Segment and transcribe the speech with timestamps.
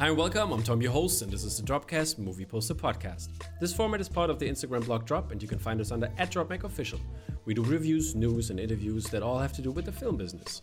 [0.00, 3.28] Hi and welcome, I'm Tom, your host, and this is the Dropcast Movie Poster Podcast.
[3.60, 6.10] This format is part of the Instagram blog Drop, and you can find us under
[6.16, 6.98] at DropMakeOfficial.
[7.44, 10.62] We do reviews, news, and interviews that all have to do with the film business.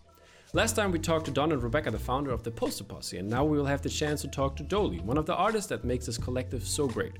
[0.53, 3.29] Last time we talked to Don and Rebecca, the founder of the Poster Posse, and
[3.29, 5.85] now we will have the chance to talk to Dolly, one of the artists that
[5.85, 7.13] makes this collective so great.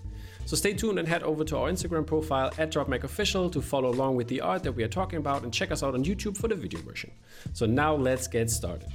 [0.48, 4.16] So stay tuned and head over to our Instagram profile at DropMakeOfficial to follow along
[4.16, 6.48] with the art that we are talking about and check us out on YouTube for
[6.48, 7.12] the video version.
[7.54, 8.90] So now let's get started.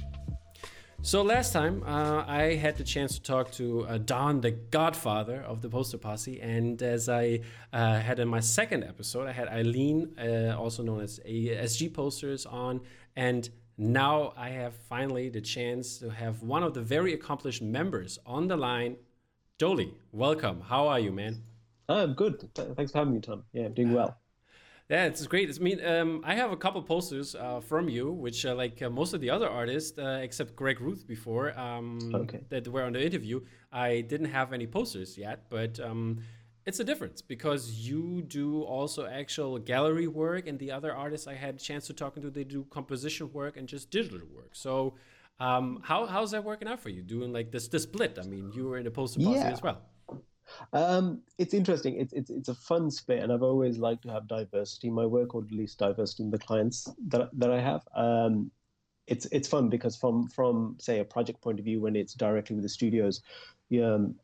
[1.05, 5.41] So last time uh, I had the chance to talk to uh, Don, the godfather
[5.41, 7.41] of the poster posse, and as I
[7.73, 12.45] uh, had in my second episode, I had Eileen, uh, also known as SG Posters,
[12.45, 12.79] on,
[13.17, 18.17] and now I have finally the chance to have one of the very accomplished members
[18.25, 18.95] on the line.
[19.57, 20.61] Dolly, welcome.
[20.61, 21.43] How are you, man?
[21.89, 22.49] I'm good.
[22.55, 23.43] Thanks for having me, Tom.
[23.51, 24.22] Yeah, I'm doing well.
[24.89, 25.49] Yeah, it's great.
[25.49, 28.89] I mean, um, I have a couple posters uh, from you, which uh, like uh,
[28.89, 32.41] most of the other artists, uh, except Greg Ruth before, um, okay.
[32.49, 33.41] that were on the interview,
[33.71, 36.19] I didn't have any posters yet, but um,
[36.65, 41.35] it's a difference because you do also actual gallery work, and the other artists I
[41.35, 44.51] had a chance to talk to, they do composition work and just digital work.
[44.51, 44.95] So,
[45.39, 47.01] um, how how's that working out for you?
[47.01, 48.19] Doing like this the split?
[48.21, 49.49] I mean, you were in the poster yeah.
[49.49, 49.81] as well.
[50.71, 51.99] Um, it's interesting.
[51.99, 55.05] It's, it's it's a fun split, and I've always liked to have diversity in my
[55.05, 57.81] work, or at least diversity in the clients that that I have.
[57.95, 58.51] Um,
[59.07, 62.55] it's it's fun because from from say a project point of view, when it's directly
[62.55, 63.21] with the studios,
[63.83, 64.15] um,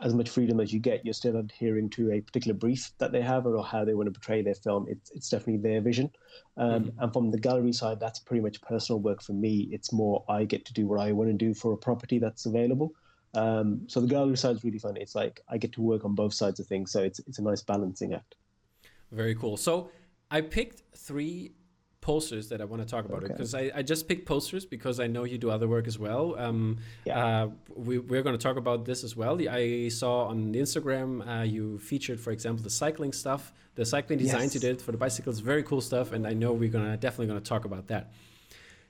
[0.00, 3.20] as much freedom as you get, you're still adhering to a particular brief that they
[3.20, 4.86] have or how they want to portray their film.
[4.88, 6.10] It's it's definitely their vision.
[6.56, 7.02] Um, mm-hmm.
[7.02, 9.68] And from the gallery side, that's pretty much personal work for me.
[9.72, 12.46] It's more I get to do what I want to do for a property that's
[12.46, 12.92] available.
[13.34, 14.96] Um, so the gallery side is really fun.
[14.96, 17.42] It's like I get to work on both sides of things, so it's it's a
[17.42, 18.36] nice balancing act.
[19.12, 19.56] Very cool.
[19.56, 19.90] So
[20.30, 21.52] I picked three
[22.00, 25.06] posters that I want to talk about because I, I just picked posters because I
[25.06, 26.36] know you do other work as well.
[26.38, 27.18] Um, yeah.
[27.18, 29.38] Uh, we, we're going to talk about this as well.
[29.48, 34.54] I saw on Instagram uh, you featured, for example, the cycling stuff, the cycling designs
[34.54, 34.54] yes.
[34.54, 35.40] you did for the bicycles.
[35.40, 38.12] Very cool stuff, and I know we're gonna definitely going to talk about that.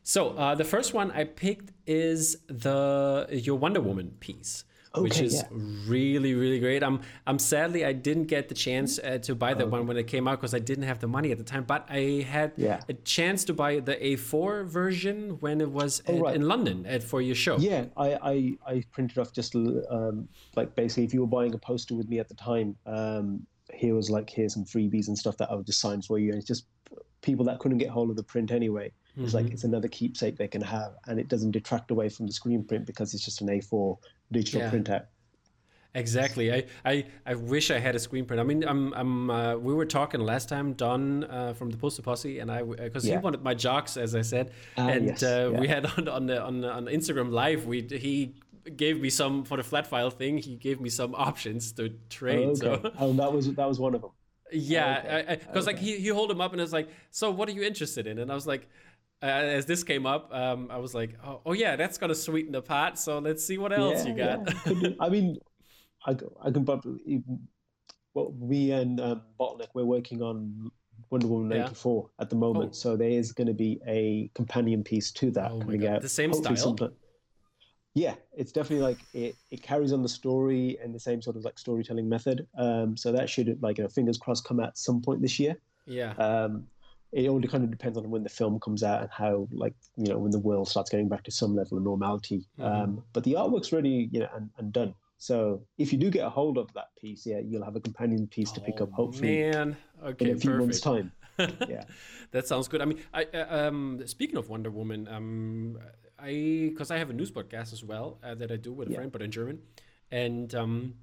[0.09, 4.65] So uh, the first one I picked is the your Wonder Woman piece.
[4.95, 5.49] Okay, which is yeah.
[5.87, 6.83] really really great.
[6.83, 9.77] I'm I'm sadly I didn't get the chance uh, to buy that oh.
[9.77, 11.65] one when it came out because I didn't have the money at the time.
[11.65, 12.81] But I had yeah.
[12.89, 16.37] a chance to buy the A4 version when it was oh, at, right.
[16.37, 17.59] in London at, for your show.
[17.59, 18.35] Yeah, I I,
[18.67, 20.27] I printed off just um,
[20.57, 23.95] like basically if you were buying a poster with me at the time, um, here
[23.95, 26.39] was like here's some freebies and stuff that I would just sign for you, and
[26.39, 26.65] it's just
[27.21, 28.91] people that couldn't get hold of the print anyway.
[29.19, 29.45] It's mm-hmm.
[29.45, 32.63] like it's another keepsake they can have, and it doesn't detract away from the screen
[32.65, 33.99] print because it's just an A4
[34.31, 34.71] digital yeah.
[34.71, 35.07] printout.
[35.95, 36.53] Exactly.
[36.53, 38.41] I, I, I wish I had a screen print.
[38.41, 42.03] I mean, I'm, I'm uh, we were talking last time, Don uh, from the Poster
[42.03, 43.17] Posse, and I because yeah.
[43.17, 45.23] he wanted my jocks, as I said, uh, and yes.
[45.23, 45.61] Uh, yeah.
[45.61, 48.35] we had on on the, on on Instagram Live, we he
[48.77, 50.39] gave me some for the flat file thing.
[50.39, 52.47] He gave me some options to trade.
[52.63, 52.83] Oh, okay.
[52.83, 54.11] So oh, that was that was one of them.
[54.51, 55.75] Yeah, because okay.
[55.75, 58.19] like he he hold him up and it's like, so what are you interested in?
[58.19, 58.67] And I was like,
[59.23, 62.53] uh, as this came up, um, I was like, oh, oh, yeah, that's gonna sweeten
[62.53, 62.99] the pot.
[62.99, 64.83] So let's see what else yeah, you got.
[64.83, 64.91] Yeah.
[65.01, 65.39] I mean,
[66.07, 67.23] I, I can probably.
[68.15, 70.71] Well, we and um, Bottleneck we're working on
[71.11, 72.23] Wonder Woman ninety four yeah.
[72.23, 72.75] at the moment, oh.
[72.75, 76.03] so there is going to be a companion piece to that oh coming out.
[76.03, 76.57] The same style.
[76.57, 76.93] Sometime.
[77.95, 81.45] Yeah, it's definitely like it, it carries on the story and the same sort of
[81.45, 82.47] like storytelling method.
[82.57, 85.57] Um, so that should like you know, fingers crossed come out some point this year.
[85.87, 86.13] Yeah.
[86.13, 86.67] Um,
[87.13, 90.13] it all kind of depends on when the film comes out and how like you
[90.13, 92.47] know when the world starts getting back to some level of normality.
[92.59, 92.65] Mm-hmm.
[92.65, 94.95] um, but the artwork's ready you know and, and, done.
[95.17, 98.27] So if you do get a hold of that piece yeah you'll have a companion
[98.27, 99.77] piece to pick up oh, hopefully man.
[100.05, 100.67] Okay in a few perfect.
[100.67, 101.13] months time.
[101.69, 101.85] Yeah.
[102.33, 102.83] That sounds good.
[102.83, 105.79] I mean i uh, um, speaking of wonder woman um,
[106.19, 108.91] i because i have a news podcast as well uh, that i do with a
[108.91, 108.97] yeah.
[108.99, 109.61] friend but in german.
[110.11, 110.95] And um,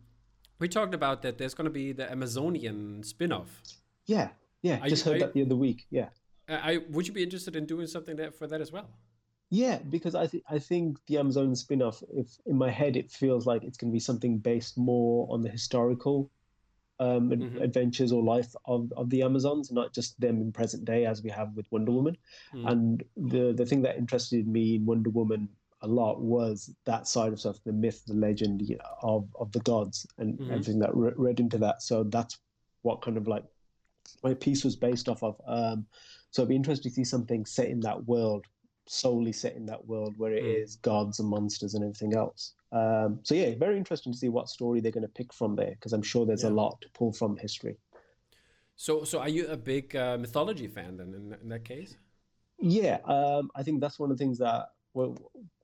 [0.60, 3.62] we talked about that there's going to be the amazonian spin-off.
[4.06, 4.29] Yeah
[4.66, 5.85] yeah, I just heard that the other week.
[5.91, 6.09] Yeah.
[6.50, 8.90] I would you be interested in doing something that for that as well?
[9.52, 13.46] Yeah, because I think I think the Amazon spin-off, if in my head it feels
[13.46, 16.32] like it's going to be something based more on the historical
[17.00, 17.62] um, mm-hmm.
[17.62, 21.29] adventures or life of, of the Amazons, not just them in present day as we
[21.29, 22.17] have with Wonder Woman.
[22.53, 22.72] Mm.
[22.72, 25.47] And the the thing that interested me in Wonder Woman
[25.82, 28.64] a lot was that side of stuff, the myth, the legend
[29.03, 30.52] of of the gods, and mm-hmm.
[30.52, 31.84] everything that re- read into that.
[31.84, 32.40] So that's
[32.82, 33.44] what kind of like
[34.23, 35.40] my piece was based off of.
[35.47, 35.85] Um,
[36.31, 38.46] so it'd be interesting to see something set in that world,
[38.87, 40.63] solely set in that world where it mm.
[40.63, 42.53] is gods and monsters and everything else.
[42.72, 45.72] Um, so yeah, very interesting to see what story they're going to pick from there
[45.72, 46.49] because I'm sure there's yeah.
[46.49, 47.78] a lot to pull from history.
[48.75, 51.13] So, so are you a big uh, mythology fan then?
[51.13, 51.96] In, in that case?
[52.59, 55.18] Yeah, um, I think that's one of the things that well,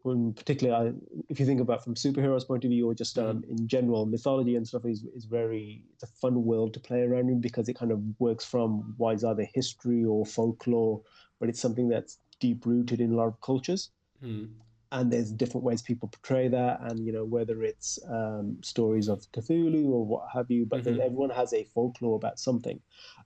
[0.04, 0.94] when particularly I,
[1.30, 3.51] if you think about from superheroes point of view or just um, mm-hmm.
[3.51, 7.30] in general mythology and stuff is, is very it's a fun world to play around
[7.30, 11.01] in because it kind of works from what is either history or folklore
[11.39, 13.92] but it's something that's deep rooted in a lot of cultures
[14.24, 14.50] mm
[14.91, 19.19] and there's different ways people portray that and you know whether it's um, stories of
[19.31, 20.97] cthulhu or what have you but mm-hmm.
[20.97, 22.79] then everyone has a folklore about something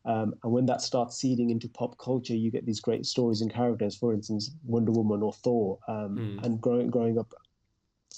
[0.06, 3.53] um, and when that starts seeding into pop culture you get these great stories and
[3.53, 6.44] characters for instance wonder woman or thor um, mm.
[6.44, 7.33] and growing growing up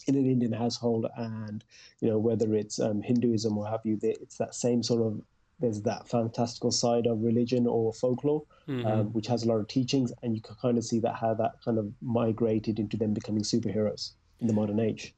[0.07, 1.63] in an indian household and
[2.01, 5.21] you know whether it's um, hinduism or have you it's that same sort of
[5.59, 8.85] there's that fantastical side of religion or folklore, mm-hmm.
[8.85, 11.33] um, which has a lot of teachings, and you can kind of see that how
[11.33, 15.15] that kind of migrated into them becoming superheroes in the modern age.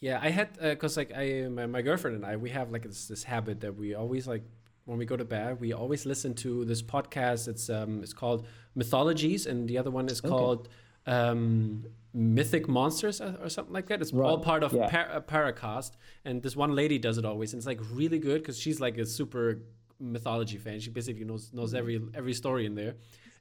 [0.00, 2.82] Yeah, I had because uh, like I my, my, girlfriend and I we have like
[2.82, 4.42] this, this habit that we always like
[4.84, 7.46] when we go to bed we always listen to this podcast.
[7.46, 10.68] It's um it's called Mythologies, and the other one is called
[11.06, 11.84] um
[12.14, 14.02] mythic monsters or something like that.
[14.02, 14.28] It's right.
[14.28, 14.88] all part of yeah.
[14.88, 15.92] Par- Parcast,
[16.24, 18.98] and this one lady does it always, and it's like really good because she's like
[18.98, 19.62] a super
[20.02, 20.80] mythology fan.
[20.80, 22.94] She basically knows knows every every story in there,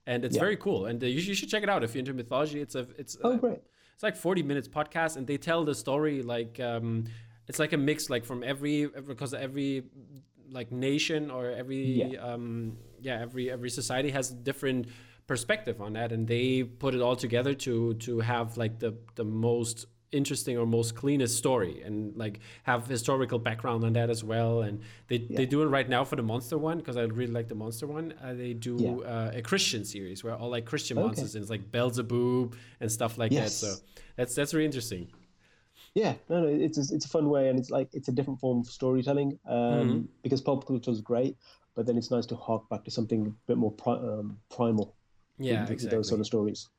[0.06, 0.42] and it's yeah.
[0.42, 0.86] very cool.
[0.86, 2.62] And uh, you, you, should check it out if you're into mythology.
[2.62, 3.60] It's a it's oh great.
[3.94, 7.06] It's like 40 minutes podcast, and they tell the story like um,
[7.48, 9.84] it's like a mix like from every because every
[10.50, 12.19] like nation or every yeah.
[12.19, 14.88] um yeah every every society has a different
[15.28, 19.24] perspective on that and they put it all together to to have like the the
[19.24, 24.62] most interesting or most cleanest story and like have historical background on that as well
[24.62, 25.38] and they, yeah.
[25.38, 27.88] they do it right now for the monster one because i really like the monster
[27.88, 29.10] one uh, they do yeah.
[29.10, 31.08] uh, a christian series where all like christian okay.
[31.08, 33.62] monsters and it's like beelzebub and stuff like yes.
[33.62, 33.81] that so
[34.18, 35.08] that's that's really interesting
[35.94, 38.40] yeah no no it's a, it's a fun way and it's like it's a different
[38.40, 40.02] form of storytelling um, mm-hmm.
[40.24, 41.38] because pop culture is great
[41.75, 44.96] but then it's nice to hark back to something a bit more pri- um, primal
[45.38, 45.90] yeah exactly.
[45.90, 46.69] those sort of stories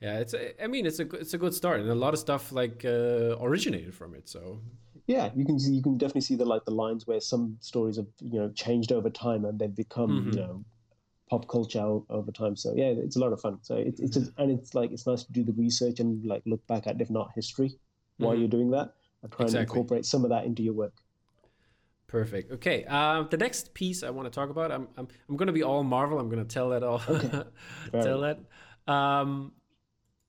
[0.00, 2.20] yeah it's a, i mean it's a it's a good start and a lot of
[2.20, 4.60] stuff like uh, originated from it so
[5.06, 7.96] yeah you can see you can definitely see the like the lines where some stories
[7.96, 10.30] have you know changed over time and they've become mm-hmm.
[10.30, 10.64] you know
[11.28, 14.32] pop culture over time so yeah it's a lot of fun so it, it's just,
[14.38, 17.18] and it's like it's nice to do the research and like look back at different
[17.18, 18.24] art history mm-hmm.
[18.24, 19.60] while you're doing that and try exactly.
[19.60, 20.94] and incorporate some of that into your work
[22.06, 22.50] Perfect.
[22.50, 22.84] Okay.
[22.88, 25.62] Uh, the next piece I want to talk about, I'm I'm, I'm going to be
[25.62, 26.18] all Marvel.
[26.18, 27.00] I'm going to tell that all.
[27.08, 27.44] Okay.
[27.92, 28.40] tell that.
[28.92, 29.52] Um,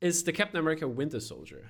[0.02, 1.70] is the Captain America Winter Soldier.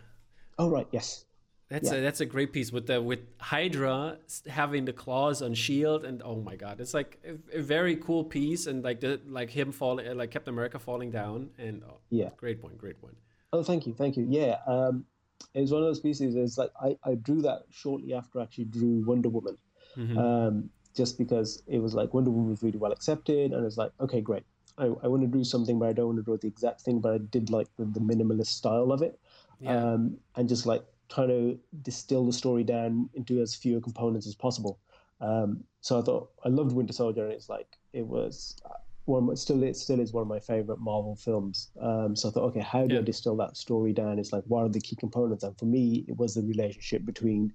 [0.57, 1.25] Oh right, yes.
[1.69, 2.00] That's yeah.
[2.00, 4.18] a that's a great piece with the with Hydra
[4.50, 8.25] having the claws on Shield and oh my god, it's like a, a very cool
[8.25, 12.30] piece and like the like him falling like Captain America falling down and oh, yeah,
[12.36, 13.16] great point, great point.
[13.54, 14.25] Oh, thank you, thank you.
[14.30, 15.06] Yeah, um,
[15.54, 16.36] it was one of those pieces.
[16.36, 19.57] It's like I I drew that shortly after I actually drew Wonder Woman,
[19.95, 20.18] mm-hmm.
[20.18, 23.92] um, just because it was like Wonder Woman was really well accepted and it's like
[24.01, 24.44] okay, great.
[24.78, 27.00] I, I want to do something, but I don't want to draw the exact thing.
[27.00, 29.20] But I did like the, the minimalist style of it,
[29.60, 29.76] yeah.
[29.76, 34.36] um, and just like trying to distill the story down into as few components as
[34.36, 34.80] possible.
[35.20, 38.76] Um, so I thought I loved Winter Soldier, and it's like it was uh,
[39.06, 39.30] one.
[39.30, 41.70] Of, still, it still is one of my favorite Marvel films.
[41.80, 43.02] Um, so I thought, okay, how do yeah.
[43.02, 44.20] I distill that story down?
[44.20, 45.44] It's like what are the key components?
[45.44, 47.54] And for me, it was the relationship between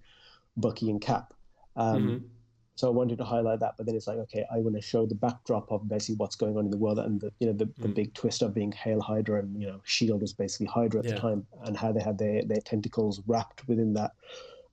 [0.57, 1.35] Bucky and Cap.
[1.77, 2.27] Um, mm-hmm.
[2.76, 5.06] So I wanted to highlight that, but then it's like, okay, I want to show
[5.06, 7.65] the backdrop of basically what's going on in the world and the you know the,
[7.65, 7.82] mm.
[7.82, 11.06] the big twist of being Hail Hydra and you know Shield was basically Hydra at
[11.06, 11.15] yeah.
[11.15, 14.12] the time and how they had their their tentacles wrapped within that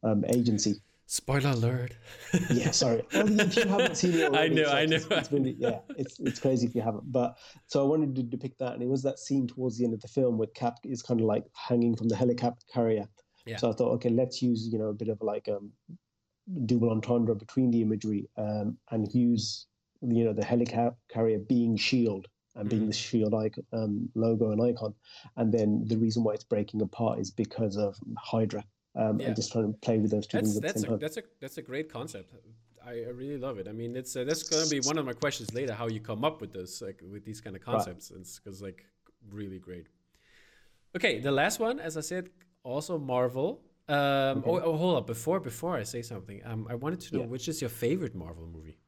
[0.04, 0.82] um, agency.
[1.06, 1.94] Spoiler alert.
[2.50, 3.04] yeah, sorry.
[3.13, 4.96] Well, if you haven't seen it already, I know, I know.
[4.96, 7.10] It's, it's really, yeah, it's it's crazy if you haven't.
[7.10, 7.38] But
[7.68, 10.01] so I wanted to depict that, and it was that scene towards the end of
[10.01, 13.08] the film where Cap is kind of like hanging from the helicopter carrier.
[13.46, 13.58] Yeah.
[13.58, 15.72] So I thought, okay, let's use you know a bit of like um,
[16.66, 19.68] double entendre between the imagery um, and use
[20.02, 22.90] you know the helicarrier being shield and being mm-hmm.
[22.90, 24.94] the shield icon, um, logo and icon
[25.38, 28.64] and then the reason why it's breaking apart is because of hydra
[28.96, 29.28] um, yeah.
[29.28, 31.58] and just trying to play with those two that's, things that's a, that's a that's
[31.58, 32.34] a great concept
[32.86, 33.68] I, I really love it.
[33.68, 35.74] I mean, it's uh, that's gonna be one of my questions later.
[35.74, 38.12] How you come up with this, like with these kind of concepts?
[38.12, 38.20] Right.
[38.20, 38.86] It's because like
[39.32, 39.88] really great.
[40.96, 42.30] Okay, the last one, as I said,
[42.64, 43.62] also Marvel.
[43.90, 44.50] Um, okay.
[44.50, 45.08] oh, oh, hold up!
[45.08, 47.28] Before before I say something, um, I wanted to know yeah.
[47.28, 48.80] which is your favorite Marvel movie.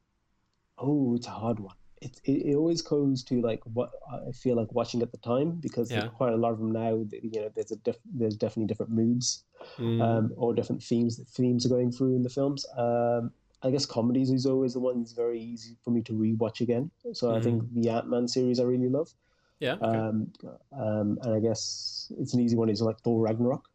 [0.78, 1.76] Oh, it's a hard one.
[2.02, 5.52] It, it, it always goes to like what I feel like watching at the time
[5.60, 6.08] because yeah.
[6.08, 7.06] quite a lot of them now.
[7.12, 9.44] You know, there's a diff, there's definitely different moods,
[9.78, 10.02] mm.
[10.02, 12.66] um, or different themes that themes are going through in the films.
[12.78, 13.32] Um,
[13.64, 16.92] I guess comedies is always the one that's very easy for me to rewatch again.
[17.14, 17.38] So mm.
[17.38, 17.84] I think mm.
[17.84, 19.14] the Ant Man series I really love.
[19.60, 19.74] Yeah.
[19.74, 19.86] Okay.
[19.86, 20.32] Um,
[20.72, 22.70] um, and I guess it's an easy one.
[22.70, 23.68] Is like Thor Ragnarok.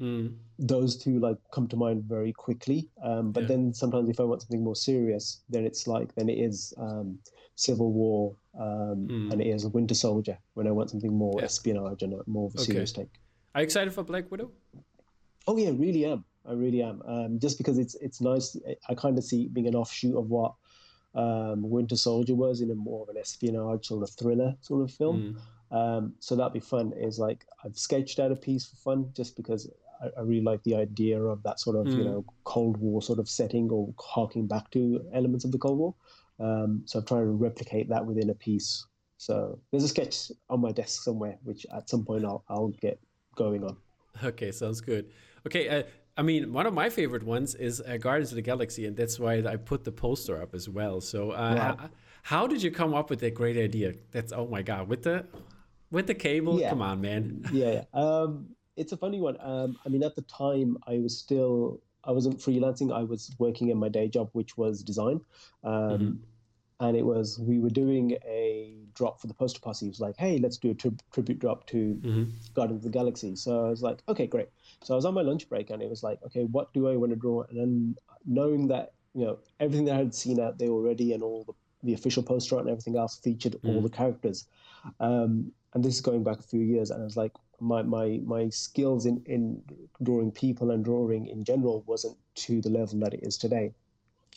[0.00, 0.34] Mm.
[0.58, 2.88] Those two like come to mind very quickly.
[3.02, 3.48] Um, but yeah.
[3.48, 7.18] then sometimes if I want something more serious, then it's like then it is um,
[7.54, 9.32] Civil War um, mm.
[9.32, 11.44] and it is Winter Soldier when I want something more yeah.
[11.44, 12.72] espionage and more of a okay.
[12.72, 13.08] serious take.
[13.54, 14.50] Are you excited for Black Widow?
[15.46, 16.24] Oh yeah, really am.
[16.46, 17.02] I really am.
[17.06, 18.56] Um, just because it's it's nice.
[18.88, 20.54] I kind of see it being an offshoot of what
[21.14, 24.90] um, Winter Soldier was in a more of an espionage sort of thriller sort of
[24.94, 25.38] film.
[25.72, 25.76] Mm.
[25.76, 26.92] Um, so that'd be fun.
[26.96, 29.70] Is like I've sketched out a piece for fun just because
[30.02, 31.98] I, I really like the idea of that sort of mm.
[31.98, 35.78] you know Cold War sort of setting or harking back to elements of the Cold
[35.78, 35.94] War.
[36.38, 38.86] Um, so I'm trying to replicate that within a piece.
[39.18, 43.00] So there's a sketch on my desk somewhere, which at some point I'll I'll get
[43.34, 43.76] going on.
[44.24, 45.10] Okay, sounds good.
[45.46, 45.82] Okay, uh,
[46.16, 49.20] I mean, one of my favorite ones is uh, Guardians of the Galaxy, and that's
[49.20, 51.00] why I put the poster up as well.
[51.00, 51.76] So, uh, wow.
[51.78, 51.90] how,
[52.22, 53.94] how, did you come up with that great idea?
[54.12, 55.26] That's oh my god, with the
[55.90, 56.58] with the cable.
[56.58, 56.70] Yeah.
[56.70, 57.44] Come on, man.
[57.52, 59.36] yeah, um, it's a funny one.
[59.40, 62.94] Um, I mean, at the time, I was still I wasn't freelancing.
[62.94, 65.20] I was working in my day job, which was design.
[65.64, 66.12] Um, mm-hmm
[66.80, 69.86] and it was we were doing a drop for the poster posse.
[69.86, 72.30] It was like, hey, let's do a tri- tribute drop to mm-hmm.
[72.54, 73.34] Guardians of the Galaxy.
[73.36, 74.48] So I was like, okay, great.
[74.82, 76.96] So I was on my lunch break, and it was like, okay, what do I
[76.96, 77.44] want to draw?
[77.48, 81.22] And then knowing that you know everything that I had seen out there already, and
[81.22, 83.68] all the, the official poster and everything else featured mm-hmm.
[83.68, 84.46] all the characters.
[85.00, 88.20] Um, and this is going back a few years, and I was like, my my
[88.24, 89.62] my skills in in
[90.02, 93.72] drawing people and drawing in general wasn't to the level that it is today.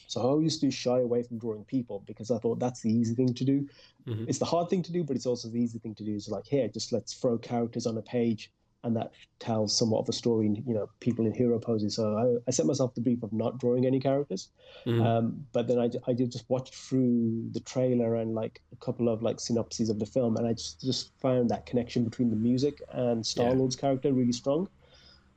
[0.07, 3.13] So I used to shy away from drawing people because I thought that's the easy
[3.13, 3.67] thing to do.
[4.07, 4.25] Mm-hmm.
[4.27, 6.15] It's the hard thing to do, but it's also the easy thing to do.
[6.15, 8.51] It's like, here, just let's throw characters on a page
[8.83, 11.95] and that tells somewhat of a story, you know, people in hero poses.
[11.95, 14.49] So I, I set myself the brief of not drawing any characters.
[14.85, 15.01] Mm-hmm.
[15.01, 19.09] Um, but then I, I did just watch through the trailer and like a couple
[19.09, 20.37] of like synopses of the film.
[20.37, 23.81] And I just, just found that connection between the music and Star Lord's yeah.
[23.81, 24.69] character really strong.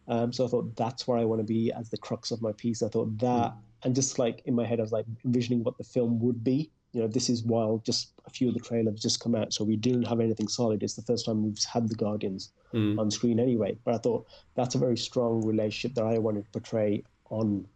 [0.08, 2.52] Um, so I thought that's where I want to be as the crux of my
[2.52, 2.82] piece.
[2.82, 5.78] I thought that mm-hmm and just like in my head, I was like envisioning what
[5.78, 6.70] the film would be.
[6.92, 9.64] You know, this is while just a few of the trailers just come out, so
[9.64, 10.82] we didn't have anything solid.
[10.82, 12.98] It's the first time we've had the Guardians mm.
[12.98, 13.78] on screen anyway.
[13.84, 17.66] But I thought that's a very strong relationship that I wanted to portray on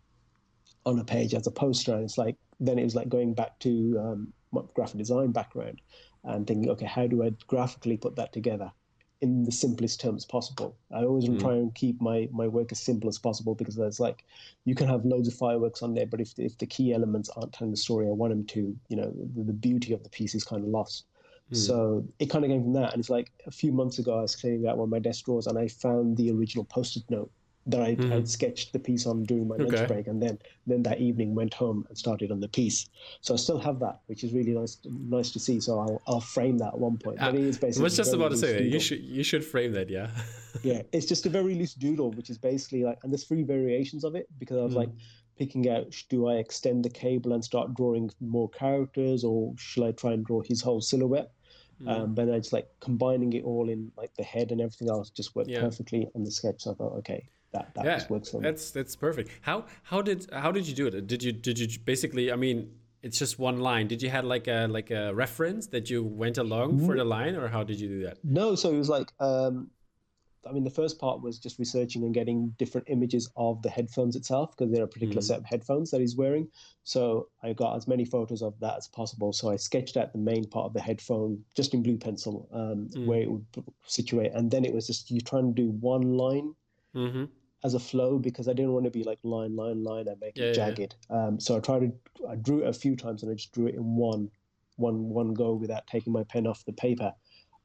[0.85, 1.95] on a page as a poster.
[1.95, 5.81] And it's like then it was like going back to um, my graphic design background
[6.25, 8.71] and thinking, okay, how do I graphically put that together?
[9.21, 10.77] In the simplest terms possible.
[10.93, 11.41] I always mm.
[11.41, 14.25] try and keep my, my work as simple as possible because there's like
[14.65, 17.53] you can have loads of fireworks on there, but if if the key elements aren't
[17.53, 20.35] telling the story I want them to, you know, the, the beauty of the piece
[20.35, 21.05] is kind of lost.
[21.53, 21.57] Mm.
[21.57, 24.23] So it kind of came from that, and it's like a few months ago I
[24.23, 27.31] was cleaning out one of my desk drawers and I found the original post-it note
[27.67, 28.13] that I, mm.
[28.13, 29.77] I'd sketched the piece on during my okay.
[29.77, 32.89] lunch break, and then then that evening went home and started on the piece.
[33.21, 35.61] So I still have that, which is really nice nice to see.
[35.61, 37.21] So I'll, I'll frame that at one point.
[37.21, 37.83] Uh, but it is basically.
[37.83, 38.73] I was just about to say doodle.
[38.73, 40.11] you should you should frame that, yeah.
[40.63, 44.05] yeah, it's just a very loose doodle, which is basically like, and there's three variations
[44.05, 44.79] of it because I was mm.
[44.79, 44.91] like
[45.37, 49.93] picking out do I extend the cable and start drawing more characters, or shall I
[49.93, 51.33] try and draw his whole silhouette?
[51.83, 51.89] Mm.
[51.91, 55.11] Um, but I just like combining it all in like the head and everything else
[55.11, 55.61] just worked yeah.
[55.61, 56.63] perfectly on the sketch.
[56.63, 58.45] So I thought, okay, that that yeah, works for me.
[58.45, 59.31] That's that's perfect.
[59.41, 61.07] How how did how did you do it?
[61.07, 62.31] Did you did you basically?
[62.33, 62.71] I mean,
[63.03, 63.89] it's just one line.
[63.89, 67.37] Did you had like a like a reference that you went along for the line,
[67.37, 68.19] or how did you do that?
[68.25, 69.13] No, so it was like.
[69.21, 69.71] Um,
[70.49, 74.15] I mean, the first part was just researching and getting different images of the headphones
[74.15, 75.25] itself because there are a particular mm.
[75.25, 76.47] set of headphones that he's wearing.
[76.85, 79.33] So I got as many photos of that as possible.
[79.33, 82.89] So I sketched out the main part of the headphone just in blue pencil, um,
[82.95, 83.07] mm.
[83.07, 83.45] where it would
[83.87, 86.55] situate, and then it was just you trying to do one line
[86.95, 87.25] mm-hmm
[87.65, 90.37] as a flow because I didn't want to be like line, line, line and make
[90.37, 90.95] yeah, it jagged.
[91.11, 91.27] Yeah.
[91.27, 93.67] Um, so I tried to, I drew it a few times and I just drew
[93.67, 94.31] it in one,
[94.77, 97.13] one, one go without taking my pen off the paper.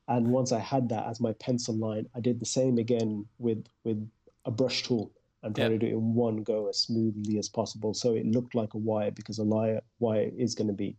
[0.08, 3.66] And once I had that as my pencil line, I did the same again with
[3.84, 4.10] with
[4.46, 5.12] a brush tool
[5.44, 5.70] and tried yeah.
[5.70, 7.94] to do it in one go as smoothly as possible.
[7.94, 10.98] So it looked like a wire because a wire wire is going to be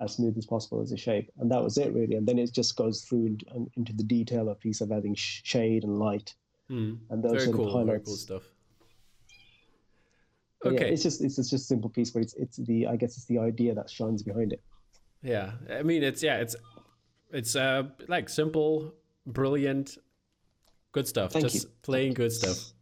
[0.00, 1.30] as smooth as possible as a shape.
[1.38, 2.16] And that was it really.
[2.16, 5.84] And then it just goes through into, into the detail of piece of adding shade
[5.84, 6.34] and light
[6.70, 6.98] Mm.
[7.10, 8.42] And those very cool, Very cool stuff.
[10.64, 13.16] Okay, yeah, it's just it's just a simple piece, but it's it's the I guess
[13.16, 14.62] it's the idea that shines behind it.
[15.22, 16.54] Yeah, I mean it's yeah it's
[17.30, 18.94] it's uh like simple,
[19.26, 19.96] brilliant,
[20.92, 21.32] good stuff.
[21.32, 21.70] Thank just you.
[21.82, 22.72] playing good stuff.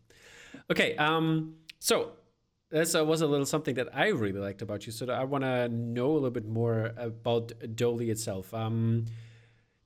[0.70, 2.12] Okay, um, so
[2.70, 4.92] this uh, was a little something that I really liked about you.
[4.92, 8.52] So I want to know a little bit more about Dolly itself.
[8.52, 9.06] Um,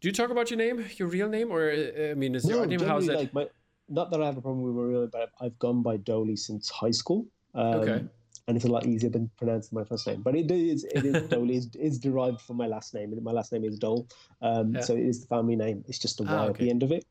[0.01, 2.57] do you talk about your name, your real name, or uh, I mean, is no,
[2.57, 2.81] your name?
[2.81, 3.07] How's?
[3.07, 3.47] Like my,
[3.93, 6.91] not that I have a problem with real, but I've gone by Dolly since high
[6.91, 7.27] school.
[7.55, 8.05] Um, okay.
[8.49, 10.23] And it's a lot easier than pronouncing my first name.
[10.23, 13.17] But it is, it is Dolly is, is derived from my last name.
[13.23, 14.09] My last name is Dole.
[14.41, 14.81] Um, yeah.
[14.81, 15.85] So it is the family name.
[15.87, 16.51] It's just a Y ah, okay.
[16.51, 17.05] at the end of it.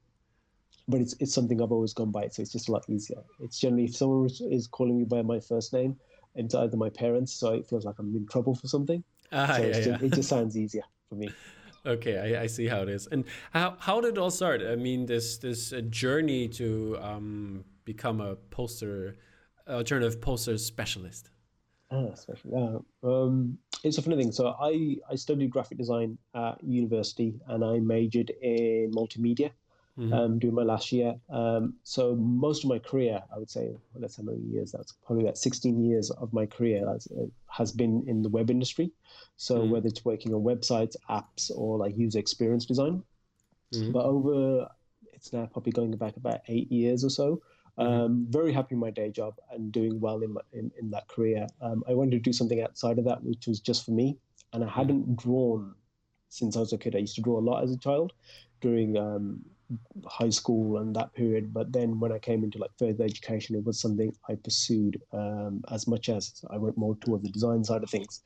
[0.87, 2.27] But it's, it's something I've always gone by.
[2.27, 3.21] So it's just a lot easier.
[3.39, 5.95] It's generally, if someone is calling me by my first name,
[6.35, 9.03] it's either my parents, so it feels like I'm in trouble for something.
[9.31, 9.97] Ah, so yeah, just, yeah.
[10.01, 11.29] it just sounds easier for me.
[11.85, 13.07] Okay, I, I see how it is.
[13.07, 14.61] And how how did it all start?
[14.61, 19.17] I mean, this this uh, journey to um, become a poster
[19.67, 21.29] alternative poster specialist.
[21.91, 22.51] Ah, special.
[23.03, 23.09] Yeah.
[23.09, 24.31] Um, it's a funny thing.
[24.31, 29.51] So I I studied graphic design at university, and I majored in multimedia
[30.01, 30.13] mm-hmm.
[30.13, 31.15] um, last year.
[31.29, 34.71] Um, so most of my career, I would say, that's how many years.
[34.71, 38.49] That's probably about 16 years of my career has, uh, has been in the web
[38.49, 38.91] industry.
[39.37, 39.71] So mm-hmm.
[39.71, 43.03] whether it's working on websites, apps, or like user experience design.
[43.73, 43.91] Mm-hmm.
[43.91, 44.67] But over,
[45.13, 47.41] it's now probably going back about eight years or so.
[47.79, 47.93] Mm-hmm.
[47.93, 51.07] Um, very happy in my day job and doing well in, my, in, in that
[51.07, 51.47] career.
[51.61, 54.17] Um, I wanted to do something outside of that, which was just for me.
[54.53, 54.75] And I mm-hmm.
[54.75, 55.75] hadn't drawn
[56.29, 56.95] since I was a kid.
[56.95, 58.13] I used to draw a lot as a child
[58.61, 59.41] during um,
[60.05, 61.53] high school and that period.
[61.53, 65.63] But then when I came into like further education, it was something I pursued um,
[65.71, 68.21] as much as I went more toward the design side of things.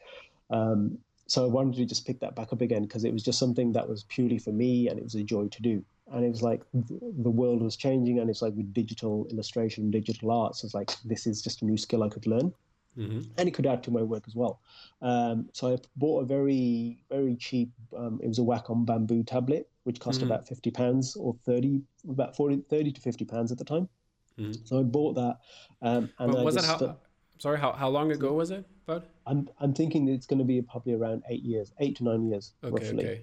[0.49, 0.97] Um,
[1.27, 3.71] so I wanted to just pick that back up again because it was just something
[3.73, 5.83] that was purely for me and it was a joy to do.
[6.11, 10.29] And it was like the world was changing, and it's like with digital illustration, digital
[10.29, 12.53] arts, it's like this is just a new skill I could learn.
[12.97, 13.29] Mm-hmm.
[13.37, 14.61] and it could add to my work as well.
[15.01, 17.71] Um, so I bought a very, very cheap.
[17.97, 20.31] Um, it was a Wacom bamboo tablet, which cost mm-hmm.
[20.31, 23.87] about fifty pounds or thirty, about 40, 30 to fifty pounds at the time.
[24.39, 24.65] Mm-hmm.
[24.65, 25.37] So I bought that.
[25.81, 26.97] Um, and but was it how?
[27.39, 29.03] sorry, how, how long ago was it, Bud?
[29.25, 32.53] I'm I'm thinking it's going to be probably around eight years, eight to nine years,
[32.63, 33.03] okay, roughly.
[33.05, 33.21] Okay.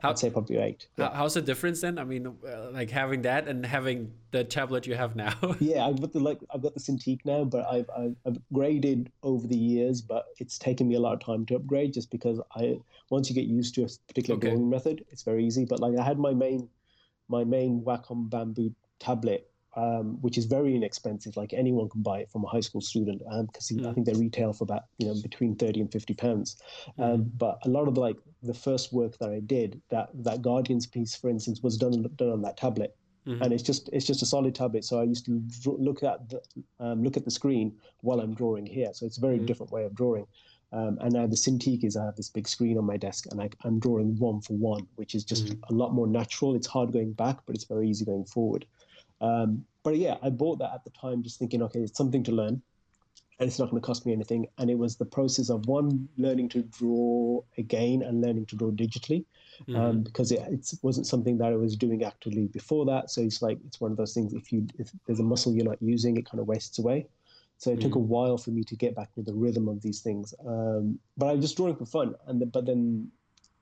[0.00, 0.86] How, I'd say probably eight.
[0.96, 1.14] Yeah.
[1.14, 1.98] how's the difference then?
[1.98, 5.34] I mean, uh, like having that and having the tablet you have now.
[5.60, 9.46] yeah, I've got the like I've got the Cintiq now, but I've, I've upgraded over
[9.46, 10.00] the years.
[10.00, 12.78] But it's taken me a lot of time to upgrade, just because I
[13.10, 14.48] once you get used to a particular okay.
[14.48, 15.64] drawing method, it's very easy.
[15.64, 16.68] But like I had my main
[17.28, 21.36] my main Wacom bamboo tablet um, which is very inexpensive.
[21.36, 23.88] Like anyone can buy it from a high school student because um, mm.
[23.88, 26.56] I think they retail for about you know between thirty and fifty pounds.
[26.98, 27.14] Mm.
[27.14, 30.86] Um, but a lot of like the first work that I did, that that Guardians
[30.86, 32.96] piece, for instance, was done done on that tablet.
[33.26, 33.40] Mm-hmm.
[33.40, 35.40] And it's just it's just a solid tablet, so I used to
[35.78, 36.42] look at the,
[36.80, 38.90] um, look at the screen while I'm drawing here.
[38.92, 39.46] So it's a very mm-hmm.
[39.46, 40.26] different way of drawing.
[40.72, 43.40] Um, and now the Cintiq is I have this big screen on my desk and
[43.42, 45.74] I, am drawing one for one, which is just mm-hmm.
[45.74, 46.54] a lot more natural.
[46.54, 48.64] It's hard going back, but it's very easy going forward.
[49.22, 52.32] Um, but yeah, I bought that at the time just thinking, okay, it's something to
[52.32, 52.60] learn
[53.38, 54.46] and it's not going to cost me anything.
[54.58, 58.70] And it was the process of one, learning to draw again and learning to draw
[58.70, 59.24] digitally.
[59.68, 59.80] Um, mm-hmm.
[59.80, 63.10] Um, because it, it wasn't something that I was doing actively before that.
[63.10, 65.64] So it's like, it's one of those things, if you, if there's a muscle you're
[65.64, 67.06] not using, it kind of wastes away.
[67.58, 67.82] So it mm.
[67.82, 68.06] took a mm.
[68.06, 70.34] while for me to get back to the rhythm of these things.
[70.46, 73.08] Um, but I was just drawing for fun, and the, but then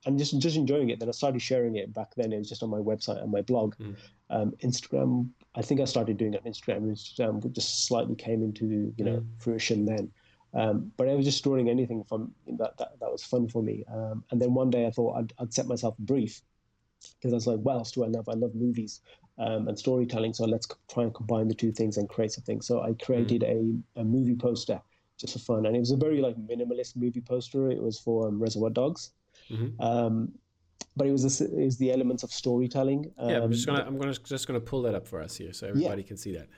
[0.06, 0.98] and just just enjoying it.
[0.98, 2.32] Then I started sharing it back then.
[2.32, 3.76] It was just on my website and my blog.
[3.76, 3.96] Mm.
[4.30, 6.90] Um, Instagram, I think I started doing it on Instagram.
[6.90, 9.26] Instagram just slightly came into you know mm.
[9.38, 10.10] fruition then.
[10.52, 13.84] Um, but I was just drawing anything from that, that that was fun for me.
[13.92, 16.40] Um, and then one day I thought I'd, I'd set myself a brief
[17.18, 18.28] because I was like, what else do I love?
[18.28, 19.00] I love movies
[19.38, 20.34] um, and storytelling.
[20.34, 22.60] So let's try and combine the two things and create something.
[22.60, 23.82] So I created mm.
[23.96, 24.80] a, a movie poster
[25.18, 27.70] just for fun, and it was a very like minimalist movie poster.
[27.70, 29.10] It was for um, Reservoir Dogs.
[29.50, 29.80] Mm-hmm.
[29.80, 30.32] Um,
[30.96, 33.12] but it was a, it was the elements of storytelling.
[33.18, 35.52] Um, yeah, I'm just gonna I'm gonna just gonna pull that up for us here
[35.52, 36.08] so everybody yeah.
[36.08, 36.48] can see that.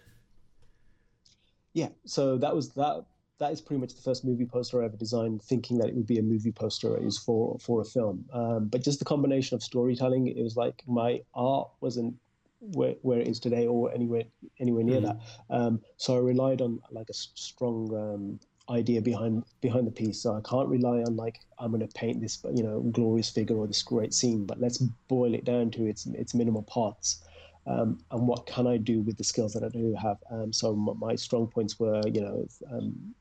[1.74, 3.04] Yeah, so that was that.
[3.38, 6.06] That is pretty much the first movie poster I ever designed, thinking that it would
[6.06, 8.24] be a movie poster is for for a film.
[8.32, 12.14] Um, but just the combination of storytelling, it was like my art wasn't
[12.60, 14.22] where, where it is today or anywhere
[14.60, 15.04] anywhere near mm.
[15.04, 15.16] that.
[15.50, 20.22] Um, so I relied on like a strong um, idea behind behind the piece.
[20.22, 23.56] So I can't rely on like I'm going to paint this you know glorious figure
[23.56, 27.22] or this great scene, but let's boil it down to its its minimal parts.
[27.64, 30.18] Um, and what can I do with the skills that I do have?
[30.30, 33.14] Um, so my strong points were you know um,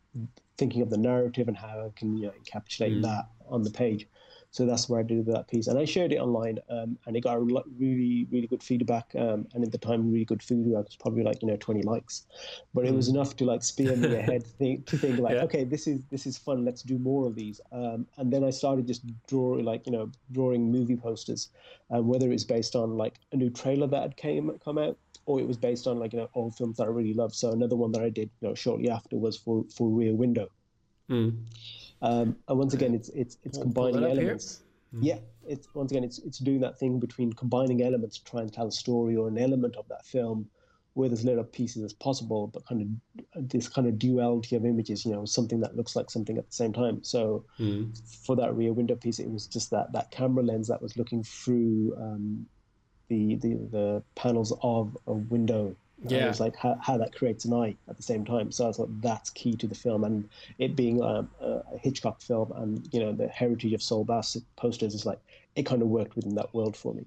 [0.57, 3.03] thinking of the narrative and how I can you know encapsulate mm.
[3.03, 4.07] that on the page.
[4.51, 7.21] So that's where I did that piece, and I shared it online, um, and it
[7.21, 10.83] got really, really good feedback, um, and at the time, really good feedback.
[10.83, 12.25] Was probably like you know 20 likes,
[12.73, 13.13] but it was mm.
[13.15, 15.43] enough to like spear me ahead think, to think like, yeah.
[15.43, 16.65] okay, this is this is fun.
[16.65, 17.61] Let's do more of these.
[17.71, 21.47] Um, and then I started just drawing like you know drawing movie posters,
[21.95, 25.39] uh, whether it's based on like a new trailer that had came come out, or
[25.39, 27.35] it was based on like you know old films that I really loved.
[27.35, 30.49] So another one that I did you know shortly after was for for Rear Window.
[31.09, 31.45] Mm.
[32.01, 34.61] Um, and once again, it's it's it's combining elements.
[34.93, 35.05] Mm-hmm.
[35.05, 38.51] Yeah, it's once again it's it's doing that thing between combining elements to try and
[38.51, 40.49] tell a story or an element of that film
[40.93, 42.99] with as little pieces as possible, but kind
[43.35, 46.45] of this kind of duality of images, you know, something that looks like something at
[46.45, 47.01] the same time.
[47.01, 47.97] So mm.
[48.25, 51.23] for that rear window piece, it was just that that camera lens that was looking
[51.23, 52.45] through um,
[53.07, 55.75] the, the the panels of a window
[56.07, 58.51] Yeah, it's like how, how that creates an eye at the same time.
[58.51, 62.21] So I thought that's key to the film, and it being um, a, a Hitchcock
[62.21, 65.19] film, and you know the heritage of Saul Bass posters is like
[65.55, 67.05] it kind of worked within that world for me.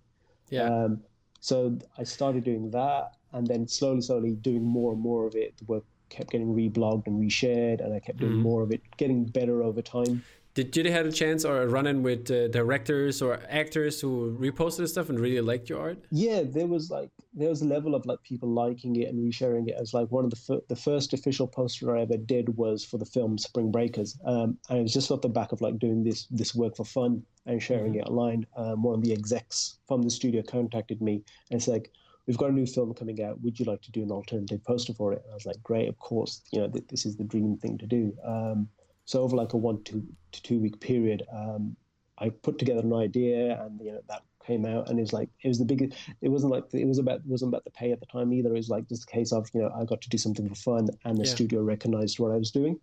[0.50, 0.68] Yeah.
[0.68, 1.02] Um,
[1.40, 5.56] so I started doing that, and then slowly, slowly doing more and more of it.
[5.58, 8.42] The work kept getting reblogged and reshared, and I kept doing mm.
[8.42, 10.22] more of it, getting better over time.
[10.54, 14.38] Did you have a chance or a run in with uh, directors or actors who
[14.38, 16.04] reposted stuff and really liked your art?
[16.12, 19.68] Yeah, there was like there was a level of like people liking it and resharing
[19.68, 19.74] it.
[19.76, 22.98] As like one of the fir- the first official poster I ever did was for
[22.98, 26.04] the film Spring Breakers, um, and it was just off the back of like doing
[26.04, 28.02] this this work for fun and sharing mm-hmm.
[28.02, 28.46] it online.
[28.56, 31.90] Um, one of the execs from the studio contacted me and it's like,
[32.28, 33.40] "We've got a new film coming out.
[33.42, 35.88] Would you like to do an alternative poster for it?" And I was like, "Great,
[35.88, 36.42] of course.
[36.52, 38.68] You know, th- this is the dream thing to do." Um,
[39.04, 41.76] so over like a one to, to two week period, um,
[42.18, 45.28] I put together an idea, and you know that came out, and it was like
[45.42, 45.96] it was the biggest.
[46.20, 48.50] It wasn't like it was about it wasn't about the pay at the time either.
[48.50, 50.54] It was like just a case of you know I got to do something for
[50.54, 51.30] fun, and the yeah.
[51.30, 52.78] studio recognized what I was doing.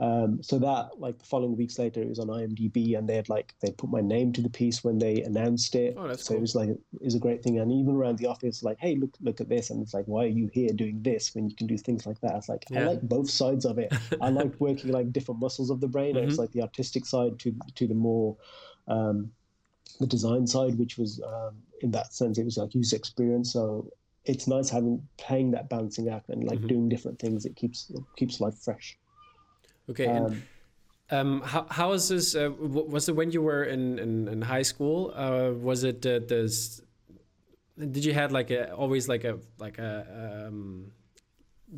[0.00, 3.28] Um, so that like the following weeks later, it was on IMDb, and they had
[3.28, 5.94] like they put my name to the piece when they announced it.
[5.98, 6.38] Oh, that's so cool.
[6.38, 8.94] it was like it was a great thing, and even around the office, like, hey,
[8.94, 11.56] look, look at this, and it's like, why are you here doing this when you
[11.56, 12.36] can do things like that?
[12.36, 12.82] It's like yeah.
[12.82, 13.92] I like both sides of it.
[14.20, 16.14] I like working like different muscles of the brain.
[16.14, 16.28] Mm-hmm.
[16.28, 18.36] It's like the artistic side to to the more
[18.86, 19.32] um,
[19.98, 23.52] the design side, which was um, in that sense, it was like user experience.
[23.52, 23.90] So
[24.24, 26.68] it's nice having playing that balancing act and like mm-hmm.
[26.68, 27.44] doing different things.
[27.44, 28.96] It keeps it keeps life fresh.
[29.90, 30.06] Okay.
[30.06, 30.42] Um, and,
[31.10, 32.34] um, how, how is this?
[32.34, 35.12] Uh, was it when you were in, in, in high school?
[35.14, 36.82] Uh, was it uh, this?
[37.78, 40.90] Did you had like a always like a like a um,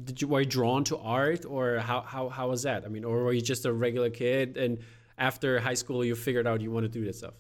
[0.05, 2.85] did you were you drawn to art or how how how was that?
[2.85, 4.79] I mean, or were you just a regular kid and
[5.19, 7.35] after high school you figured out you want to do this stuff?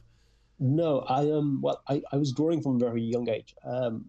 [0.59, 3.54] No, I um well I, I was drawing from a very young age.
[3.64, 4.04] Um,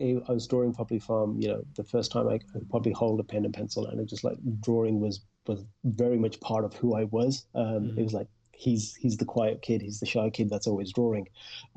[0.00, 3.24] I was drawing probably from you know the first time I could probably hold a
[3.24, 6.94] pen and pencil and it just like drawing was was very much part of who
[6.94, 7.46] I was.
[7.54, 7.98] Um, mm-hmm.
[7.98, 11.28] It was like he's he's the quiet kid, he's the shy kid that's always drawing.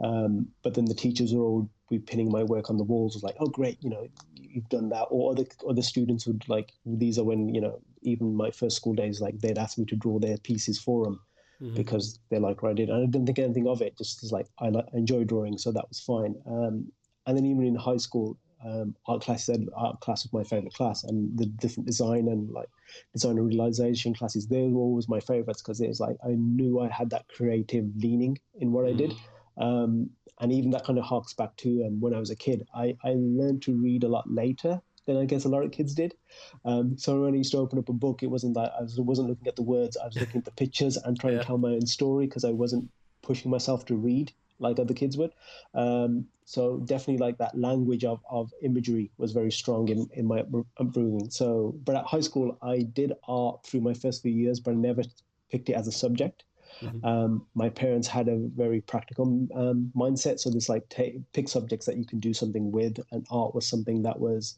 [0.03, 3.15] Um, but then the teachers were all be pinning my work on the walls.
[3.15, 5.07] Was like, oh great, you know, you've done that.
[5.09, 8.93] Or other other students would like these are when you know even my first school
[8.93, 11.19] days like they'd ask me to draw their pieces for them.
[11.61, 11.75] Mm-hmm.
[11.75, 13.97] Because they like what I did, and I didn't think anything of it.
[13.97, 16.35] Just like I, like, I enjoy drawing, so that was fine.
[16.45, 16.91] Um,
[17.25, 20.73] and then even in high school, um, art class said art class was my favorite
[20.73, 22.69] class, and the different design and like
[23.13, 26.79] design and realization classes they were always my favorites because it was like I knew
[26.79, 29.11] I had that creative leaning in what I did,
[29.57, 29.63] mm.
[29.63, 32.67] um, and even that kind of harks back to um, when I was a kid.
[32.73, 35.93] I I learned to read a lot later than I guess a lot of kids
[35.93, 36.15] did.
[36.63, 38.99] Um, so when I used to open up a book, it wasn't that I was,
[38.99, 41.39] wasn't looking at the words, I was looking at the pictures and trying yeah.
[41.39, 42.89] to tell my own story because I wasn't
[43.21, 45.31] pushing myself to read like other kids would.
[45.73, 50.43] Um, so definitely like that language of, of imagery was very strong in, in my
[50.77, 51.29] upbringing.
[51.29, 54.75] So, but at high school, I did art through my first few years, but I
[54.75, 55.03] never
[55.51, 56.43] picked it as a subject.
[56.81, 57.05] Mm-hmm.
[57.05, 60.39] Um, my parents had a very practical um, mindset.
[60.39, 63.67] So there's like take, pick subjects that you can do something with, and art was
[63.67, 64.57] something that was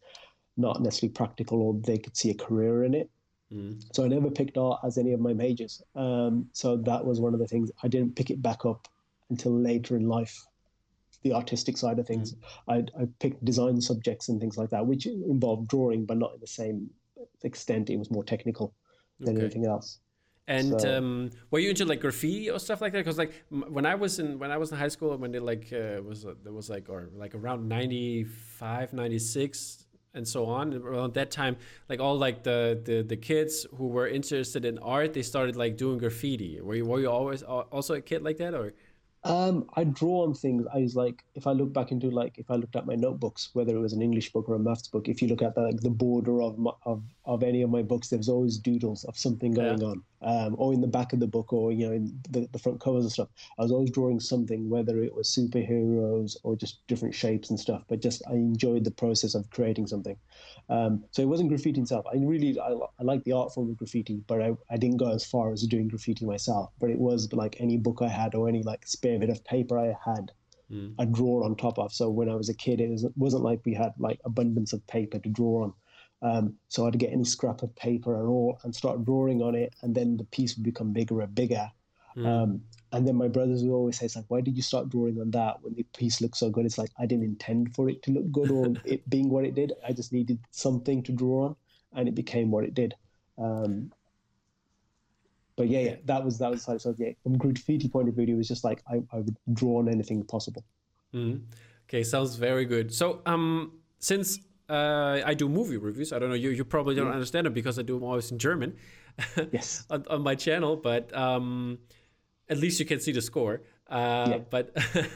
[0.58, 3.10] not necessarily practical or they could see a career in it.
[3.52, 3.84] Mm.
[3.94, 5.84] So I never picked art as any of my majors.
[5.96, 8.88] Um, so that was one of the things I didn't pick it back up
[9.30, 10.46] until later in life
[11.26, 12.34] the artistic side of things.
[12.34, 12.88] Mm.
[12.98, 16.40] I, I picked design subjects and things like that, which involved drawing, but not in
[16.40, 16.90] the same
[17.44, 17.90] extent.
[17.90, 18.74] It was more technical
[19.20, 19.46] than okay.
[19.46, 20.00] anything else.
[20.48, 23.00] And so, um, were you into like graffiti or stuff like that?
[23.00, 25.74] Because like when I was in when I was in high school, when they like
[25.74, 29.82] uh, was uh, there was like or like around 95, 96
[30.14, 31.58] and so on around that time
[31.90, 35.76] like all like the, the the kids who were interested in art they started like
[35.76, 38.74] doing graffiti were you were you always also a kid like that or
[39.26, 40.66] um, I draw on things.
[40.74, 43.50] I was like, if I look back into like, if I looked at my notebooks,
[43.54, 45.62] whether it was an English book or a maths book, if you look at the,
[45.62, 49.18] like the border of my, of of any of my books, there's always doodles of
[49.18, 49.88] something going yeah.
[49.88, 52.60] on, um, or in the back of the book, or you know, in the, the
[52.60, 53.30] front covers and stuff.
[53.58, 57.84] I was always drawing something, whether it was superheroes or just different shapes and stuff.
[57.88, 60.18] But just I enjoyed the process of creating something.
[60.70, 62.06] Um, so it wasn't graffiti itself.
[62.12, 65.12] I really I, I like the art form of graffiti, but I, I didn't go
[65.12, 66.72] as far as doing graffiti myself.
[66.80, 69.78] But it was like any book I had or any like spare bit of paper
[69.78, 70.32] I had.
[70.72, 70.96] Mm.
[70.98, 71.94] I draw on top of.
[71.94, 74.86] So when I was a kid, it was, wasn't like we had like abundance of
[74.88, 75.74] paper to draw on.
[76.26, 79.76] Um, so I'd get any scrap of paper and all and start drawing on it,
[79.84, 81.70] and then the piece would become bigger and bigger.
[82.18, 82.26] Mm.
[82.26, 82.62] Um,
[82.92, 85.30] and then my brothers would always say, "It's like, why did you start drawing on
[85.32, 88.12] that when the piece looks so good?" It's like I didn't intend for it to
[88.12, 89.74] look good or it being what it did.
[89.88, 91.56] I just needed something to draw on,
[91.94, 92.96] and it became what it did.
[93.38, 93.92] Um,
[95.56, 96.96] but yeah, yeah, that was that was like so.
[96.98, 99.90] Yeah, from graffiti point of view, it was just like I, I would draw on
[99.90, 100.64] anything possible.
[101.14, 101.44] Mm.
[101.88, 102.92] Okay, sounds very good.
[102.92, 106.12] So, um, since uh, I do movie reviews.
[106.14, 106.36] I don't know.
[106.36, 107.14] You you probably don't Mm.
[107.20, 108.76] understand it because I do them always in German.
[109.52, 109.86] Yes.
[109.90, 111.80] on, on my channel, but um,
[112.50, 113.62] at least you can see the score.
[113.90, 114.38] Uh, Yeah.
[114.50, 114.66] But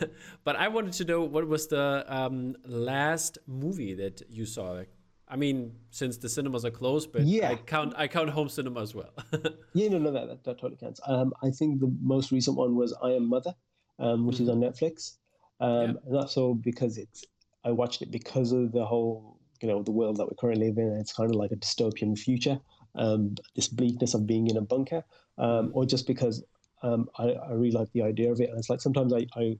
[0.46, 4.72] but I wanted to know what was the um, last movie that you saw.
[4.72, 4.90] Like,
[5.28, 7.50] I mean, since the cinemas are closed, but Yeah.
[7.52, 9.14] I count I count home cinema as well.
[9.74, 11.00] Yeah, no, no, that, that, that totally counts.
[11.06, 13.54] Um, I think the most recent one was I Am Mother,
[14.00, 15.18] um, which is on Netflix.
[15.60, 15.84] Um, Yeah.
[16.06, 17.24] and that's all because it's,
[17.66, 20.78] I watched it because of the whole, you know, the world that we're currently live
[20.78, 20.98] in.
[21.00, 22.60] It's kind of like a dystopian future,
[22.96, 25.04] um, this bleakness of being in a bunker,
[25.38, 26.44] um, or just because
[26.84, 28.50] um, I, I really like the idea of it.
[28.50, 29.58] And it's like sometimes I, I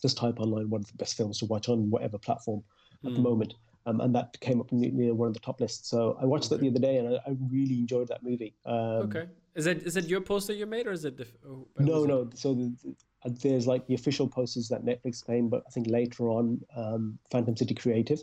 [0.00, 2.62] just type online one of the best films to watch on whatever platform
[3.04, 3.54] at the moment.
[3.86, 5.88] Um, and that came up near, one of the top lists.
[5.88, 8.54] So I watched that the other day, and I, I really enjoyed that movie.
[8.66, 8.76] Um,
[9.08, 11.16] okay, is that is that your poster you made, or is it?
[11.16, 12.30] The, oh, no, was it- no.
[12.34, 12.74] So the,
[13.24, 17.56] there's like the official posters that Netflix claim, but I think later on, um, Phantom
[17.56, 18.22] City Creative,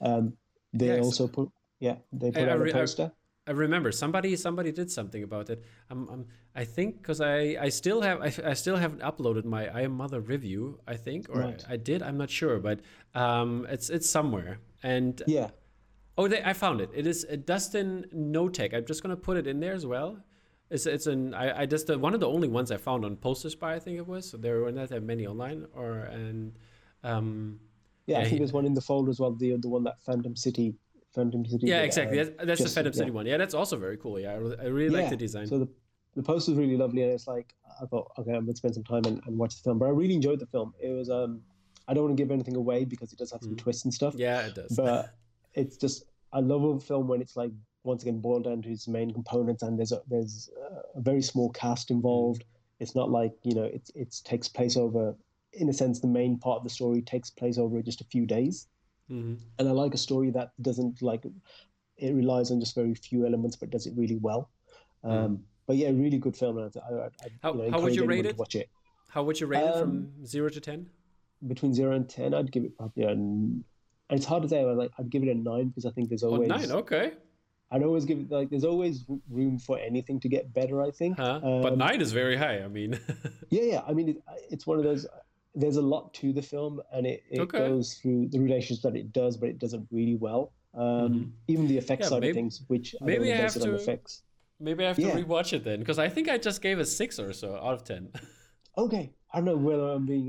[0.00, 0.32] um,
[0.72, 1.04] they Yes.
[1.04, 1.48] also put
[1.80, 3.12] yeah they put I out a I- poster.
[3.46, 5.62] I remember somebody somebody did something about it.
[5.90, 9.68] Um, um I think because I I still have I, I still haven't uploaded my
[9.68, 10.80] I Am Mother review.
[10.86, 11.64] I think or Right.
[11.68, 12.02] I, I did.
[12.02, 12.80] I'm not sure, but
[13.14, 14.60] um, it's it's somewhere.
[14.82, 15.50] And yeah,
[16.16, 16.90] oh, they, I found it.
[16.94, 18.72] It is uh, Dustin Notek.
[18.74, 20.16] I'm just gonna put it in there as well.
[20.70, 23.16] It's it's an I, I just uh, one of the only ones I found on
[23.16, 23.74] Poster Spy.
[23.74, 24.30] I think it was.
[24.30, 25.66] So there were not that many online.
[25.74, 26.54] Or and
[27.02, 27.60] um,
[28.06, 28.18] yeah.
[28.18, 29.32] I think he- there's one in the folder as well.
[29.32, 30.74] The the one that Phantom City,
[31.14, 31.66] Phantom City.
[31.66, 32.16] yeah, uh, exactly.
[32.16, 32.98] That's, that's the Phantom yeah.
[32.98, 33.26] City one.
[33.26, 34.18] Yeah, that's also very cool.
[34.18, 35.46] Yeah, I, I really like the design.
[35.46, 35.68] So the
[36.14, 38.84] the poster was really lovely, and it's like I thought, okay, I'm gonna spend some
[38.84, 39.78] time and, and watch the film.
[39.78, 40.72] But I really enjoyed the film.
[40.80, 41.42] It was um,
[41.88, 44.14] I don't want to give anything away because it does have some twists and stuff.
[44.14, 44.20] Mm.
[44.20, 44.76] yeah, it does.
[44.76, 45.14] but
[45.54, 47.52] it's just I love a film when it's like
[47.84, 50.50] once again boiled down to its main components and there's a there's
[50.96, 52.44] a very small cast involved.
[52.80, 55.14] It's not like you know it it takes place over
[55.52, 58.26] in a sense the main part of the story takes place over just a few
[58.26, 58.66] days,
[59.10, 59.38] Mhm.
[59.58, 61.24] and I like a story that doesn't like
[61.96, 64.50] it relies on just very few elements but does it really well.
[65.04, 66.58] Um, But yeah, really good film.
[66.58, 67.30] I, I, I Mm.
[67.42, 68.36] How- you know, how would you rate it?
[68.36, 68.68] Watch it
[69.08, 70.90] How would you rate it Um, from zero to ten?
[71.46, 72.34] between zero and ten.
[72.34, 73.64] I'd give it probably an.
[74.10, 74.62] And it's hard to say.
[74.64, 76.70] Like I'd give it a nine because I think there's Oh, always nine.
[76.82, 77.14] Okay.
[77.74, 80.80] I'd always give it like there's always room for anything to get better.
[80.80, 81.16] I think.
[81.18, 81.40] Huh?
[81.42, 82.58] but Um, nine is very high.
[82.62, 82.98] I mean,
[83.50, 83.82] Yeah, yeah.
[83.86, 85.06] I mean, it, it's one of those.
[85.56, 87.58] There's a lot to the film, and it, it Okay.
[87.58, 90.52] goes through the relations that it does, but it does it really well.
[90.74, 92.14] Um, Even the effects Mm-hmm.
[92.14, 94.22] Yeah, side maybe- of things, which maybe don't I have to- effects.
[94.60, 95.16] maybe I have to Yeah.
[95.20, 97.84] rewatch it then because I think I just gave a six or so out of
[97.84, 98.10] ten.
[98.76, 100.26] Okay, I don't know whether I'm being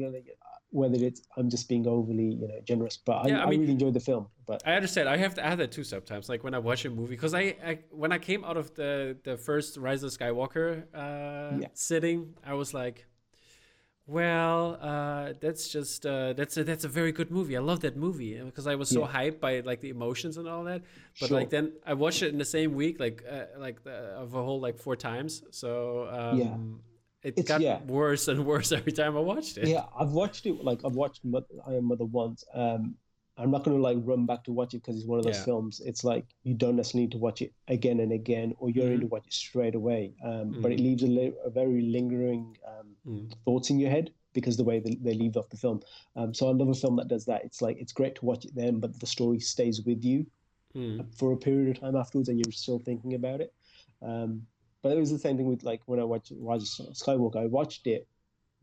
[0.81, 3.61] whether it's I'm just being overly you know generous, but I, Yeah, I I, mean-
[3.61, 4.23] really enjoyed the film.
[4.51, 5.05] But I understand.
[5.15, 6.29] I have to add that too sometimes.
[6.31, 8.91] Like when I watch a movie, because I, I when I came out of the
[9.29, 10.67] the first Rise of Skywalker
[11.03, 11.69] uh, Yeah.
[11.73, 12.19] sitting,
[12.51, 12.97] I was like,
[14.07, 17.55] well, uh, that's just uh, that's a, that's a very good movie.
[17.57, 19.13] I love that movie because I was so Yeah.
[19.17, 20.81] hyped by like the emotions and all that.
[21.19, 21.39] But Sure.
[21.39, 24.43] like then I watched it in the same week, like uh, like the, of a
[24.43, 25.31] whole like four times.
[25.49, 25.69] So
[26.19, 26.55] um, Yeah.
[27.25, 27.81] It It's- got yeah.
[27.83, 29.67] worse and worse every time I watched it.
[29.67, 30.63] yeah, I've watched it.
[30.63, 32.43] Like I've watched Mo- I Am Mother once.
[32.53, 32.95] Um,
[33.37, 35.35] I'm not going to like run back to watch it because it's one of those
[35.39, 35.43] Yeah.
[35.43, 35.81] films.
[35.89, 38.99] It's like you don't necessarily need to watch it again and again, or you're in
[38.99, 39.01] Mhm.
[39.01, 40.13] to watch it straight away.
[40.23, 40.75] Um, But Mm.
[40.75, 43.33] it leaves a, li- a very lingering um, Mm.
[43.43, 45.81] thoughts in your head because the way they, they leave off the film.
[46.15, 47.43] Um, so I love a film that does that.
[47.43, 50.25] It's like it's great to watch it then, but the story stays with you
[50.75, 51.05] Mm.
[51.15, 53.53] for a period of time afterwards, and you're still thinking about it.
[54.01, 54.45] Um,
[54.85, 57.37] but it was the same thing with like when I watched Rise of Skywalker.
[57.37, 58.07] I watched it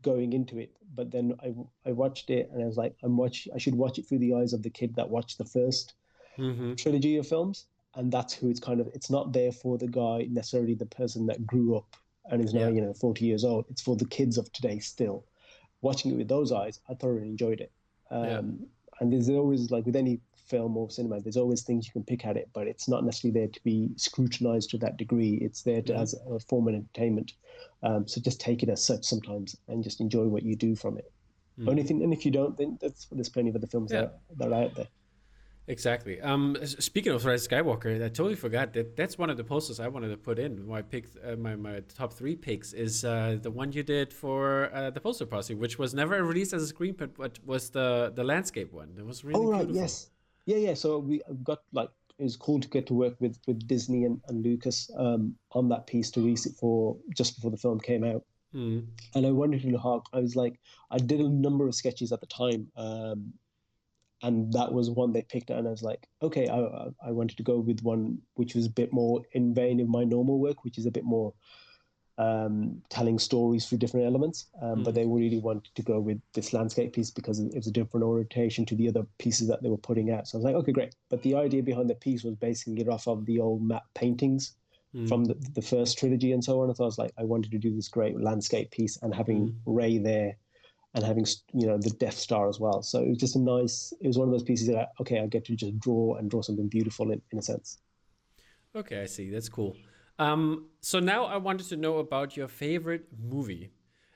[0.01, 1.55] going into it, but then I
[1.89, 3.49] I watched it and I was like, I'm watch.
[3.55, 5.95] I should watch it through the eyes of the kid that watched the first
[6.37, 8.87] hmm trilogy of films, and that's who it's kind of.
[8.95, 11.95] It's not there for the guy necessarily the person that grew up
[12.31, 12.69] and is now Yeah.
[12.69, 13.65] you know 40 years old.
[13.69, 15.27] It's for the kids of today still.
[15.81, 17.73] Watching it with those eyes, I thoroughly enjoyed it.
[18.11, 18.41] Um, Yeah.
[18.99, 22.25] And there's always like with any film or cinema, there's always things you can pick
[22.25, 25.35] at it, but it's not necessarily there to be scrutinized to that degree.
[25.41, 25.99] It's there to, Mhm.
[26.01, 27.33] as a form of entertainment.
[27.81, 30.97] Um, so just take it as such sometimes and just enjoy what you do from
[30.97, 31.11] it.
[31.59, 31.69] Mhm.
[31.69, 34.01] Only thing, and if you don't, then that's there's plenty of other films Yeah.
[34.01, 34.87] that, that are out there.
[35.67, 36.19] Exactly.
[36.19, 39.87] Um, speaking of Rise Skywalker, I totally forgot that that's one of the posters I
[39.87, 40.67] wanted to put in.
[40.67, 44.69] My pick, uh, my my top three picks is uh, the one you did for
[44.73, 48.11] uh, the poster posse, which was never released as a screen print, but was the
[48.13, 48.89] the landscape one.
[48.97, 49.81] It was really oh right, beautiful.
[49.83, 50.09] yes,
[50.45, 50.73] yeah, yeah.
[50.73, 54.21] So we got like it was cool to get to work with with Disney and,
[54.27, 58.03] and Lucas um, on that piece to release it for just before the film came
[58.03, 58.23] out.
[58.53, 58.85] Mm.
[59.15, 60.05] and I wanted to hark.
[60.13, 60.59] I was like,
[60.91, 63.33] I did a number of sketches at the time, um,
[64.21, 67.37] and that was one they picked, and I was like, okay, I, I- I wanted
[67.37, 70.63] to go with one which was a bit more in vein of my normal work,
[70.63, 71.33] which is a bit more
[72.17, 74.47] um, telling stories through different elements.
[74.61, 74.83] Um, mm.
[74.83, 78.05] But they really wanted to go with this landscape piece because it was a different
[78.05, 80.27] orientation to the other pieces that they were putting out.
[80.27, 80.95] So I was like, okay, great.
[81.09, 84.55] But the idea behind the piece was basing it off of the old matte paintings
[84.95, 85.07] mm.
[85.07, 86.69] from the, the first trilogy and so on.
[86.69, 89.49] And so I was like, I wanted to do this great landscape piece and having
[89.49, 89.55] mm.
[89.65, 90.37] Rey there
[90.95, 92.83] and having you know the Death Star as well.
[92.83, 93.93] So it was just a nice.
[93.99, 96.41] It was one of those pieces that okay, I get to just draw and draw
[96.41, 97.79] something beautiful in, in a sense.
[98.75, 99.29] Okay, I see.
[99.29, 99.75] That's cool.
[100.19, 103.71] Um, so now I wanted to know about your favorite movie,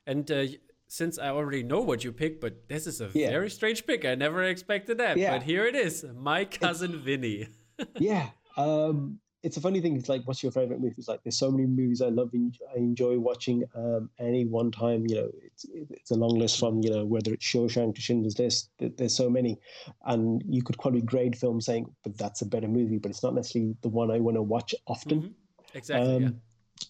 [0.05, 0.45] and uh,
[0.87, 3.29] since I already know what you picked, but this is a yeah.
[3.29, 4.05] very strange pick.
[4.05, 5.31] I never expected that, yeah.
[5.31, 7.47] but here it is, my cousin it's, Vinny.
[7.99, 9.95] yeah, um, it's a funny thing.
[9.95, 10.95] It's like, what's your favorite movie?
[10.97, 12.31] It's like there's so many movies I love.
[12.33, 13.63] I enjoy watching.
[13.75, 17.33] Um, any one time, you know, it's it's a long list from you know whether
[17.33, 18.69] it's Shawshank to Schindler's List.
[18.79, 19.59] There's so many,
[20.05, 23.35] and you could probably grade films saying, but that's a better movie, but it's not
[23.35, 25.21] necessarily the one I want to watch often.
[25.21, 25.31] Mm-hmm.
[25.77, 26.15] Exactly.
[26.15, 26.29] Um, yeah.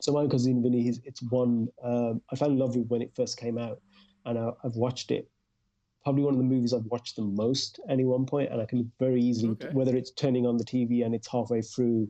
[0.01, 3.37] So my cousin Vinny, it's one um, I fell in love with when it first
[3.37, 3.81] came out,
[4.25, 5.29] and I, have watched it.
[6.03, 8.65] Probably one of the movies I've watched the most at any one point, and I
[8.65, 9.69] can very easily, okay.
[9.73, 12.07] whether it's turning on the TV and it's halfway through,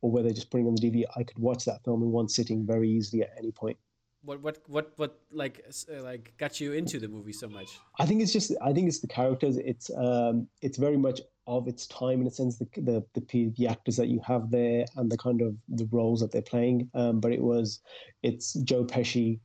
[0.00, 2.64] or whether just putting on the DVD, I could watch that film in one sitting
[2.66, 3.76] very easily at any point.
[4.24, 7.78] What what what what like uh, like got you into the movie so much?
[7.98, 9.56] I think it's just I think it's the characters.
[9.56, 13.66] It's um it's very much of its time in a sense the, the the, the
[13.66, 17.20] actors that you have there and the kind of the roles that they're playing um,
[17.20, 17.80] but it was
[18.22, 19.40] it's joe pesci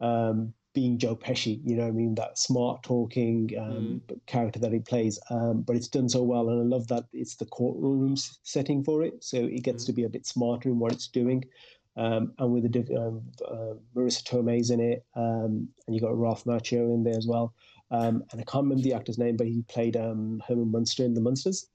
[0.00, 4.20] um, being joe pesci you know i mean that smart talking um, mm.
[4.26, 7.36] character that he plays um, but it's done so well and i love that it's
[7.36, 9.86] the courtroom setting for it so it gets mm.
[9.86, 11.44] to be a bit smarter in what it's doing
[11.98, 16.94] um, and with the um, uh, Marisa Tomei's in it, and you got Ralph Macchio
[16.94, 17.52] in there as well.
[17.90, 21.14] Um, and I can't remember the actor's name, but he played um, Herman Munster in
[21.14, 21.66] The Munsters.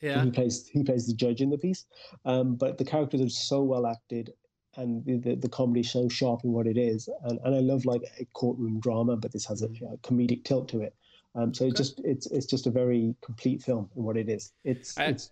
[0.00, 1.86] Yeah, he plays he plays the judge in the piece.
[2.24, 4.32] Um, but the characters are so well acted,
[4.76, 7.08] and the, the, the comedy is so sharp in what it is.
[7.24, 10.68] And, and I love like a courtroom drama, but this has a, a comedic tilt
[10.68, 10.94] to it.
[11.34, 14.52] Um, so it's just it's it's just a very complete film in what it is.
[14.62, 15.30] It's I, it's.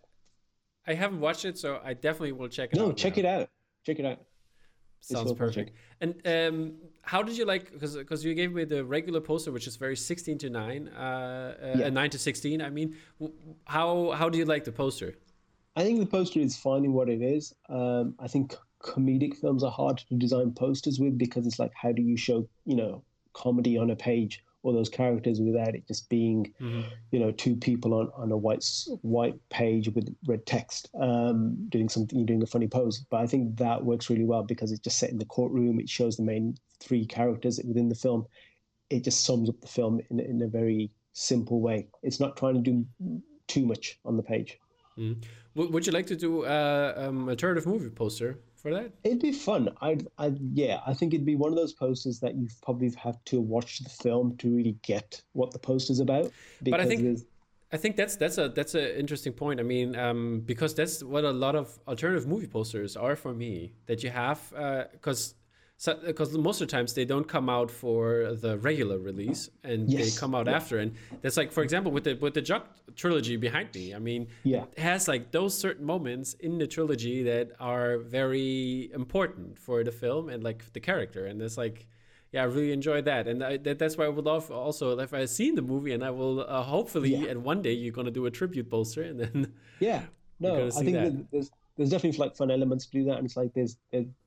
[0.84, 2.88] I haven't watched it, so I definitely will check it no, out.
[2.88, 3.20] No, check now.
[3.20, 3.48] it out.
[3.86, 4.18] Check it out.
[5.02, 5.72] Sounds perfect.
[6.00, 7.72] And um, how did you like?
[7.72, 11.54] Because because you gave me the regular poster, which is very sixteen to nine, uh,
[11.74, 11.88] uh, yeah.
[11.90, 12.62] nine to sixteen.
[12.62, 12.96] I mean,
[13.64, 15.14] how how do you like the poster?
[15.74, 17.52] I think the poster is finding what it is.
[17.68, 21.92] Um, I think comedic films are hard to design posters with because it's like, how
[21.92, 24.44] do you show you know comedy on a page?
[24.62, 26.82] All those characters without it just being, mm-hmm.
[27.10, 28.64] you know, two people on, on a white
[29.02, 33.04] white page with red text um, doing something, doing a funny pose.
[33.10, 35.80] But I think that works really well because it's just set in the courtroom.
[35.80, 38.26] It shows the main three characters within the film.
[38.90, 41.88] It just sums up the film in, in a very simple way.
[42.02, 42.86] It's not trying to do
[43.48, 44.58] too much on the page.
[44.98, 45.20] Mm-hmm.
[45.54, 48.92] Would you like to do uh, um, a alternative movie poster for that?
[49.04, 49.68] It'd be fun.
[49.80, 53.22] I'd, I'd, yeah, I think it'd be one of those posters that you probably have
[53.26, 56.30] to watch the film to really get what the poster's about.
[56.62, 57.20] But I think.
[57.74, 59.58] I think that's that's a that's an interesting point.
[59.58, 63.72] I mean, um, because that's what a lot of alternative movie posters are for me.
[63.86, 65.41] That you have uh, because uh,
[65.84, 69.90] because so, most of the times they don't come out for the regular release and
[69.90, 70.14] yes.
[70.14, 70.54] they come out yeah.
[70.54, 73.98] after and that's like for example with the with the Jock trilogy behind me i
[73.98, 79.58] mean yeah it has like those certain moments in the trilogy that are very important
[79.58, 81.86] for the film and like the character and it's like
[82.32, 85.12] yeah i really enjoyed that and I, that, that's why i would love also if
[85.12, 87.30] i seen the movie and i will uh, hopefully yeah.
[87.30, 90.02] and one day you're going to do a tribute poster and then yeah
[90.40, 91.26] no i think that.
[91.32, 93.76] there's there's definitely like fun elements to do that, and it's like there's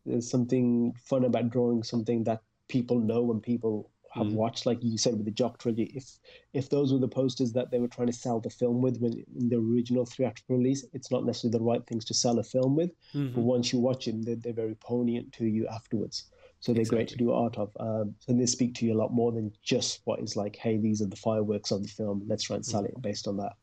[0.06, 4.34] there's something fun about drawing something that people know and people have mm.
[4.34, 5.92] watched, like you said with the Jock trilogy.
[5.94, 6.18] If
[6.54, 9.14] if those were the posters that they were trying to sell the film with when
[9.36, 12.76] in the original theatrical release, it's not necessarily the right things to sell a film
[12.76, 12.92] with.
[13.14, 13.36] Mm-hmm.
[13.36, 16.28] But once you watch them, they're, they're very poignant to you afterwards.
[16.62, 16.98] So they're exactly.
[16.98, 17.72] great to do art of.
[17.80, 20.78] Um, and they speak to you a lot more than just what is like, hey,
[20.78, 22.24] these are the fireworks of the film.
[22.26, 22.90] Let's try and sell mm.
[22.90, 23.54] it based on that.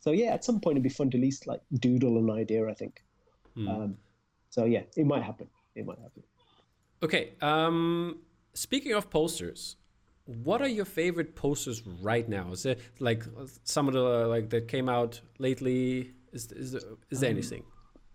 [0.00, 2.66] So yeah, at some point it'd be fun to at least like doodle an idea.
[2.66, 3.04] I think.
[3.56, 3.68] Mm.
[3.68, 3.96] Um,
[4.48, 5.48] so yeah, it might happen.
[5.74, 6.22] It might happen.
[7.02, 7.32] Okay.
[7.40, 8.18] Um,
[8.54, 9.76] speaking of posters,
[10.24, 12.52] what are your favorite posters right now?
[12.52, 13.24] Is it like
[13.64, 16.12] some of the like that came out lately?
[16.32, 17.64] Is is there, is there um, anything?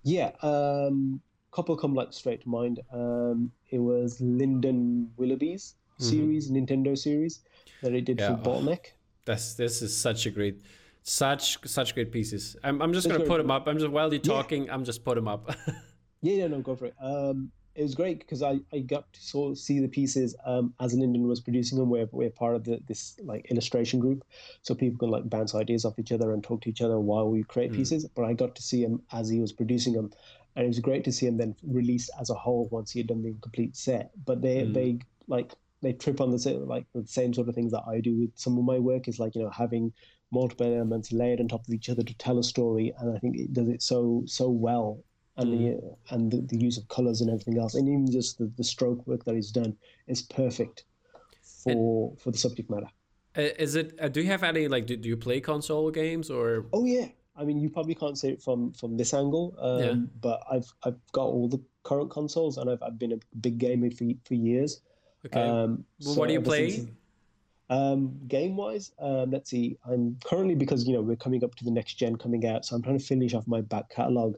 [0.03, 2.79] Yeah, um, couple come like straight to mind.
[2.93, 6.09] Um, it was Lyndon Willoughby's mm-hmm.
[6.09, 7.39] series, Nintendo series
[7.81, 8.35] that he did yeah.
[8.35, 8.85] for Bottleneck.
[9.25, 10.61] That's this is such a great
[11.05, 12.57] such such great pieces.
[12.63, 13.67] I'm, I'm just gonna put them up.
[13.67, 14.73] I'm just while you're talking, yeah.
[14.73, 15.55] I'm just put them up.
[16.21, 16.95] yeah, yeah, no, go for it.
[16.99, 20.73] Um, it was great because I, I got to sort of see the pieces um,
[20.79, 21.89] as Lyndon was producing them.
[21.89, 24.23] We're, we're part of the, this like illustration group,
[24.61, 27.29] so people can like bounce ideas off each other and talk to each other while
[27.29, 27.75] we create mm.
[27.75, 28.07] pieces.
[28.15, 30.11] But I got to see him as he was producing them,
[30.55, 33.07] and it was great to see him then released as a whole once he had
[33.07, 34.09] done the complete set.
[34.25, 34.73] But they mm.
[34.73, 35.51] they like
[35.81, 38.31] they trip on the same like the same sort of things that I do with
[38.35, 39.93] some of my work is like you know having
[40.35, 43.37] multiple elements layered on top of each other to tell a story, and I think
[43.37, 44.99] it does it so so well.
[45.37, 45.59] And mm.
[45.59, 48.63] the and the, the, use of colors and everything else, and even just the, the
[48.63, 49.75] stroke work that he's done
[50.07, 50.85] is perfect
[51.63, 52.87] for and, for the subject matter.
[53.35, 53.97] Is it?
[53.99, 54.85] Uh, do you have any like?
[54.85, 56.67] Do, do you play console games or?
[56.71, 57.07] Oh yeah,
[57.37, 59.95] I mean, you probably can't see it from from this angle, um, yeah.
[60.21, 63.91] but I've I've got all the current consoles, and I've I've been a big gamer
[63.91, 64.81] for for years.
[65.25, 65.41] Okay.
[65.41, 66.87] Um, well, so what do you play?
[67.69, 69.77] Um, game wise, um, let's see.
[69.89, 72.75] I'm currently because you know we're coming up to the next gen coming out, so
[72.75, 74.35] I'm trying to finish off my back catalog.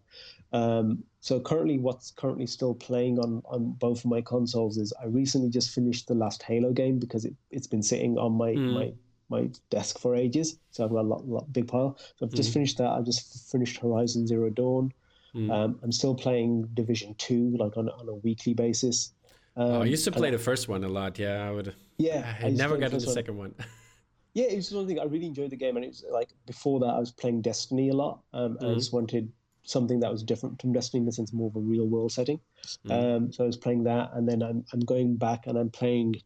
[0.54, 5.08] Um, so currently, what's currently still playing on on both of my consoles is I
[5.08, 8.74] recently just finished the last Halo game because it it's been sitting on my mm.
[8.74, 8.94] my
[9.30, 10.58] my desk for ages.
[10.72, 11.98] So I've got a lot, lot big pile.
[12.16, 12.54] So I've just mm.
[12.54, 12.92] finished that.
[12.92, 14.94] I've just finished Horizon Zero Dawn.
[15.36, 15.52] Mm.
[15.52, 19.12] Um, I'm still playing Division Two, like on on a weekly basis.
[19.58, 21.20] Um, oh, I used to play the first one a lot.
[21.20, 21.76] Yeah, I would.
[21.98, 23.56] Yeah, I, I never got to the second one.
[24.34, 27.00] yeah, it was something I really enjoyed the game, and it's like before that I
[27.00, 28.72] was playing Destiny a lot, um, and mm.
[28.72, 29.32] I just wanted
[29.64, 32.40] something that was different from Destiny in the sense more of a real world setting.
[32.88, 32.92] Mm.
[32.92, 36.22] Um, so I was playing that, and then I'm I'm going back and I'm playing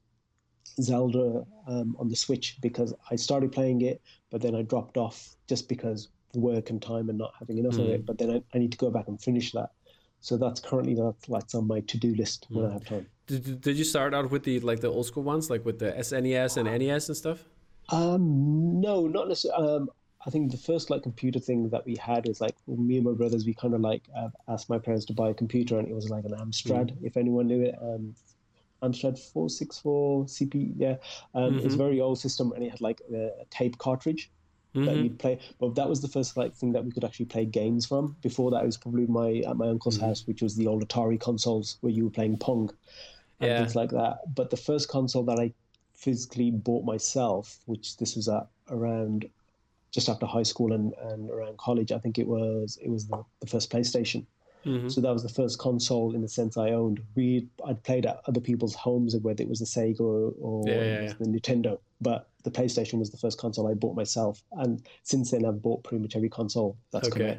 [0.82, 5.36] Zelda um, on the Switch because I started playing it, but then I dropped off
[5.48, 7.84] just because work and time and not having enough mm.
[7.84, 8.06] of it.
[8.06, 9.72] But then I, I, need to go back and finish that.
[10.22, 12.70] So that's currently that's, that's on my to do list when mm.
[12.70, 13.08] I have time.
[13.26, 15.92] Did, did you start out with the like the old school ones, like with the
[15.92, 17.44] SNES and NES and stuff?
[17.90, 19.76] Um, no, not necessarily.
[19.76, 19.90] Um,
[20.26, 23.14] I think the first like computer thing that we had is like me and my
[23.14, 23.46] brothers.
[23.46, 26.10] We kind of like uh, asked my parents to buy a computer, and it was
[26.10, 27.04] like an Amstrad, mm.
[27.04, 27.76] if anyone knew it.
[27.82, 28.16] Um,
[28.84, 30.74] Amstrad 464 CP.
[30.76, 30.96] Yeah,
[31.34, 31.66] um, mm-hmm.
[31.66, 34.30] it's a very old system, and it had like a, a tape cartridge
[34.76, 34.86] mm-hmm.
[34.86, 35.40] that you'd play.
[35.60, 38.16] But that was the first like thing that we could actually play games from.
[38.22, 40.08] Before that, it was probably my at my uncle's mm-hmm.
[40.08, 42.70] house, which was the old Atari consoles where you were playing Pong
[43.40, 43.60] and yeah.
[43.60, 44.34] things like that.
[44.36, 45.54] But the first console that I
[45.96, 49.30] physically bought myself, which this was at around
[49.92, 53.24] just after high school and, and around college, I think it was it was the,
[53.40, 54.26] the first PlayStation.
[54.66, 54.90] Mm-hmm.
[54.90, 57.02] So that was the first console in the sense I owned.
[57.16, 60.76] We I'd played at other people's homes, whether it was the Sega or, or yeah,
[60.76, 61.14] yeah, yeah.
[61.20, 64.44] the Nintendo, but the PlayStation was the first console I bought myself.
[64.54, 67.20] And since then, I've bought pretty much every console that's okay.
[67.20, 67.38] come out.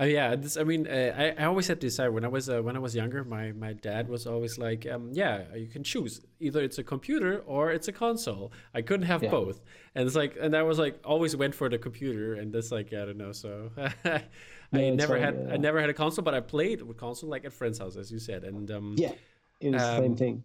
[0.00, 2.62] Uh, yeah, this, I mean, uh, I, I always had this when I was uh,
[2.62, 3.24] when I was younger.
[3.24, 7.40] My my dad was always like, um, "Yeah, you can choose either it's a computer
[7.46, 8.52] or it's a console.
[8.72, 9.30] I couldn't have yeah.
[9.30, 9.60] both."
[9.96, 12.92] And it's like, and I was like, always went for the computer, and that's like,
[12.92, 13.32] I don't know.
[13.32, 14.22] So I
[14.70, 15.54] yeah, never had yeah.
[15.54, 18.12] I never had a console, but I played with console like at friends' house, as
[18.12, 19.14] you said, and um, yeah,
[19.60, 20.44] it was um, the same um, thing.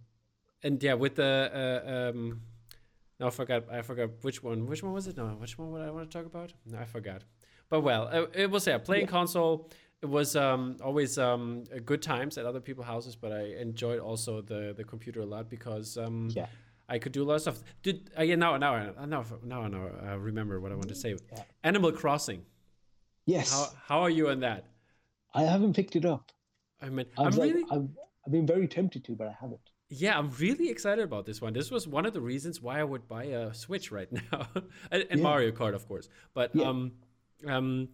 [0.64, 2.42] And yeah, with the uh, um,
[3.20, 3.64] no, I forgot.
[3.72, 4.66] I forgot which one.
[4.66, 5.18] Which one was it?
[5.18, 6.54] No, which one would I want to talk about?
[6.66, 7.24] No, I forgot.
[7.70, 9.12] But well, it, it was yeah, playing yeah.
[9.12, 9.70] console.
[10.02, 14.42] It was um, always um, good times at other people's houses, but I enjoyed also
[14.42, 16.48] the the computer a lot because um, yeah.
[16.90, 17.64] I could do a lot of stuff.
[17.82, 21.16] Did uh, yeah now now now now now I remember what I want to say.
[21.32, 21.44] Yeah.
[21.64, 22.44] Animal Crossing.
[23.26, 23.52] Yes.
[23.52, 24.66] How how are you on that?
[25.34, 26.32] I haven't picked it up.
[26.82, 27.66] I mean, I've I'm like, really.
[27.72, 27.88] I've,
[28.26, 29.62] I've been very tempted to, but I haven't.
[29.96, 31.54] Yeah, I'm really excited about this one.
[31.54, 34.48] This was one of the reasons why I would buy a Switch right now,
[34.92, 35.24] and, and yeah.
[35.24, 36.10] Mario Kart, of course.
[36.34, 36.68] But yeah.
[36.68, 36.94] um,
[37.48, 37.90] um,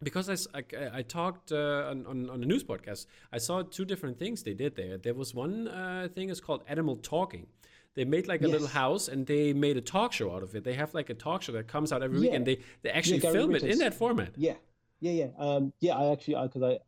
[0.00, 3.84] because I, I, I talked uh, on, on, on, a news podcast, I saw two
[3.84, 4.96] different things they did there.
[4.96, 7.48] There was one uh, thing is called Animal Talking.
[7.96, 8.52] They made like a yes.
[8.52, 10.62] little house and they made a talk show out of it.
[10.62, 12.22] They have like a talk show that comes out every yeah.
[12.22, 14.34] week and they, they actually yeah, film it in that format.
[14.36, 14.54] Yeah,
[15.00, 15.28] yeah, yeah.
[15.36, 16.78] Um, yeah, I actually, because I,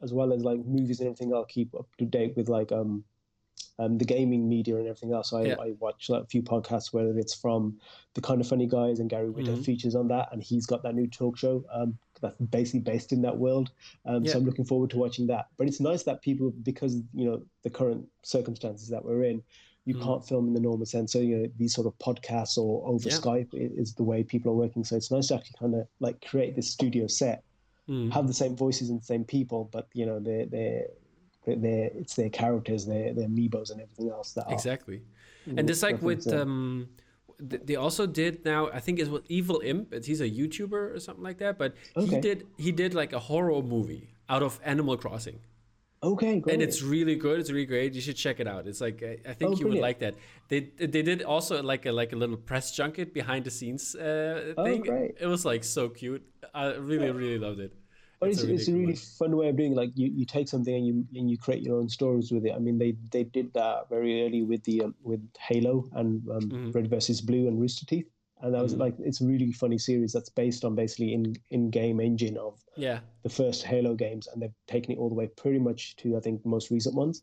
[0.00, 3.02] as well as like movies and everything, I'll keep up to date with like um,
[3.78, 5.32] um, the gaming media and everything else.
[5.32, 5.56] I, yeah.
[5.60, 7.78] I watch like, a few podcasts, whether it's from
[8.14, 9.62] the kind of funny guys and Gary Whitta mm-hmm.
[9.62, 13.22] features on that, and he's got that new talk show um, that's basically based in
[13.22, 13.70] that world.
[14.06, 14.32] Um, yeah.
[14.32, 15.46] So I'm looking forward to watching that.
[15.58, 19.42] But it's nice that people, because you know the current circumstances that we're in,
[19.84, 20.02] you mm.
[20.02, 21.12] can't film in the normal sense.
[21.12, 23.14] So you know these sort of podcasts or over yeah.
[23.14, 24.84] Skype is the way people are working.
[24.84, 27.44] So it's nice to actually kind of like create this studio set,
[27.88, 28.10] mm.
[28.10, 30.86] have the same voices and the same people, but you know they're they're
[31.46, 34.32] their it's their characters, their their amiibos and everything else.
[34.32, 34.96] That exactly,
[35.46, 36.88] are, and just like with um,
[37.38, 38.68] they also did now.
[38.70, 39.92] I think it's with Evil Imp.
[40.04, 41.58] He's a YouTuber or something like that.
[41.58, 42.06] But okay.
[42.06, 45.40] he did he did like a horror movie out of Animal Crossing.
[46.02, 46.52] Okay, great.
[46.52, 47.40] And it's really good.
[47.40, 47.94] It's really great.
[47.94, 48.66] You should check it out.
[48.66, 50.14] It's like I think oh, you would like that.
[50.48, 54.54] They they did also like a like a little press junket behind the scenes uh,
[54.56, 54.82] oh, thing.
[54.82, 55.16] Great.
[55.18, 56.22] It was like so cute.
[56.54, 57.72] I really really loved it.
[58.18, 59.76] But it's, a, it's a really fun way of doing it.
[59.76, 62.54] Like you, you take something and you and you create your own stories with it.
[62.54, 66.40] I mean, they they did that very early with the um, with Halo and um,
[66.40, 66.70] mm-hmm.
[66.70, 68.08] Red versus Blue and Rooster Teeth.
[68.42, 68.78] and that was mm.
[68.78, 72.58] like it's a really funny series that's based on basically in in game engine of
[72.76, 76.16] yeah the first Halo games, and they've taken it all the way pretty much to
[76.16, 77.22] I think the most recent ones,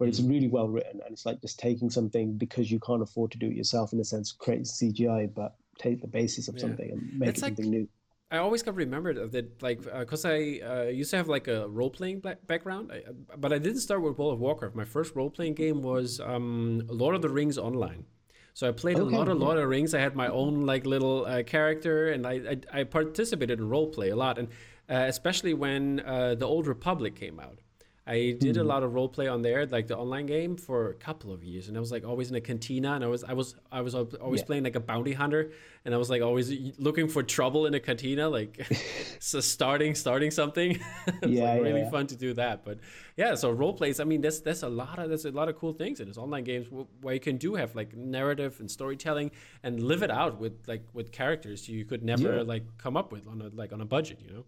[0.00, 0.08] mm.
[0.08, 3.38] it's really well written, and it's like just taking something because you can't afford to
[3.38, 6.60] do it yourself in a sense, create CGI, but take the basis of yeah.
[6.60, 7.88] something and make it's it something new.
[8.32, 11.48] I always got remembered of that, like, because uh, I uh, used to have like
[11.48, 13.02] a role playing background, I,
[13.36, 14.74] but I didn't start with World of Warcraft.
[14.74, 18.06] My first role playing game was um, Lord of the Rings Online.
[18.54, 19.92] So I played okay, a lot of Lord of the Rings.
[19.94, 23.88] I had my own like little uh, character, and I, I, I participated in role
[23.88, 24.48] play a lot, and
[24.88, 27.58] uh, especially when uh, the Old Republic came out.
[28.04, 28.66] I did a hmm.
[28.66, 31.68] lot of role play on there, like the online game, for a couple of years,
[31.68, 33.94] and I was like always in a cantina, and I was I was I was
[33.94, 34.46] always yeah.
[34.46, 35.52] playing like a bounty hunter,
[35.84, 38.66] and I was like always looking for trouble in a cantina, like
[39.20, 40.80] so starting starting something.
[41.06, 41.90] it's yeah, like really yeah.
[41.90, 42.78] fun to do that, but
[43.16, 43.36] yeah.
[43.36, 45.72] So role plays, I mean, there's there's a lot of there's a lot of cool
[45.72, 46.66] things in this online games
[47.02, 49.30] where you can do have like narrative and storytelling
[49.62, 53.28] and live it out with like with characters you could never like come up with
[53.28, 54.44] on a like on a budget, you know.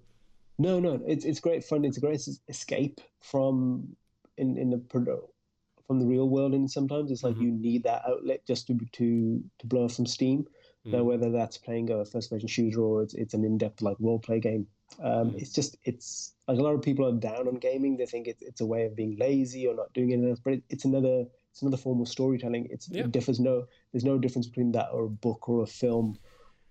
[0.58, 1.84] No, no, it's it's great fun.
[1.84, 3.96] It's a great escape from
[4.36, 4.78] in in the
[5.86, 6.54] from the real world.
[6.54, 7.42] And sometimes it's like mm-hmm.
[7.42, 10.44] you need that outlet just to to to blow off some steam.
[10.86, 10.92] Mm-hmm.
[10.92, 13.96] Now, whether that's playing a first person shooter or it's it's an in depth like
[14.00, 14.66] role play game,
[15.02, 15.38] um, mm-hmm.
[15.38, 17.96] it's just it's like a lot of people are down on gaming.
[17.96, 20.40] They think it's it's a way of being lazy or not doing anything else.
[20.44, 22.68] But it, it's another it's another form of storytelling.
[22.70, 23.04] It's yeah.
[23.04, 26.18] it differs no there's no difference between that or a book or a film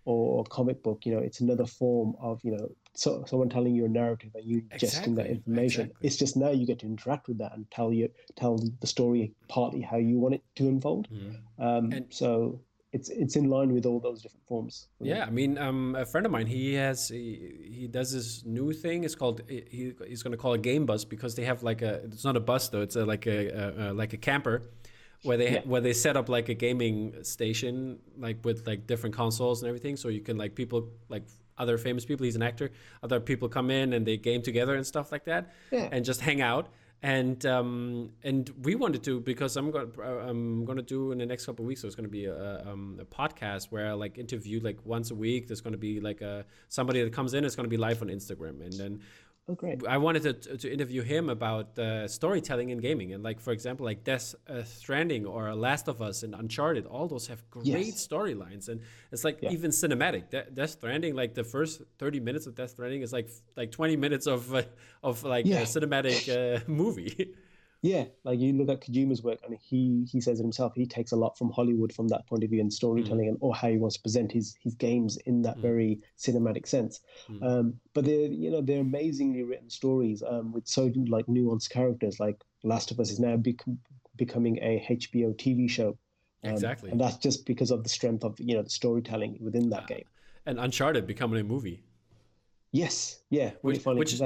[0.06, 1.06] or a comic book.
[1.06, 4.46] You know, it's another form of you know so, someone telling you a narrative and
[4.46, 5.82] you ingesting exactly, that information.
[5.82, 6.08] Exactly.
[6.08, 9.34] It's just now you get to interact with that and tell you tell the story
[9.48, 11.08] partly how you want it to unfold.
[11.10, 11.64] Mm-hmm.
[11.64, 12.60] Um, and, so
[12.92, 14.88] it's it's in line with all those different forms.
[15.00, 18.72] Yeah, I mean, um, a friend of mine, he has he, he does this new
[18.72, 19.04] thing.
[19.04, 22.04] It's called he, he's going to call it game bus because they have like a
[22.06, 22.82] it's not a bus though.
[22.82, 24.62] It's a, like a, a, a like a camper
[25.24, 25.62] where they yeah.
[25.66, 29.96] where they set up like a gaming station like with like different consoles and everything
[29.96, 31.24] so you can like people like
[31.58, 32.26] other famous people.
[32.26, 32.72] He's an actor.
[33.02, 35.90] Other people come in and they game together and stuff like that, yeah.
[35.92, 36.70] and just hang out.
[37.02, 41.18] And um, and we wanted to because I'm going uh, I'm going to do in
[41.18, 41.82] the next couple of weeks.
[41.82, 45.16] There's going to be a, um, a podcast where I like interview like once a
[45.16, 45.48] week.
[45.48, 47.44] There's going to be like a somebody that comes in.
[47.44, 49.02] It's going to be live on Instagram, and then
[49.50, 49.86] Oh, great.
[49.86, 53.12] I wanted to, to interview him about uh, storytelling in gaming.
[53.12, 57.10] And, like, for example, like Death uh, Stranding or Last of Us and Uncharted, all
[57.10, 58.08] those have great yes.
[58.08, 58.70] storylines.
[58.70, 58.80] And
[59.12, 59.52] it's like yeah.
[59.52, 60.30] even cinematic.
[60.30, 63.98] De- Death Stranding, like the first 30 minutes of Death Stranding is like like 20
[63.98, 64.64] minutes of, uh,
[65.04, 65.60] of like yeah.
[65.60, 67.34] a cinematic uh, movie.
[67.84, 70.72] Yeah, like you look at Kojima's work, and he he says it himself.
[70.74, 73.32] He takes a lot from Hollywood from that point of view and storytelling, mm.
[73.32, 75.62] and or how he wants to present his his games in that mm.
[75.62, 77.02] very cinematic sense.
[77.30, 77.44] Mm.
[77.44, 82.22] Um, but they're you know they're amazingly written stories um, with so like nuanced characters.
[82.22, 83.66] Like Last of Us is now bec-
[84.16, 85.98] becoming a HBO TV show.
[86.46, 89.70] Um, exactly, and that's just because of the strength of you know the storytelling within
[89.72, 90.06] that game.
[90.46, 91.84] And Uncharted becoming a movie.
[92.72, 94.22] Yes, yeah, which, which,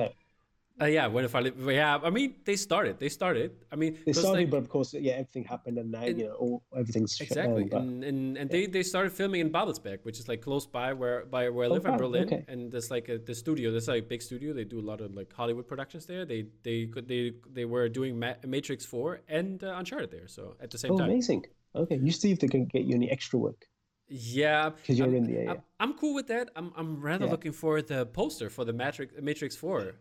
[0.80, 1.55] uh, yeah, when if I live?
[1.69, 2.99] yeah, I mean they started.
[2.99, 3.51] They started.
[3.71, 6.34] I mean they started, like, but of course, yeah, everything happened, and now you know
[6.34, 7.67] all, everything's exactly.
[7.71, 11.25] and, and and they they started filming in Babelsberg, which is like close by where
[11.25, 12.45] by where I oh, live in Berlin, okay.
[12.47, 13.71] and there's like a, the studio.
[13.71, 14.53] There's like a big studio.
[14.53, 16.25] They do a lot of like Hollywood productions there.
[16.25, 20.28] They they could they they were doing Ma- Matrix Four and uh, Uncharted there.
[20.28, 21.09] So at the same oh, time.
[21.09, 21.45] amazing.
[21.75, 23.65] Okay, you see if they can get you any extra work.
[24.09, 25.49] Yeah, because you're I'm, in the area.
[25.51, 26.49] I'm, I'm, cool with that.
[26.55, 27.32] I'm I'm rather yeah.
[27.32, 29.95] looking for the poster for the Matrix Matrix Four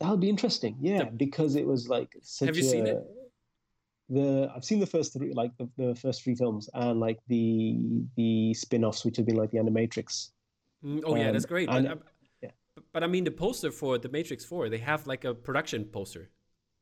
[0.00, 0.76] that would be interesting.
[0.80, 2.98] Yeah, the, because it was like such Have you a, seen it?
[4.08, 7.78] The I've seen the first three, like the, the first three films, and like the
[8.16, 10.30] the spin-offs, which have been like the Animatrix.
[10.84, 11.68] Mm, oh um, yeah, that's great.
[11.68, 12.02] And, but,
[12.42, 12.50] yeah.
[12.92, 16.30] But, I mean, the poster for the Matrix Four, they have like a production poster.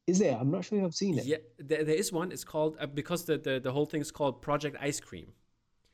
[0.07, 0.39] Is there?
[0.41, 1.27] I'm not sure if I've seen it.
[1.27, 2.33] Yeah, there, there is one.
[2.33, 5.33] It's called uh, because the, the the whole thing's called Project Ice Cream.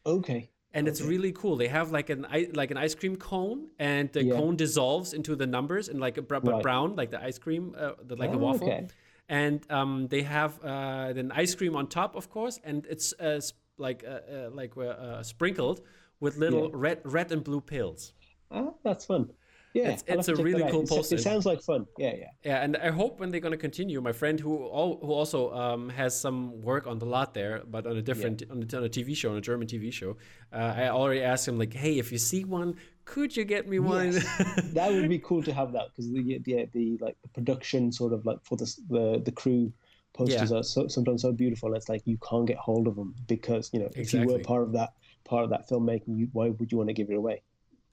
[0.06, 0.90] Okay and okay.
[0.90, 1.56] it's really cool.
[1.56, 4.34] They have like an like an ice cream cone, and the yeah.
[4.34, 6.62] cone dissolves into the numbers and like a br- right.
[6.62, 8.66] brown, like the ice cream, uh, the, like oh, a waffle.
[8.66, 8.88] Okay.
[9.28, 13.40] And um, they have uh, an ice cream on top, of course, and it's uh,
[13.78, 15.80] like uh, uh, like uh, sprinkled
[16.20, 16.86] with little yeah.
[16.86, 18.12] red red and blue pills.
[18.50, 19.30] Oh, that's fun.
[19.74, 21.16] Yeah, it's, it's a really cool poster.
[21.16, 21.84] It sounds like fun.
[21.98, 22.26] Yeah, yeah.
[22.44, 25.52] Yeah, and I hope when they're going to continue, my friend who all, who also
[25.52, 28.52] um, has some work on the lot there, but on a different yeah.
[28.52, 30.16] on, a, on, a, TV show, on a German TV show.
[30.52, 33.80] Uh, I already asked him like, hey, if you see one, could you get me
[33.80, 34.12] one?
[34.12, 34.60] Yes.
[34.74, 38.12] that would be cool to have that because the, the the like the production sort
[38.12, 39.72] of like for the the, the crew
[40.12, 40.58] posters yeah.
[40.58, 41.74] are so, sometimes so beautiful.
[41.74, 44.20] It's like you can't get hold of them because you know exactly.
[44.20, 44.92] if you were part of that
[45.24, 47.42] part of that filmmaking, you, why would you want to give it away?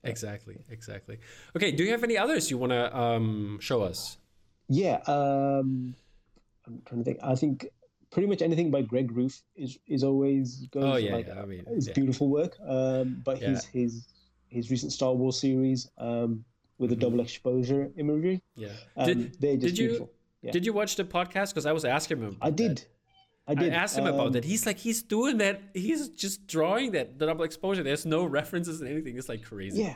[0.04, 1.18] Exactly, exactly.
[1.56, 4.18] Okay, do you have any others you want to um, show us?
[4.68, 5.95] Yeah, um,
[6.66, 7.20] I'm trying to think.
[7.24, 7.68] I think
[8.12, 11.45] pretty much anything by Greg Ruth is is always goes Oh, yeah, like yeah, I
[11.45, 11.93] mean, it's yeah.
[11.93, 12.58] beautiful work.
[12.66, 14.08] Um, but his his
[14.47, 16.43] his recent Star Wars series um,
[16.78, 18.70] with a double exposure imagery, Yeah.
[18.97, 20.12] um, did they're just did you beautiful.
[20.52, 21.49] Did you watch the podcast?
[21.49, 22.38] Because I was asking him.
[22.41, 22.78] I did.
[22.78, 22.86] that.
[23.52, 23.74] I did.
[23.74, 24.43] I asked him um, about that.
[24.43, 25.62] He's like, he's doing that.
[25.74, 27.84] He's just drawing that the double exposure.
[27.84, 29.18] There's no references and anything.
[29.18, 29.84] It's like crazy.
[29.84, 29.95] Yeah,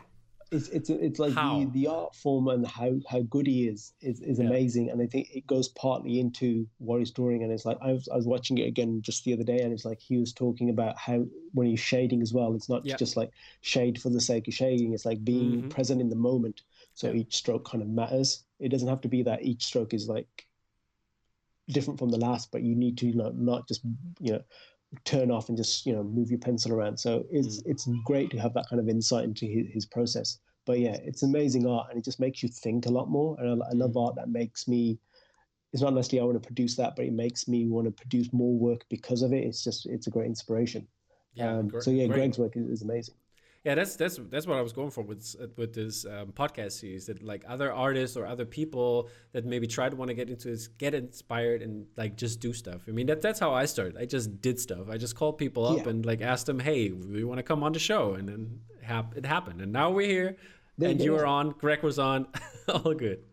[0.51, 1.59] it's it's it's like How?
[1.59, 4.45] the, the art form and how how good he is is, is Yeah.
[4.47, 7.43] amazing, and I think it goes partly into what he's drawing.
[7.43, 9.73] And it's like I was I was watching it again just the other day, and
[9.73, 12.95] it's like he was talking about how when he's shading as well, it's not Yeah.
[12.97, 13.31] just like
[13.61, 14.93] shade for the sake of shading.
[14.93, 15.69] It's like being Mhm.
[15.69, 16.61] present in the moment.
[16.93, 17.21] So Yeah.
[17.21, 18.43] each stroke kind of matters.
[18.59, 20.27] It doesn't have to be that each stroke is like
[21.69, 23.81] different from the last, but you need to you know not just
[24.19, 24.41] you know
[25.03, 26.97] turn off and just you know move your pencil around.
[26.97, 30.39] So it's it's great to have that kind of insight into his, his process.
[30.65, 33.35] But yeah, it's amazing art, and it just makes you think a lot more.
[33.39, 34.97] And I, I love art that makes me.
[35.73, 38.31] It's not necessarily I want to produce that, but it makes me want to produce
[38.31, 39.43] more work because of it.
[39.43, 40.87] It's just it's a great inspiration.
[41.33, 41.57] Yeah.
[41.57, 42.15] um, so yeah, great.
[42.15, 43.15] Greg's work is, is amazing.
[43.65, 47.07] Yeah, that's that's that's what I was going for with with this um, podcast series.
[47.07, 50.49] That like other artists or other people that maybe try to want to get into
[50.49, 52.81] this, get inspired and like just do stuff.
[52.87, 53.97] I mean, that that's how I started.
[53.97, 54.87] I just did stuff.
[54.87, 55.89] I just called people up Yeah.
[55.89, 59.17] and like asked them, "Hey, we want to come on the show," and then hap-
[59.17, 59.59] it happened.
[59.61, 60.37] And now we're here,
[60.77, 61.49] There and you were on.
[61.57, 62.27] Greg was on.
[62.69, 63.23] All good.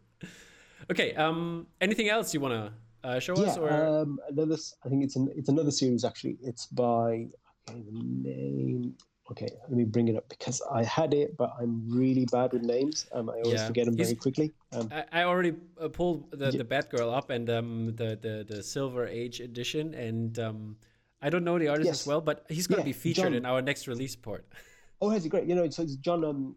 [0.90, 1.14] Okay.
[1.14, 1.66] Um.
[1.82, 2.72] Anything else you want to
[3.08, 3.58] uh, show Yeah, us?
[3.58, 4.56] Or um, another.
[4.82, 6.38] I think it's an it's another series actually.
[6.42, 7.28] It's by
[7.68, 8.94] okay, the name.
[9.32, 12.62] Okay, let me bring it up because I had it, but I'm really bad with
[12.62, 13.06] names.
[13.12, 14.52] Um, I always Yeah, forget them he's- very quickly.
[14.72, 18.62] Um, I, I already uh, pulled the, the Batgirl up and um, the, the the
[18.62, 20.76] Silver Age edition, and um,
[21.20, 23.34] I don't know the artist as well, but he's going to Yeah, be featured John.
[23.34, 24.44] in our next release report.
[25.00, 25.46] oh, it great?
[25.48, 26.24] You know, so it's John.
[26.24, 26.56] Um,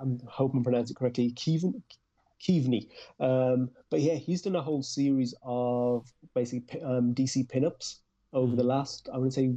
[0.00, 1.30] I'm hoping I pronounce it correctly.
[1.32, 1.82] Keevan,
[2.40, 2.88] Keaveney.
[3.20, 8.00] Um, but yeah, he's done a whole series of basically um, DC pinups
[8.32, 9.52] over the last, I would say,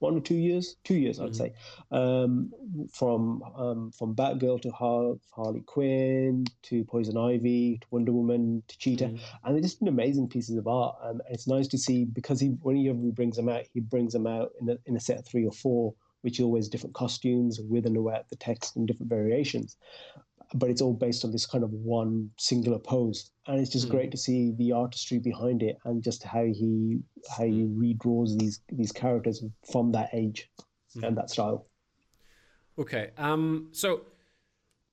[0.00, 0.76] one or two years.
[0.82, 1.36] Two years, I'd Mhm.
[1.36, 1.52] say.
[1.90, 2.52] Um,
[2.92, 8.78] from um, from Batgirl to Har- Harley Quinn to Poison Ivy to Wonder Woman to
[8.78, 9.20] Cheetah, Mhm.
[9.44, 10.96] and they're just been amazing pieces of art.
[11.02, 14.12] Um, and it's nice to see because he whenever he brings them out, he brings
[14.12, 16.94] them out in a, in a set of three or four, which are always different
[16.94, 19.76] costumes with and without the text and different variations.
[20.54, 23.90] But it's all based on this kind of one singular pose, and it's just Mhm.
[23.90, 27.00] great to see the artistry behind it and just how he
[27.36, 30.50] how he redraws these these characters from that age
[31.02, 31.68] and that style.
[32.78, 33.10] Okay.
[33.16, 33.68] Um.
[33.72, 34.06] So,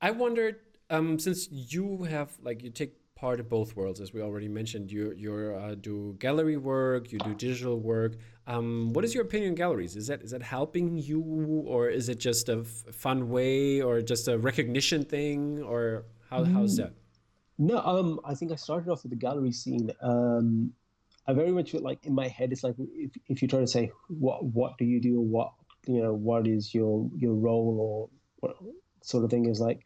[0.00, 4.20] I wondered, um, since you have like you take part of both worlds, as we
[4.22, 8.16] already mentioned, you you uh, do gallery work, you do digital work.
[8.46, 9.96] Um, what is your opinion on galleries?
[9.96, 11.20] Is that is that helping you,
[11.66, 16.44] or is it just a f- fun way, or just a recognition thing, or how
[16.44, 16.92] how's that?
[17.58, 19.90] No, um, I think I started off with the gallery scene.
[20.00, 20.72] Um,
[21.26, 23.66] I very much feel like in my head, it's like if, if you try to
[23.66, 25.52] say what what do you do or what
[25.86, 28.08] you know what is your your role or
[28.40, 28.56] what
[29.02, 29.80] sort of thing is like.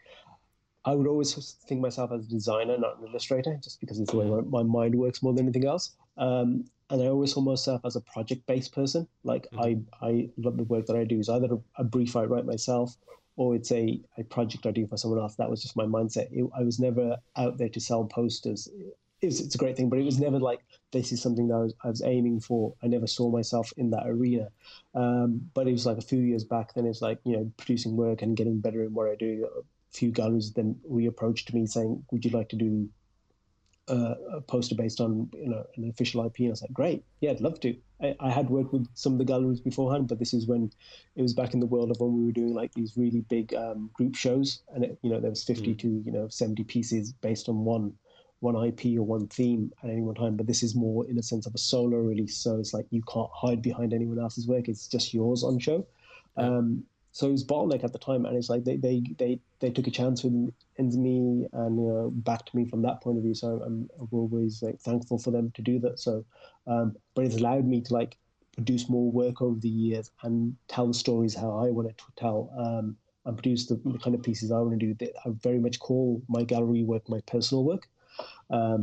[0.85, 1.35] I would always
[1.67, 4.63] think myself as a designer, not an illustrator, just because it's the way my, my
[4.63, 5.93] mind works more than anything else.
[6.19, 9.07] Um, and I always saw myself as a project-based person.
[9.23, 11.21] Like I, I love the work that I do.
[11.21, 12.97] Is either a, a brief I write myself,
[13.37, 15.37] or it's a, a project I do for someone else.
[15.37, 16.29] That was just my mindset.
[16.33, 18.69] It, I was never out there to sell posters.
[19.23, 20.61] It was, it's a great thing, but it was never like
[20.91, 22.75] this is something that I was, I was aiming for.
[22.83, 24.49] I never saw myself in that arena.
[24.95, 26.75] Um, but it was like a few years back.
[26.75, 29.49] Then it's like you know producing work and getting better in what I do.
[29.93, 32.89] Few galleries then reapproached me saying, "Would you like to do
[33.89, 37.05] uh, a poster based on you know an official IP?" And I was like, "Great,
[37.21, 40.19] yeah, I'd love to." I, I had worked with some of the galleries beforehand, but
[40.19, 40.71] this is when
[41.15, 43.55] it was back in the world of when we were doing like these really big
[43.55, 47.13] um, group shows, and it, you know there was fifty to you know seventy pieces
[47.13, 47.93] based on one
[48.41, 50.37] one IP or one theme at any one time.
[50.37, 53.03] But this is more in a sense of a solo release, so it's like you
[53.03, 55.87] can't hide behind anyone else's work; it's just yours on show.
[56.37, 59.71] Um, so it was bottleneck at the time, and it's like they they they, they
[59.71, 63.25] took a chance with with me and you know backed me from that point of
[63.25, 63.35] view.
[63.35, 65.99] So I'm, I'm always like thankful for them to do that.
[65.99, 66.25] So,
[66.67, 68.19] um, but it's allowed me to like
[68.53, 72.53] produce more work over the years and tell the stories how I want to tell.
[72.59, 74.95] Um, and produce the, the kind of pieces I want to do.
[74.95, 77.89] That I very much call my gallery work my personal work.
[78.51, 78.83] Um,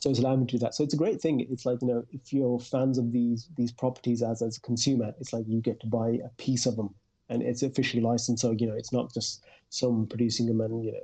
[0.00, 0.74] So it's allowed me to do that.
[0.74, 1.40] So it's a great thing.
[1.40, 5.14] It's like you know, if you're fans of these these properties as as a consumer,
[5.20, 6.94] it's like you get to buy a piece of them,
[7.28, 8.42] and it's officially licensed.
[8.42, 11.00] So you know, it's not just some producing them, and you know,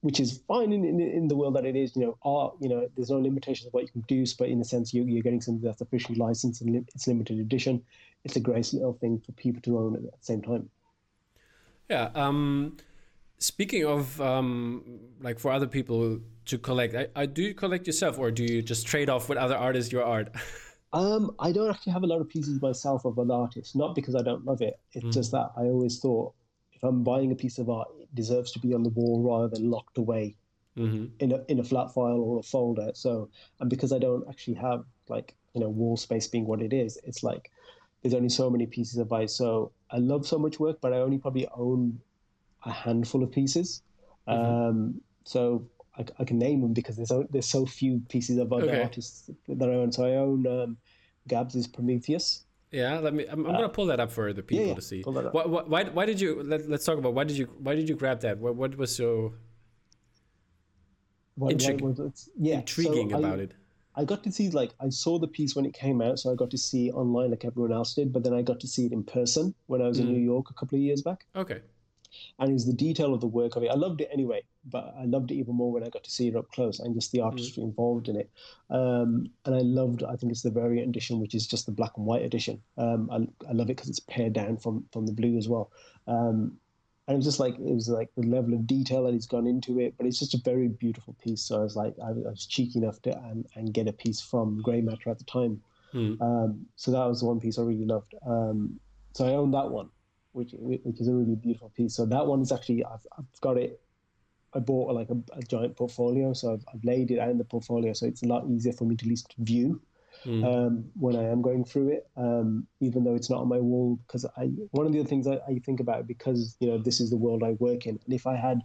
[0.00, 1.94] which is fine in, in in the world that it is.
[1.96, 2.54] You know, art.
[2.60, 5.04] You know, there's no limitations of what you can produce, but in a sense, you,
[5.04, 7.82] you're getting something that's officially licensed and li- it's limited edition.
[8.24, 10.70] It's a great little thing for people to own at the same time.
[11.90, 12.10] Yeah.
[12.14, 12.76] Um,
[13.38, 18.18] speaking of um, like for other people to collect, I, I do you collect yourself,
[18.18, 20.34] or do you just trade off with other artists your art?
[20.92, 24.14] Um, I don't actually have a lot of pieces myself of an artist, not because
[24.14, 24.78] I don't love it.
[24.92, 25.12] It's mm.
[25.12, 26.34] just that I always thought
[26.72, 29.48] if I'm buying a piece of art, it deserves to be on the wall rather
[29.48, 30.36] than locked away
[30.76, 31.06] mm-hmm.
[31.20, 32.90] in a in a flat file or a folder.
[32.94, 33.28] So,
[33.60, 36.98] and because I don't actually have like you know wall space being what it is,
[37.04, 37.50] it's like
[38.02, 39.30] there's only so many pieces of art.
[39.30, 42.00] So I love so much work, but I only probably own
[42.64, 43.82] a handful of pieces.
[44.28, 44.44] Mm-hmm.
[44.44, 45.66] Um, so
[45.98, 48.82] I, I, can name them because there's so, there's so few pieces of other okay.
[48.82, 49.92] artists that I own.
[49.92, 50.76] So I own um,
[51.28, 52.44] Gabz's Prometheus.
[52.70, 53.26] Yeah, let me.
[53.26, 55.02] I'm, I'm uh, gonna pull that up for the people yeah, yeah, to see.
[55.02, 56.42] Why, why, why did you?
[56.42, 57.46] Let, us talk about why did you?
[57.58, 58.38] Why did you grab that?
[58.38, 59.34] What, what was so
[61.34, 63.52] what, Intrig- what was yeah, intriguing so about I, it?
[63.94, 66.34] I got to see like I saw the piece when it came out, so I
[66.34, 68.10] got to see online like everyone else did.
[68.10, 70.04] But then I got to see it in person when I was mm.
[70.04, 71.26] in New York a couple of years back.
[71.36, 71.60] Okay
[72.38, 73.70] and it was the detail of the work of it.
[73.70, 76.28] I loved it anyway, but I loved it even more when I got to see
[76.28, 77.24] it up close and just the mm.
[77.24, 77.66] artistry mm.
[77.66, 78.30] involved in it.
[78.70, 81.92] Um, and I loved, I think it's the variant edition, which is just the black
[81.96, 82.60] and white edition.
[82.78, 85.70] Um, I, I love it because it's pared down from from the blue as well.
[86.06, 86.58] Um,
[87.08, 89.46] and it was just like it was like the level of detail that he's gone
[89.46, 91.42] into it, but it's just a very beautiful piece.
[91.42, 94.20] So I was like, I, I was cheeky enough to and, and get a piece
[94.20, 95.60] from Grey Matter at the time.
[95.92, 96.64] Mm.
[96.76, 98.14] so that was the one piece I really loved.
[98.26, 98.80] Um,
[99.12, 99.90] so I owned that one
[100.32, 101.94] which which is a really beautiful piece.
[101.94, 103.80] So that one is actually I've, I've got it.
[104.54, 107.44] I bought like a, a giant portfolio, so I've, I've, laid it out in the
[107.44, 109.80] portfolio, so it's a lot easier for me to at least view
[110.26, 110.44] mm.
[110.44, 113.98] um, when I am going through it, um, even though it's not on my wall.
[114.06, 117.00] Because I one of the other things I, I think about because you know this
[117.00, 118.62] is the world I work in, and if I had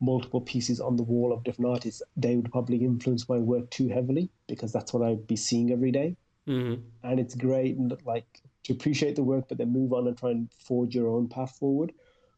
[0.00, 3.88] multiple pieces on the wall of different artists, they would probably influence my work too
[3.88, 6.16] heavily because that's what I'd be seeing every day.
[6.48, 6.82] Mm-hmm.
[7.02, 10.48] And it's great, like to appreciate the work, but then move on and try and
[10.58, 11.92] forge your own path forward.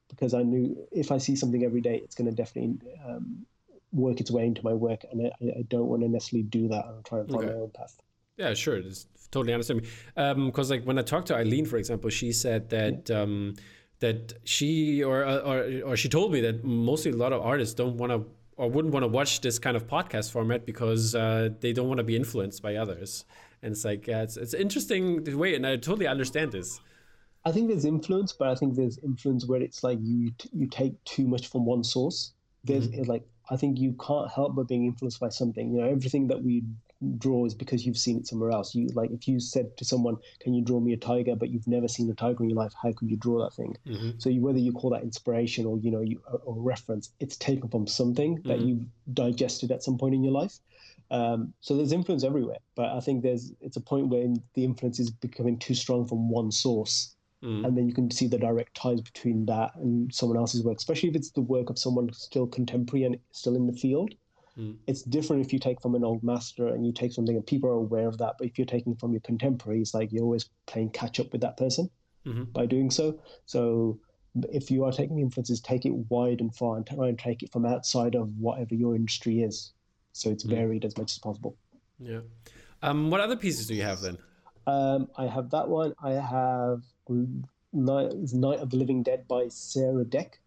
[0.09, 3.47] Because I knew if I see something every day, it's going to definitely um,
[3.93, 6.87] work its way into my work, and I, I don't want to necessarily do that
[6.87, 7.53] and try and find okay.
[7.53, 7.97] my own path.
[8.37, 8.77] Yeah, sure.
[8.77, 9.83] It's totally understand.
[10.17, 13.09] Because um, like when I talked to Eileen, for example, she said that.
[13.09, 13.21] Yeah.
[13.21, 13.55] Um,
[14.01, 17.99] that she or, or or she told me that mostly a lot of artists don't
[17.99, 21.75] want to or wouldn't want to watch this kind of podcast format because uh, they
[21.75, 23.27] don't want to be influenced by others
[23.63, 26.81] and it's like yeah, it's it's interesting the way, and I totally understand this.
[27.45, 31.03] I think there's influence, but I think there's influence where it's like you you take
[31.05, 32.33] too much from one source.
[32.65, 33.11] There's mm-hmm.
[33.11, 35.73] like I think you can't help but being influenced by something.
[35.73, 36.63] You know, everything that we
[37.17, 38.75] draw is because you've seen it somewhere else.
[38.75, 41.67] You like if you said to someone, "Can you draw me a tiger?" but you've
[41.67, 43.77] never seen a tiger in your life, how could you draw that thing?
[43.87, 44.11] Mm-hmm.
[44.19, 47.69] So you, whether you call that inspiration or you know you or reference, it's taken
[47.69, 48.49] from something mm-hmm.
[48.49, 50.59] that you digested at some point in your life.
[51.11, 55.01] Um, so there's influence everywhere, but I think there's it's a point where the influence
[55.01, 57.67] is becoming too strong from one source, mm.
[57.67, 61.09] and then you can see the direct ties between that and someone else's work, especially
[61.09, 64.15] if it's the work of someone still contemporary and still in the field.
[64.57, 64.77] Mm.
[64.87, 67.71] It's different if you take from an old master and you take something and people
[67.71, 70.49] are aware of that, but if you're taking from your contemporary, it's like you're always
[70.67, 71.91] playing catch up with that person
[72.25, 72.45] mm-hmm.
[72.45, 73.19] by doing so.
[73.47, 73.99] So
[74.53, 77.51] if you are taking influences, take it wide and far and try and take it
[77.53, 79.73] from outside of whatever your industry is
[80.13, 80.51] so it's mm.
[80.51, 81.57] varied as much as possible.
[81.99, 82.21] Yeah.
[82.83, 84.19] Um, what other pieces do you have then?
[84.67, 85.95] Um, I have that one.
[86.03, 86.83] I have
[87.73, 90.41] Night, Night of the Living Dead by Sara Deck.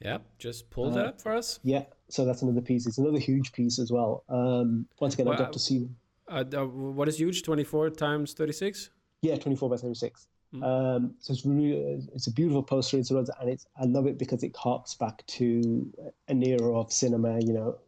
[0.00, 1.60] Yeah, just pull that uh, up for us.
[1.62, 2.86] Yeah, so that's another piece.
[2.86, 4.24] It's another huge piece as well.
[4.28, 5.88] Um, once again, well, I got to see.
[6.28, 7.42] Uh, uh, what is huge?
[7.42, 8.90] Twenty four times thirty six.
[9.22, 10.26] Yeah, twenty four by thirty six.
[10.54, 10.62] Mm.
[10.62, 12.98] Um, so it's really it's a beautiful poster.
[12.98, 15.90] It's and it's I love it because it harks back to
[16.28, 17.40] an era of cinema.
[17.40, 17.78] You know,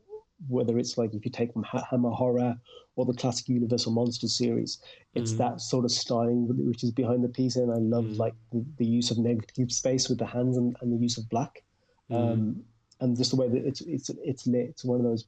[0.49, 2.57] whether it's like if you take from Hammer Horror
[2.97, 4.78] or the classic Universal Monsters series,
[5.14, 5.39] it's mm.
[5.39, 8.18] that sort of styling which is behind the piece, and I love mm.
[8.18, 11.28] like the, the, use of negative space with the hands and, and the use of
[11.28, 11.62] black,
[12.11, 12.16] mm.
[12.16, 12.62] um,
[13.01, 14.68] and just the way that it's it's it's lit.
[14.70, 15.24] It's one of those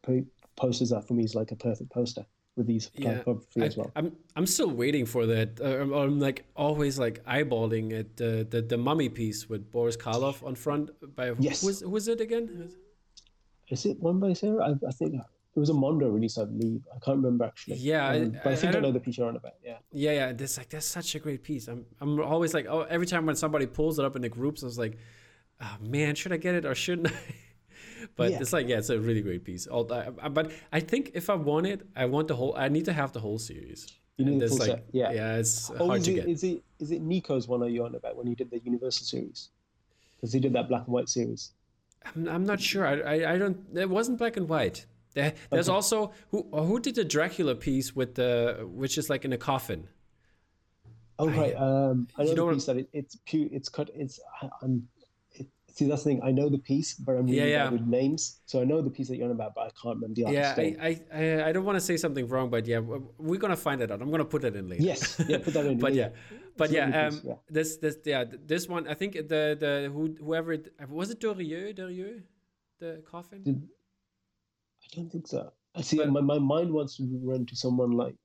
[0.57, 2.25] posters that for me is like a perfect poster
[2.59, 3.91] with these yeah, I, as well.
[3.97, 5.61] I'm I'm still waiting for that.
[5.61, 10.43] Uh, I'm like always like eyeballing at the, the the mummy piece with Boris Karloff
[10.45, 10.91] on front.
[11.17, 11.63] By yes.
[11.63, 12.71] who is, who is it again?
[13.71, 14.71] Is it one by Sara?
[14.71, 16.83] I, I think it was a Mondo release, I believe.
[16.95, 17.77] I can't remember actually.
[17.77, 19.55] Yeah, um, but I, I think I, I, know the piece you're on about.
[19.65, 19.79] Yeah.
[19.93, 20.33] Yeah, yeah.
[20.33, 21.69] This like that's such a great piece.
[21.69, 24.63] I'm I'm always like, oh, every time when somebody pulls it up in the groups,
[24.63, 24.99] I was like,
[25.61, 27.19] oh, man, should I get it or shouldn't I?
[28.17, 28.39] but yeah.
[28.41, 29.67] it's like, yeah, it's a really great piece.
[29.67, 32.55] But I think if I want it, I want the whole.
[32.57, 33.87] I need to have the whole series.
[34.17, 34.85] You need the full like, set.
[34.93, 35.13] Yeah.
[35.13, 36.29] Yeah, it's oh, hard to it, get.
[36.29, 39.07] Is it is it Nico's one are you on about when he did the Universal
[39.07, 39.51] series?
[40.17, 41.53] Because he did that black and white series.
[42.05, 42.87] I'm, I'm not sure.
[42.87, 43.59] I, I, I don't.
[43.75, 44.87] It wasn't black and white.
[45.15, 45.75] There, there's okay.
[45.75, 49.89] also who who did the Dracula piece with the which is like in a coffin.
[51.19, 51.55] Oh right.
[51.57, 53.49] Um, I know the piece that it, it's pure.
[53.51, 53.91] It's cut.
[53.95, 54.21] It's
[54.63, 54.89] I'm.
[55.73, 56.21] See, that's the thing.
[56.25, 57.65] I know the piece, but I'm really Yeah, yeah.
[57.65, 58.41] bad with names.
[58.47, 60.59] So I know the piece that you're on about, but I can't remember the artist.
[60.59, 60.75] Yeah.
[60.83, 63.81] I, I, I, I don't want to say something wrong, but yeah, we're gonna find
[63.81, 64.03] it out.
[64.03, 64.83] I'm gonna put that in later.
[64.83, 65.79] Yes, yeah, put that in.
[65.87, 66.09] but yeah,
[66.59, 67.35] but yeah, um, yeah.
[67.49, 68.87] this, this, yeah, this one.
[68.89, 72.23] I think the, the, who, whoever, it, was it Dorieux, Dorieux,
[72.81, 73.43] the coffin?
[73.45, 73.69] Did-
[74.85, 75.53] I don't think so.
[75.75, 75.97] I see.
[75.99, 78.17] But- my, my mind wants to run to someone like,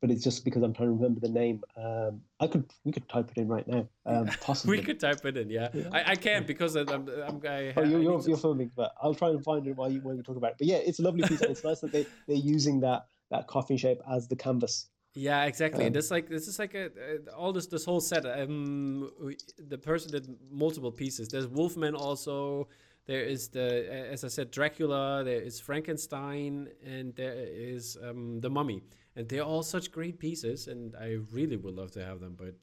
[0.00, 1.62] but it's just because I'm trying to remember the name.
[1.76, 3.86] Um, I could we could type it in right now.
[4.06, 4.78] Um, possibly.
[4.78, 5.50] we could type it in.
[5.50, 8.70] Yeah, I, I can't because I'm, I'm, I'm I, Oh, you're, you're, to- you're filming,
[8.74, 10.56] but I'll try and find it while you when you talk about it.
[10.58, 13.46] But yeah, it's a lovely piece, and it's nice that they they're using that that
[13.46, 14.88] coffin shape as the canvas.
[15.14, 15.84] Yeah, exactly.
[15.84, 18.24] and Um, this like this is like a, uh all this this whole set.
[18.24, 19.10] Um,
[19.58, 21.28] the person did multiple pieces.
[21.28, 22.68] There's Wolfman also.
[23.06, 25.24] There is the as I said Dracula.
[25.24, 28.82] There is Frankenstein, and there is um, the Mummy,
[29.16, 30.68] and they're all such great pieces.
[30.68, 32.54] And I really would love to have them, but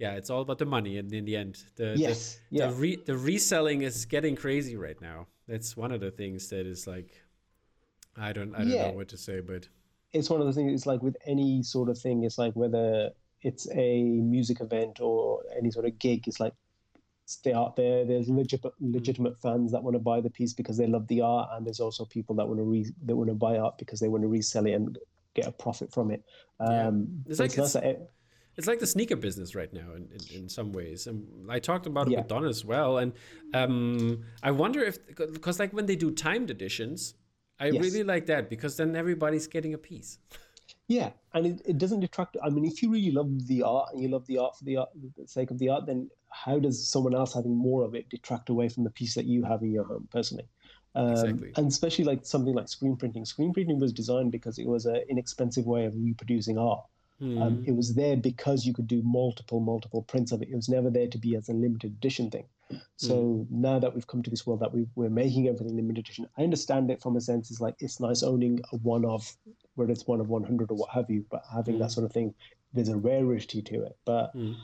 [0.00, 0.98] yeah, it's all about the money.
[0.98, 2.72] And in the end, the the- Yes, the, yeah.
[2.74, 5.26] re- the reselling is getting crazy right now.
[5.46, 7.10] That's one of the things that is like,
[8.16, 8.88] I don't I don't Yeah.
[8.90, 9.68] know what to say, but
[10.12, 10.72] It's one of the things.
[10.72, 12.24] It's like with any sort of thing.
[12.24, 13.10] It's like whether
[13.42, 16.26] it's a music event or any sort of gig.
[16.26, 16.54] It's like
[17.44, 18.04] they are there.
[18.06, 21.50] There's legitimate legitimate fans that want to buy the piece because they love the art,
[21.52, 24.08] and there's also people that want to re that want to buy art because they
[24.08, 24.96] want to resell it and
[25.34, 26.24] get a profit from it.
[26.60, 26.88] Yeah.
[26.88, 28.10] Um, It's but like that it-
[28.56, 31.86] it's like the sneaker business right now in, in, in some ways and i talked
[31.86, 32.18] about it Yeah.
[32.18, 33.12] with don as well and
[33.54, 34.98] um, i wonder if
[35.32, 37.14] because like when they do timed editions
[37.60, 37.82] i Yes.
[37.82, 40.18] really like that because then everybody's getting a piece
[40.88, 42.36] Yeah, and it, it doesn't detract.
[42.42, 44.78] I mean, if you really love the art and you love the art for the
[44.78, 48.08] art the sake of the art, then how does someone else having more of it
[48.08, 50.48] detract away from the piece that you have in your home personally?
[50.94, 51.52] Um, Exactly.
[51.56, 53.24] And especially like something like screen printing.
[53.24, 56.84] Screen printing was designed because it was an inexpensive way of reproducing art.
[57.20, 57.42] Hmm.
[57.42, 60.48] Um, it was there because you could do multiple, multiple prints of it.
[60.50, 62.46] It was never there to be as a limited edition thing.
[62.96, 66.28] So now that we've come to this world that we, we're making everything limited edition,
[66.36, 67.50] I understand it from a sense.
[67.50, 69.34] It's like it's nice owning a one of,
[69.74, 72.34] whether it's one of 100 or what have you, but having that sort of thing,
[72.74, 73.96] there's a rarity to it.
[74.04, 74.54] But Mm.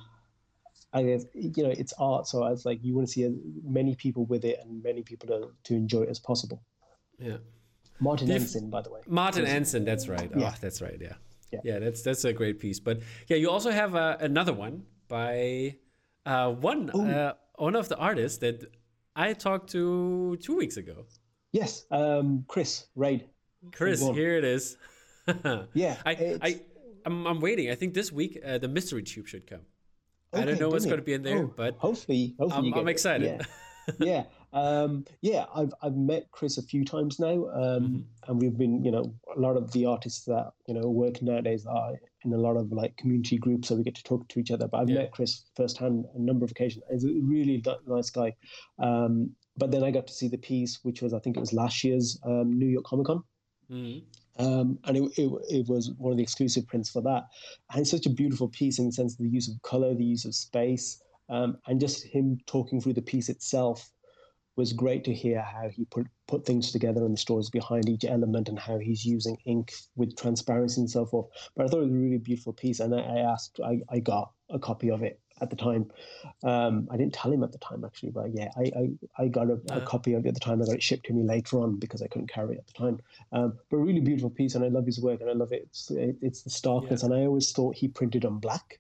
[0.92, 2.28] I guess, you know, it's art.
[2.28, 3.32] So it's like you want to see as
[3.64, 6.62] many people with it and many people to, to enjoy it as possible.
[7.18, 7.38] yeah
[8.00, 9.00] Martin Ansin, by the way.
[9.06, 10.50] martin ansin that's right Yeah.
[10.52, 11.14] oh that's right yeah.
[11.54, 11.60] Yeah.
[11.74, 12.96] yeah that's that's a great piece but
[13.28, 15.76] yeah you also have uh, another one by
[16.26, 18.56] uh, one uh, one of the artists that
[19.16, 21.06] i talked to two weeks ago
[21.52, 23.20] Yes, um, Chris Raid.
[23.72, 24.76] chris here it is
[25.82, 26.60] Yeah, I, it's- I,
[27.06, 27.70] I'm, I'm waiting.
[27.70, 29.60] I think this week uh, the mystery tube should come.
[30.32, 32.72] I don't know what's going to be in there, Oh, but hopefully, hopefully I'm, you
[32.72, 32.90] get I'm it.
[32.96, 33.26] excited.
[33.40, 34.22] Yeah, yeah,
[34.54, 35.44] um, yeah.
[35.54, 38.00] I've I've met Chris a few times now, um, Mm-hmm.
[38.30, 41.66] and we've been, you know, a lot of the artists that you know work nowadays
[41.66, 41.94] are
[42.24, 44.66] in a lot of like community groups, so we get to talk to each other.
[44.68, 45.02] But I've Yeah.
[45.02, 46.84] met Chris firsthand a number of occasions.
[46.90, 48.34] He's a really nice guy.
[48.78, 51.52] Um, but then I got to see the piece, which was I think it was
[51.52, 53.22] last year's um, New York Comic Con.
[53.70, 54.02] Mhm.
[54.36, 57.24] Um, and it, it, it was one of the exclusive prints for that.
[57.70, 60.04] And it's such a beautiful piece in the sense of the use of color, the
[60.04, 63.90] use of space, um, and just him talking through the piece itself
[64.56, 68.04] was great to hear how he put, put things together and the stories behind each
[68.04, 71.26] element and how he's using ink with transparency and so forth.
[71.56, 72.80] But I thought it was a really beautiful piece.
[72.80, 75.90] And I, I asked, I, I got a copy of it at the time.
[76.44, 79.48] Um, I didn't tell him at the time actually, but yeah, I, I, I got
[79.50, 80.62] a, a copy of it at the time.
[80.62, 82.72] I got it shipped to me later on because I couldn't carry it at the
[82.72, 83.00] time.
[83.32, 85.62] Um, but a really beautiful piece, and I love his work, and I love it.
[85.62, 88.78] It's, it, it's the starkness, and I always thought he printed on black.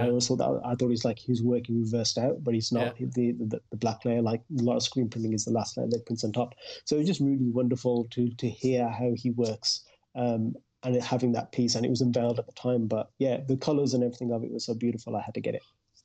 [0.00, 0.08] I Yeah.
[0.08, 2.96] always thought that I thought he's like his work reversed out, but he's not.
[2.96, 5.86] The, the the black layer, like a lot of screen printing, is the last layer
[5.88, 6.54] that prints on top.
[6.84, 9.84] So it's just really wonderful to to hear how he works.
[10.14, 13.56] Um, and having that piece, and it was unveiled at the time, but yeah, the
[13.56, 15.16] colors and everything of it was so beautiful.
[15.16, 15.62] I had to get it.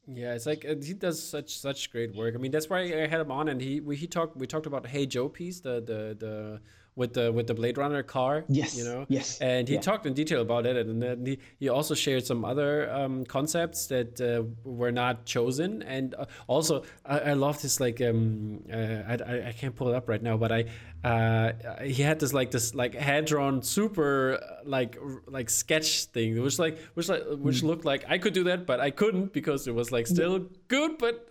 [0.08, 2.34] Yeah, it's like he does such such great work.
[2.34, 4.66] I mean, that's why I had him on, and he we, he talked we talked
[4.66, 6.62] about Hey Joe piece, the the the
[7.00, 8.34] with the with the Blade Runner car.
[8.48, 9.06] Yes, you know.
[9.18, 9.82] yes, And he yeah.
[9.90, 12.70] talked in detail about it, and then he, he also shared some other
[13.00, 14.44] um, concepts that uh,
[14.80, 15.82] were not chosen.
[15.96, 19.96] And uh, also, I, I loved his like um uh, I, I can't pull it
[19.96, 20.62] up right now, but I
[21.04, 21.52] uh
[21.84, 26.42] he had this like this like hand drawn super uh, like r- like sketch thing,
[26.44, 27.68] which like which like which Hmm.
[27.68, 30.98] looked like I could do that, but I couldn't because it was like still good,
[30.98, 31.29] but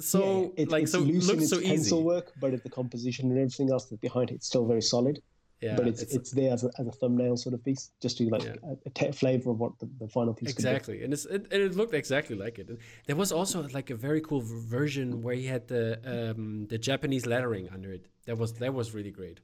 [0.00, 2.06] so yeah, it, like it's so loose in looks its so pencil easy.
[2.06, 5.20] work, but the composition and everything else that's behind it, it's still very solid.
[5.60, 8.28] Yeah, but it's, it's there as a, as a thumbnail sort of piece, just to
[8.28, 8.56] like Yeah.
[8.64, 11.62] a, a te- flavor of what the, the final piece Exactly, and it's, it, and
[11.62, 12.68] it looked exactly like it.
[13.06, 15.84] There was also like a very cool version where he had the
[16.14, 18.06] um, the Japanese lettering under it.
[18.26, 19.40] That was that was really great.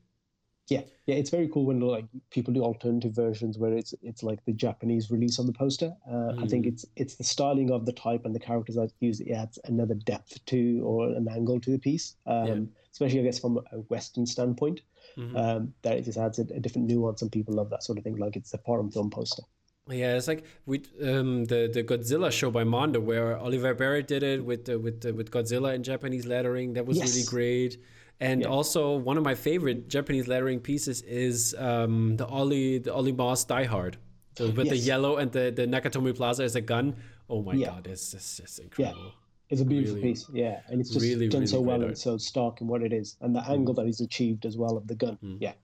[0.71, 4.45] Yeah, yeah, it's very cool when like people do alternative versions where it's it's like
[4.45, 5.93] the Japanese release on the poster.
[6.09, 6.45] Uh, mm.
[6.45, 6.69] I think mm.
[6.69, 9.19] it's it's the styling of the type and the characters that use.
[9.19, 12.61] It adds another depth to or an angle to the piece, um, yeah.
[12.93, 14.81] especially I guess from a Western standpoint.
[15.19, 15.37] Mm-hmm.
[15.37, 18.05] Um, that it just adds a, a, different nuance, and people love that sort of
[18.05, 18.17] thing.
[18.17, 19.43] Like it's a foreign film poster.
[19.89, 24.23] Yeah, it's like we um, the the Godzilla show by Mondo, where Oliver Barrett did
[24.23, 26.75] it with the, with the, with Godzilla in Japanese lettering.
[26.75, 27.13] That was yes.
[27.13, 27.79] really great.
[28.21, 28.49] And yeah.
[28.49, 33.45] also one of my favorite Japanese lettering pieces is um, the Olly the Olly Moss
[33.45, 33.97] Die Hard.
[34.37, 34.71] So with yes.
[34.71, 36.97] the yellow and the, the Nakatomi Plaza as a gun.
[37.29, 37.69] Oh my yeah.
[37.69, 39.05] god, it's just, just incredible.
[39.05, 39.11] Yeah.
[39.51, 41.99] It's a beautiful really, piece, yeah, and it's just really, done really so well and
[41.99, 43.51] so stark in what it is, and the mm.
[43.51, 45.39] angle that he's achieved as well of the gun, mm.
[45.41, 45.55] yeah,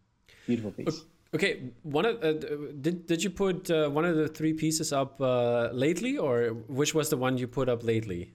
[0.45, 1.05] beautiful piece.
[1.33, 2.33] Okay, one of uh,
[2.81, 6.95] did did you put uh, one of the three pieces up uh, lately, or which
[6.95, 8.33] was the one you put up lately?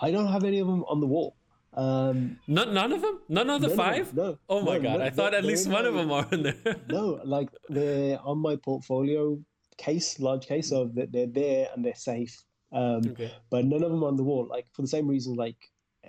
[0.00, 1.34] I don't have any of them on the wall.
[1.74, 3.20] Um, none, none of them?
[3.28, 4.14] None of the five?
[4.14, 4.38] No, no.
[4.48, 4.98] Oh my no, god!
[4.98, 6.76] No, I thought at least one of them are in there.
[6.88, 9.38] no, like they're on my portfolio
[9.76, 12.42] case, large case, of that they're there and they're safe.
[12.72, 13.32] Um, okay.
[13.50, 14.46] But none of them on the wall.
[14.46, 15.56] Like for the same reason, like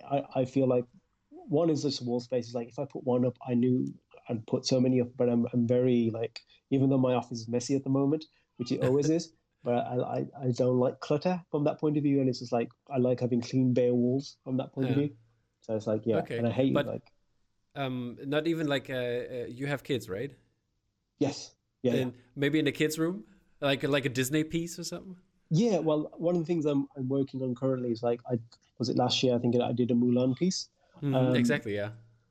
[0.10, 0.86] I, I feel like
[1.30, 2.48] one is just wall space.
[2.48, 3.94] Is like if I put one up, I knew
[4.30, 6.40] I'd put so many up, but I'm I'm very like
[6.72, 8.26] even though my office is messy at the moment,
[8.58, 9.34] which it always is.
[9.62, 12.54] But I, I, I don't like clutter from that point of view, and it's just
[12.54, 14.94] like I like having clean, bare walls from that point yeah.
[14.94, 15.10] of view.
[15.70, 16.40] So it's like, yeah, okay.
[16.40, 17.04] and I hate but, like.
[17.76, 20.32] Um, not even like uh, uh, you have kids, right?
[21.20, 21.52] Yes.
[21.84, 22.06] Yeah, yeah.
[22.36, 23.24] Maybe in the kids' room,
[23.62, 25.16] like like a Disney piece or something.
[25.52, 28.40] Yeah, well, one of the things I'm I'm working on currently is like I
[28.80, 30.70] was it last year I think I did a Mulan piece.
[31.04, 31.76] Mm, um, exactly.
[31.76, 31.90] Yeah.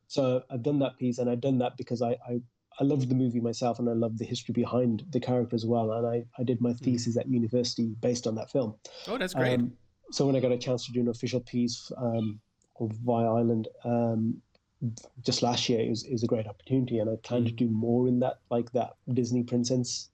[0.08, 2.40] So I've done that piece, and I've done that because I I
[2.80, 5.92] I loved the movie myself, and I love the history behind the character as well.
[5.92, 6.80] And I I did my mm.
[6.80, 8.74] thesis at university based on that film.
[9.06, 9.60] Oh, that's great.
[9.60, 9.74] Um,
[10.10, 12.40] so when I got a chance to do an official piece, um,
[12.80, 14.40] of Via Island um,
[15.24, 15.80] just last year.
[15.80, 17.46] is was a great opportunity, and I plan mm.
[17.46, 20.10] to do more in that, like that Disney Princess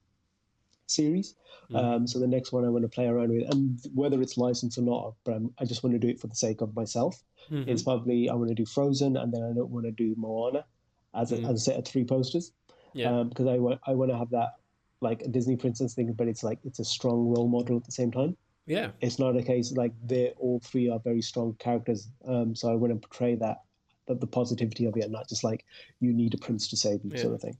[0.87, 1.35] series.
[1.71, 1.83] Mm.
[1.83, 4.77] Um, so the next one I want to play around with, and whether it's licensed
[4.77, 7.23] or not, but I'm, i just want to do it for the sake of myself.
[7.51, 7.69] Mm-hmm.
[7.69, 10.65] It's probably I want to do Frozen, and then I don't want to do Moana
[11.13, 11.49] as a, mm.
[11.49, 12.51] as a set of three posters.
[12.93, 14.53] Yeah, because um, I want I want to have that
[15.01, 17.91] like a Disney princess thing, but it's like it's a strong role model at the
[17.91, 18.37] same time.
[18.65, 22.07] Yeah, it's not a case like they're all three are very strong characters.
[22.27, 23.61] Um, so I want to portray that,
[24.07, 25.65] that the positivity of it, and not just like
[25.99, 27.21] you need a prince to save you yeah.
[27.21, 27.57] sort of thing.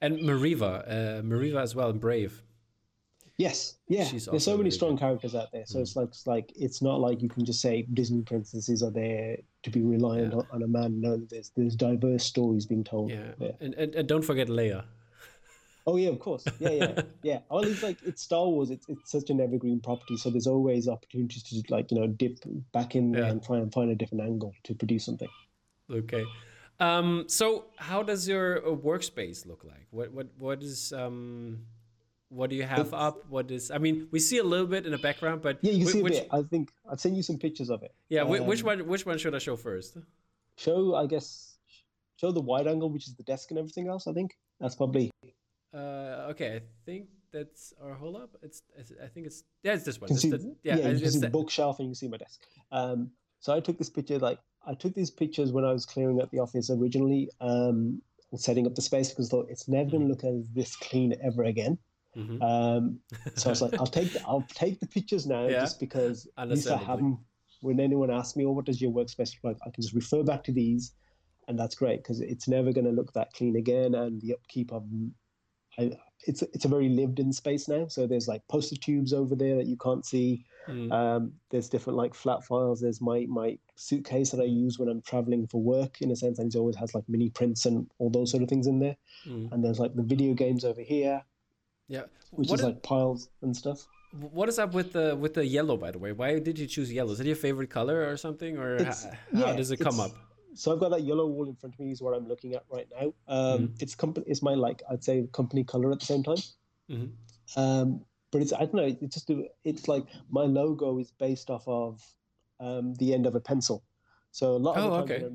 [0.00, 2.42] And Merida, uh, Merida as well, Brave.
[3.36, 4.04] Yes, yeah.
[4.04, 5.00] There's so many really strong good.
[5.00, 5.82] characters out there, so mm.
[5.82, 9.38] it's like it's like it's not like you can just say Disney princesses are there
[9.62, 10.42] to be reliant yeah.
[10.52, 11.00] on, a man.
[11.00, 13.10] No, there's there's diverse stories being told.
[13.10, 14.84] Yeah, and, and, and don't forget Leia.
[15.86, 16.44] Oh yeah, of course.
[16.58, 17.38] Yeah, yeah, yeah.
[17.50, 18.70] Well, it's like it's Star Wars.
[18.70, 22.38] It's it's such an evergreen property, so there's always opportunities to like you know dip
[22.72, 23.26] back in yeah.
[23.26, 25.28] and try and find a different angle to produce something.
[25.90, 26.24] Okay.
[26.78, 29.86] Um, so how does your uh, workspace look like?
[29.90, 31.60] What what what is um,
[32.30, 33.24] what do you have it's, up?
[33.28, 33.70] What is?
[33.70, 36.14] I mean, we see a little bit in the background, but yeah, you see which,
[36.14, 36.28] a bit.
[36.30, 37.94] I think I've sent you some pictures of it.
[38.08, 38.86] Yeah, um, which one?
[38.86, 39.98] Which one should I show first?
[40.56, 41.58] Show, I guess,
[42.16, 44.06] show the wide angle, which is the desk and everything else.
[44.06, 45.10] I think that's probably
[45.74, 48.36] uh, okay, I think that's our whole up.
[48.42, 50.14] It's, I think it's yeah, it's this one.
[50.16, 52.40] See, the, yeah, yeah, you can see the bookshelf and you can see my desk.
[52.72, 53.10] Um,
[53.40, 56.30] so I took this picture like I took these pictures when I was clearing up
[56.30, 58.02] the office originally, um,
[58.36, 61.14] setting up the space because I thought it's never going to look as this clean
[61.22, 61.78] ever again.
[62.16, 62.42] Mm-hmm.
[62.42, 63.00] Um,
[63.36, 65.60] so I was like, I'll take the, I'll take the pictures now yeah.
[65.60, 67.18] just because at least I have them.
[67.62, 70.22] When anyone asks me, "Oh, what does your workspace look like?" I can just refer
[70.22, 70.92] back to these,
[71.46, 74.72] and that's great because it's never going to look that clean again, and the upkeep
[74.72, 74.84] of
[75.78, 75.92] I,
[76.26, 77.86] it's it's a very lived in space now.
[77.88, 80.44] So there's like poster tubes over there that you can't see.
[80.68, 80.92] Mm.
[80.92, 82.80] Um, there's different like flat files.
[82.80, 86.38] There's my my suitcase that I use when I'm traveling for work in a sense,
[86.38, 88.96] and it always has like mini prints and all those sort of things in there.
[89.26, 89.52] Mm.
[89.52, 91.22] And there's like the video games over here.
[91.88, 93.86] Yeah, which what is, is like piles and stuff.
[94.12, 95.76] What is up with the with the yellow?
[95.76, 97.12] By the way, why did you choose yellow?
[97.12, 98.94] Is it your favorite color or something, or how,
[99.32, 100.10] yeah, how does it come up?
[100.54, 102.64] So I've got that yellow wall in front of me is what I'm looking at
[102.70, 103.14] right now.
[103.28, 103.74] Um, mm-hmm.
[103.80, 104.26] It's company.
[104.28, 106.36] It's my like I'd say company color at the same time.
[106.90, 107.60] Mm-hmm.
[107.60, 108.96] Um, but it's I don't know.
[109.00, 109.30] It's just
[109.64, 112.02] it's like my logo is based off of
[112.58, 113.82] um, the end of a pencil.
[114.30, 115.24] So a lot of oh, okay.
[115.24, 115.30] a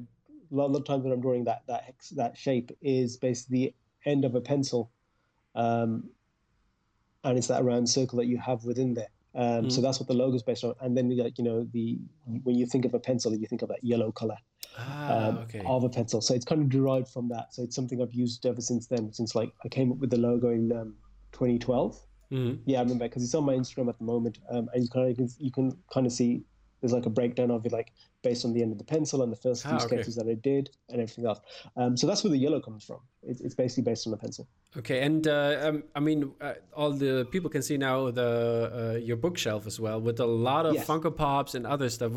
[0.55, 4.35] lot of times when I'm drawing that that that shape is basically the end of
[4.35, 4.91] a pencil,
[5.55, 6.09] um,
[7.23, 9.09] and it's that round circle that you have within there.
[9.33, 9.71] Um, mm.
[9.71, 10.75] So that's what the logo is based on.
[10.79, 11.99] And then like you know the
[12.43, 14.37] when you think of a pencil, you think of that yellow color
[14.77, 15.61] ah, um, okay.
[15.65, 16.21] of a pencil.
[16.21, 17.53] So it's kind of derived from that.
[17.53, 19.11] So it's something I've used ever since then.
[19.13, 20.95] Since like I came up with the logo in um,
[21.33, 21.99] 2012.
[22.31, 22.61] Mm-hmm.
[22.65, 25.05] Yeah, I remember because it's on my Instagram at the moment, um, and you kind
[25.05, 26.43] of you can, you can kind of see
[26.85, 29.31] there's like a breakdown of it, like based on the end of the pencil and
[29.31, 29.87] the first few ah, okay.
[29.87, 31.39] sketches that I did and everything else.
[31.75, 32.99] Um, so that's where the yellow comes from.
[33.23, 34.47] It's, it's basically based on the pencil.
[34.77, 38.97] Okay, and uh, um, I mean, uh, all the people can see now the uh,
[38.99, 40.85] your bookshelf as well with a lot of yes.
[40.85, 42.11] Funko Pops and other stuff.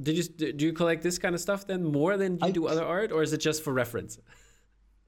[0.00, 2.66] Did you do you collect this kind of stuff then more than you I, do
[2.66, 4.18] other art, or is it just for reference?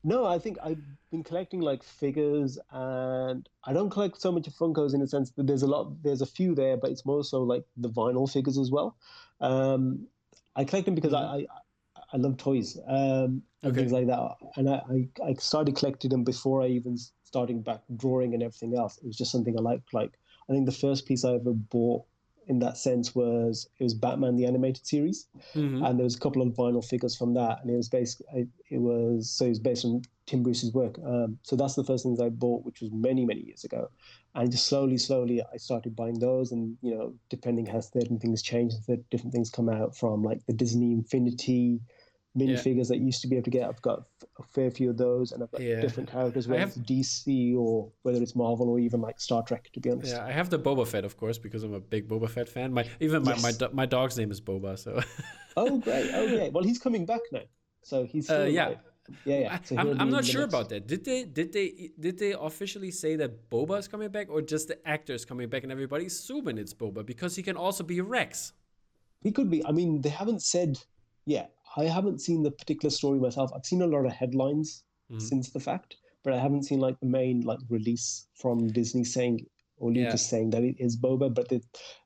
[0.05, 4.55] No, I think I've been collecting like figures, and I don't collect so much of
[4.55, 7.25] Funkos in the sense that there's a lot, there's a few there, but it's more
[7.25, 8.97] so like the vinyl figures as well.
[9.41, 10.07] Um,
[10.57, 11.35] I collect them because mm-hmm.
[11.35, 13.81] I, I, I love toys um, and okay.
[13.81, 17.81] things like that, and I, I, I started collecting them before I even starting back
[17.97, 18.99] drawing and everything else.
[18.99, 19.93] It was just something I liked.
[19.95, 22.05] Like I think the first piece I ever bought
[22.49, 25.85] in that sense was it was Batman the animated series, mm-hmm.
[25.85, 28.81] and there was a couple of vinyl figures from that, and it was basically it
[28.81, 30.97] was so it was based on Tim Bruce's work.
[31.05, 33.91] Um, so that's the first things I bought, which was many many years ago,
[34.37, 38.41] and just slowly slowly I started buying those, and you know depending how certain things
[38.41, 38.75] change,
[39.11, 41.81] different things come out from like the Disney Infinity
[42.39, 42.97] minifigures yeah.
[42.97, 43.69] that used to be able to get.
[43.69, 44.05] I've got
[44.39, 45.81] a fair few of those, and I've got yeah.
[45.81, 46.69] different characters, whether have...
[46.69, 49.69] it's DC or whether it's Marvel or even like Star Trek.
[49.73, 52.09] To be honest, yeah, I have the Boba Fett, of course, because I'm a big
[52.09, 52.73] Boba Fett fan.
[52.73, 53.61] My even my yes.
[53.61, 55.03] my, my dog's name is Boba, so.
[55.57, 56.15] oh great!
[56.15, 57.43] Okay, well he's coming back now,
[57.83, 58.75] so he's uh, yeah.
[59.25, 59.59] Yeah, yeah.
[59.65, 60.55] So I'm, I'm not sure next...
[60.55, 60.87] about that.
[60.87, 64.69] Did they did they did they officially say that Boba is coming back, or just
[64.69, 68.01] the actor is coming back, and everybody's assuming it's Boba because he can also be
[68.01, 68.53] Rex.
[69.23, 69.65] He could be.
[69.67, 70.79] I mean, they haven't said
[71.27, 73.51] yet I haven't seen the particular story myself.
[73.55, 75.21] I've seen a lot of headlines mm-hmm.
[75.21, 79.47] since the fact, but I haven't seen like the main like release from Disney saying
[79.77, 80.11] or yeah.
[80.11, 81.33] just saying that it is Boba.
[81.33, 81.61] But they,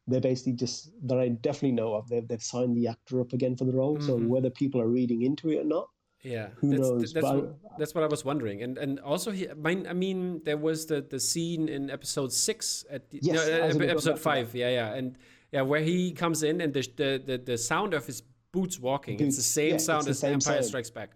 [0.06, 2.08] they're basically just that I definitely know of.
[2.08, 3.96] They've they've signed the actor up again for the role.
[3.96, 4.06] Mm-hmm.
[4.06, 5.88] So whether people are reading into it or not,
[6.24, 7.12] yeah, who that's, knows?
[7.12, 10.86] That's what, that's what I was wondering, and and also he, I mean, there was
[10.86, 14.94] the the scene in episode six at the, yes, no, uh, episode five, yeah, yeah,
[14.94, 15.18] and
[15.52, 18.22] yeah, where he comes in and the the the, the sound of his
[18.52, 19.18] boots walking.
[19.18, 19.28] Boots.
[19.28, 20.64] It's the same yeah, sound the as same Empire sound.
[20.64, 21.10] Strikes Back.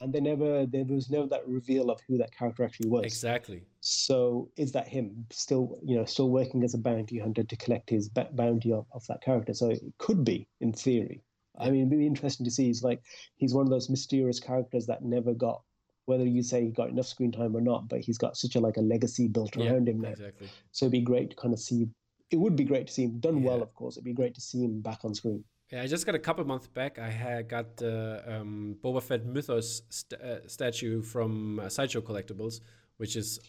[0.00, 3.04] And they never there was never that reveal of who that character actually was.
[3.04, 3.62] Exactly.
[3.80, 7.88] So is that him still you know still working as a bounty hunter to collect
[7.90, 9.54] his bounty of, of that character?
[9.54, 11.22] So it could be in theory.
[11.58, 12.66] I mean, it'd be interesting to see.
[12.66, 13.02] He's like
[13.36, 15.62] he's one of those mysterious characters that never got
[16.06, 18.60] whether you say he got enough screen time or not, but he's got such a
[18.60, 20.10] like a legacy built around him now.
[20.10, 20.48] Exactly.
[20.72, 21.88] So it'd be great to kind of see.
[22.30, 23.48] It would be great to see him done yeah.
[23.48, 23.96] well, of course.
[23.96, 25.44] It'd be great to see him back on screen.
[25.70, 27.00] Yeah, I just got a couple months back.
[27.00, 32.60] I had got the um, Boba Fett Mythos st- uh, statue from uh, Sideshow Collectibles,
[32.98, 33.40] which is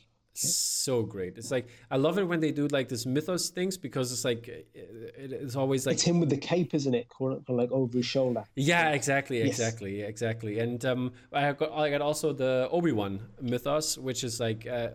[0.42, 1.38] so great.
[1.38, 4.48] It's like I love it when they do like this mythos things because it's like
[4.48, 7.08] it, it's always like it's him with the cape, isn't it?
[7.48, 8.44] Like over his shoulder.
[8.56, 9.48] Yeah, exactly, yes.
[9.48, 10.60] exactly, exactly.
[10.60, 14.90] And um, I got I got also the Obi Wan mythos, which is like uh,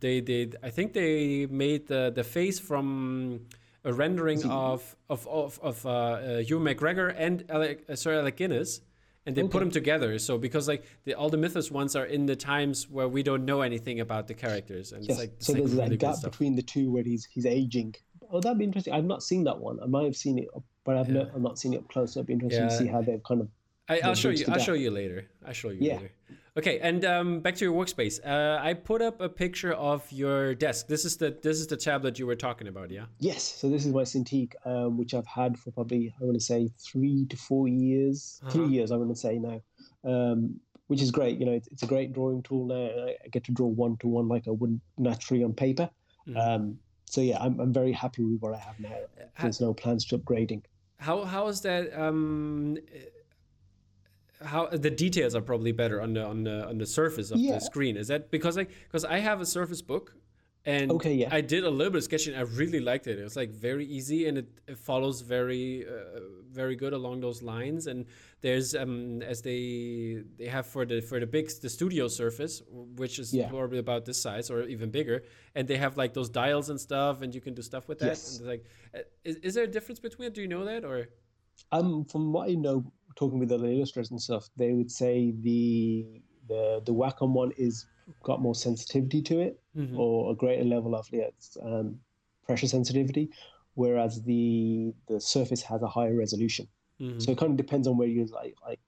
[0.00, 0.56] they did.
[0.62, 3.46] I think they made the the face from
[3.84, 8.36] a rendering of of of, of uh, uh, Hugh McGregor and Alec, uh, Sir Alec
[8.36, 8.80] Guinness,
[9.26, 9.50] and they okay.
[9.50, 10.18] put them together.
[10.18, 13.44] So because like the, all the Mythos ones are in the times where we don't
[13.44, 15.10] know anything about the characters, and yes.
[15.10, 17.94] it's like so there's really that gap between the two where he's he's aging.
[18.30, 18.92] Oh, that'd be interesting.
[18.92, 19.78] I've not seen that one.
[19.82, 20.48] I might have seen it,
[20.84, 21.22] but I've, yeah.
[21.22, 22.14] not, I've not seen it up close.
[22.14, 22.68] So it'd be interesting yeah.
[22.68, 23.48] to see how they've kind of.
[23.88, 24.44] I, will show you.
[24.48, 25.28] I'll show you later.
[25.46, 25.96] I'll show you yeah.
[25.96, 26.10] later.
[26.56, 28.24] Okay, and um, back to your workspace.
[28.24, 30.86] Uh, I put up a picture of your desk.
[30.86, 33.06] This is the this is the tablet you were talking about, yeah?
[33.18, 33.42] Yes.
[33.42, 36.70] So this is my Cintiq, um, which I've had for probably I want to say
[36.78, 38.40] three to four years.
[38.42, 38.52] Uh-huh.
[38.52, 39.60] Three years, I want to say now,
[40.04, 41.40] um, which is great.
[41.40, 43.06] You know, it's, it's, a great drawing tool now.
[43.24, 45.90] I get to draw one to one like I would naturally on paper.
[46.36, 48.96] Um, so yeah, I'm I'm very happy with what I have now.
[49.40, 50.62] There's no plans to upgrading.
[50.98, 51.92] How how is that?
[54.44, 57.54] How the details are probably better on the on the on the surface of yeah.
[57.54, 57.96] the screen.
[57.96, 60.14] Is that because like because I have a Surface Book,
[60.66, 61.28] and okay, yeah.
[61.30, 62.34] I did a little bit of sketching.
[62.34, 63.18] I really liked it.
[63.18, 66.20] It was like very easy and it, it follows very uh,
[66.50, 67.86] very good along those lines.
[67.86, 68.06] And
[68.40, 72.62] there's um as they they have for the for the big the studio Surface,
[72.96, 73.48] which is yeah.
[73.48, 75.24] probably about this size or even bigger,
[75.54, 78.06] and they have like those dials and stuff, and you can do stuff with that.
[78.06, 78.38] Yes.
[78.38, 78.64] And like,
[78.94, 80.34] uh, is, is there a difference between it?
[80.34, 81.08] Do you know that or?
[81.70, 86.06] Um, from what I know, talking with other illustrators and stuff, they would say the
[86.48, 87.86] the the Wacom one is
[88.22, 89.98] got more sensitivity to it, mm-hmm.
[89.98, 91.28] or a greater level of yeah,
[91.62, 91.98] um,
[92.46, 93.30] pressure sensitivity,
[93.74, 96.68] whereas the the Surface has a higher resolution.
[97.00, 97.20] Mm-hmm.
[97.20, 98.80] So it kind of depends on where you like like.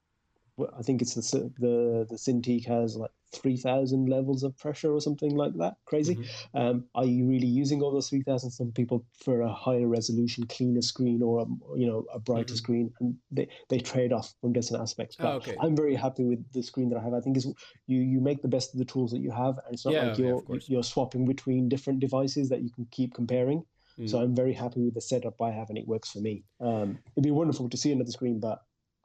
[0.77, 5.35] I think it's the the the Cintiq has like 3000 levels of pressure or something
[5.35, 6.57] like that crazy mm-hmm.
[6.57, 10.81] um, are you really using all those 3000 some people for a higher resolution cleaner
[10.81, 11.45] screen or a,
[11.77, 12.55] you know a brighter mm-hmm.
[12.55, 15.55] screen and they, they trade off on different aspects but oh, okay.
[15.61, 17.45] i'm very happy with the screen that i have i think is
[17.87, 20.07] you you make the best of the tools that you have and it's not yeah,
[20.07, 23.63] like you're yeah, you're swapping between different devices that you can keep comparing
[23.99, 24.09] Mm.
[24.09, 26.43] So I'm very happy with the setup I have, and it works for me.
[26.59, 28.61] Um, it'd be wonderful to see another screen, but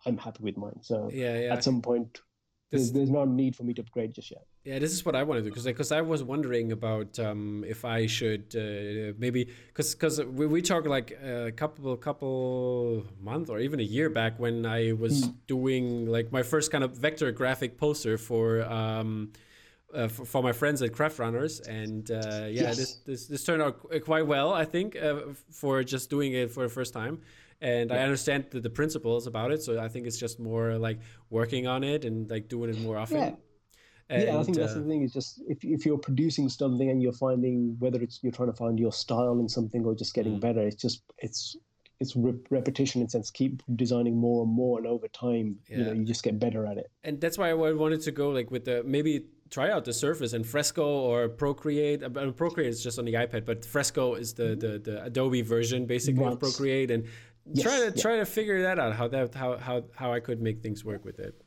[0.07, 0.83] I'm happy with mine.
[0.83, 1.53] So yeah, yeah.
[1.53, 2.21] at some point,
[2.73, 4.45] this, there's, there's no need for me to upgrade just yet.
[4.65, 7.65] Yeah, this is what I want to do because because I was wondering about um,
[7.69, 13.51] if I should uh, maybe because because we, we talked like a couple couple month
[13.51, 15.35] or even a year back when I was mm.
[15.47, 18.63] doing like my first kind of vector graphic poster for.
[18.63, 19.33] Um,
[19.95, 22.77] uh, for, for, my friends at Craft Runners, and uh, yeah, yes.
[22.77, 25.21] this, this this turned out quite well, I think, uh,
[25.51, 27.21] for just doing it for the first time
[27.63, 27.97] and yeah.
[27.97, 29.63] I understand the, the, principles about it.
[29.63, 30.99] So I think it's just more like
[31.31, 33.19] working on it and like doing it more often.
[33.19, 33.35] Yeah.
[34.09, 35.03] And, yeah, I think that's uh, the thing.
[35.03, 38.57] Is just if if you're producing something and you're finding whether it's you're trying to
[38.57, 40.41] find your style in something or just getting mm.
[40.41, 41.57] better, it's just it's
[42.01, 45.77] it's re- repetition in sense keep designing more and more and over time yeah.
[45.79, 48.31] you know you just get better at it and that's why i wanted to go
[48.31, 52.83] like with the maybe try out the surface and fresco or procreate uh, procreate is
[52.83, 56.33] just on the ipad but fresco is the the, the adobe version basically right.
[56.33, 57.05] of procreate and
[57.51, 58.03] yes, try to yeah.
[58.03, 61.05] try to figure that out how that how how how I could make things work
[61.05, 61.41] with it.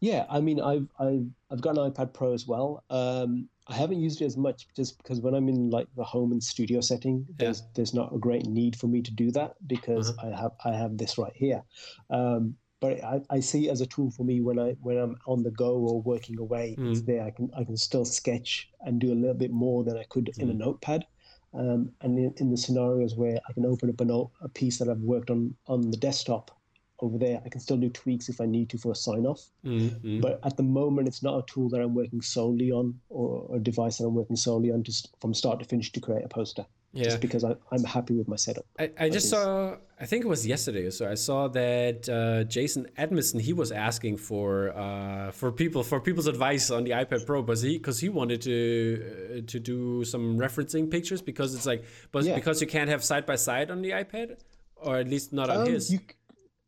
[0.00, 2.84] Yeah, I mean, I've I've I've got an iPad Pro as well.
[2.90, 6.32] Um, I haven't used it as much just because when I'm in like the home
[6.32, 7.66] and studio setting, there's yeah.
[7.74, 10.28] there's not a great need for me to do that because uh-huh.
[10.28, 11.62] I have I have this right here.
[12.08, 15.16] Um, but I, I see it as a tool for me when I when I'm
[15.26, 16.76] on the go or working away.
[16.78, 16.90] Mm.
[16.90, 17.22] It's there.
[17.22, 20.26] I can I can still sketch and do a little bit more than I could
[20.26, 20.38] mm.
[20.42, 20.58] in a mm.
[20.58, 21.06] notepad.
[21.52, 24.88] Um, and in, in, the scenarios where I can open up an, a piece that
[24.88, 26.56] I've worked on on the desktop
[27.00, 29.46] over there, I can still do tweaks if I need to for a sign off.
[29.64, 30.20] Mm-hmm.
[30.20, 33.58] But at the moment, it's not a tool that I'm working solely on or a
[33.58, 36.66] device that I'm working solely on to, from start to finish to create a poster
[36.92, 37.04] yeah.
[37.04, 38.64] just because I, am happy with my setup.
[38.78, 42.88] I, I just saw, I think it was yesterday, so I saw that uh, Jason
[42.98, 47.42] Edmiston he was asking for uh, for people for people's advice on the iPad Pro,
[47.42, 51.84] because he because he wanted to uh, to do some referencing pictures because it's like,
[52.12, 52.34] but yeah.
[52.34, 54.38] because you can't have side by side on the iPad,
[54.76, 55.92] or at least not on um, his.
[55.92, 56.00] You,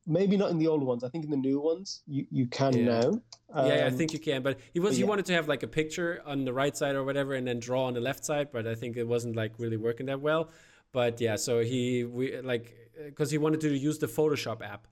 [0.07, 1.05] maybe not in the old ones.
[1.05, 3.01] I think in the new ones you, you can yeah.
[3.01, 3.09] now.
[3.53, 4.43] Um, yeah, I think you can.
[4.43, 5.09] But he was he yeah.
[5.09, 7.85] wanted to have like a picture on the right side or whatever, and then draw
[7.85, 8.49] on the left side.
[8.53, 10.51] But I think it wasn't like really working that well.
[10.93, 12.75] But yeah, so he we like
[13.05, 14.87] because he wanted to use the Photoshop app.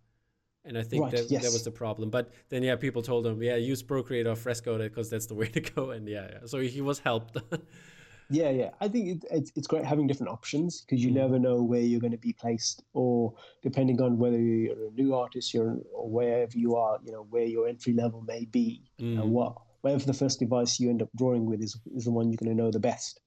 [0.62, 1.42] And I think right, that, yes.
[1.42, 2.10] that was the problem.
[2.10, 5.46] But then, yeah, people told him, yeah, use Procreate or Fresco because that's the way
[5.48, 5.90] to go.
[5.90, 6.38] And yeah, yeah.
[6.44, 7.38] so he was helped.
[8.30, 8.70] Yeah, yeah.
[8.80, 11.14] I think it, it's it's great having different options because you mm.
[11.14, 15.14] never know where you're going to be placed, or depending on whether you're a new
[15.14, 19.20] artist, you're or wherever you are, you know, where your entry level may be, mm.
[19.20, 22.30] and what whatever the first device you end up drawing with is is the one
[22.30, 23.20] you're going to know the best.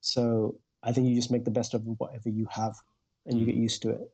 [0.00, 2.74] So I think you just make the best of whatever you have,
[3.26, 3.40] and mm.
[3.40, 4.10] you get used to it.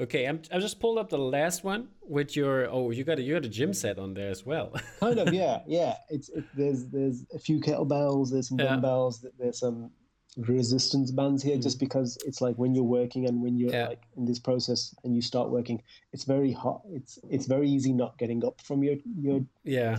[0.00, 3.22] Okay, I'm, I just pulled up the last one with your oh you got a
[3.22, 4.72] you got a gym set on there as well.
[5.00, 5.96] kind of, yeah, yeah.
[6.08, 8.66] It's it, there's there's a few kettlebells, there's some yeah.
[8.66, 9.90] dumbbells, there's some
[10.36, 11.62] resistance bands here, mm.
[11.62, 13.88] just because it's like when you're working and when you're yeah.
[13.88, 16.82] like in this process and you start working, it's very hot.
[16.90, 19.98] It's it's very easy not getting up from your your yeah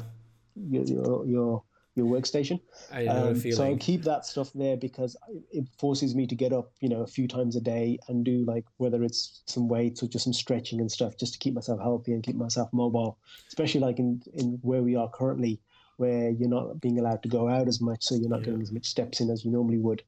[0.55, 1.63] your your, your
[1.95, 2.59] your workstation.
[2.91, 5.17] I know um, So I keep that stuff there because
[5.51, 8.45] it forces me to get up, you know, a few times a day and do
[8.45, 11.79] like whether it's some weights or just some stretching and stuff, just to keep myself
[11.79, 13.17] healthy and keep myself mobile.
[13.47, 15.59] Especially like in in where we are currently,
[15.97, 18.45] where you're not being allowed to go out as much, so you're not yeah.
[18.45, 20.03] getting as much steps in as you normally would.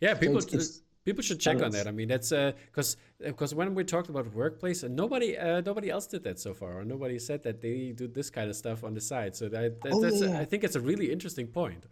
[0.00, 0.40] Yeah, people.
[0.40, 1.86] So it's, it's, People should check on that.
[1.86, 5.90] I mean, that's because uh, because when we talked about workplace, and nobody uh, nobody
[5.90, 8.84] else did that so far, or nobody said that they do this kind of stuff
[8.84, 9.36] on the side.
[9.36, 11.84] So that, that oh, that's yeah, I think it's a really interesting point.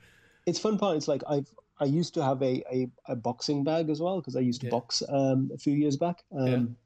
[0.46, 0.96] It's fun part.
[0.96, 4.34] It's like I've I used to have a a, a boxing bag as well because
[4.34, 4.70] I used to yeah.
[4.70, 6.24] box um, a few years back.
[6.34, 6.76] Um,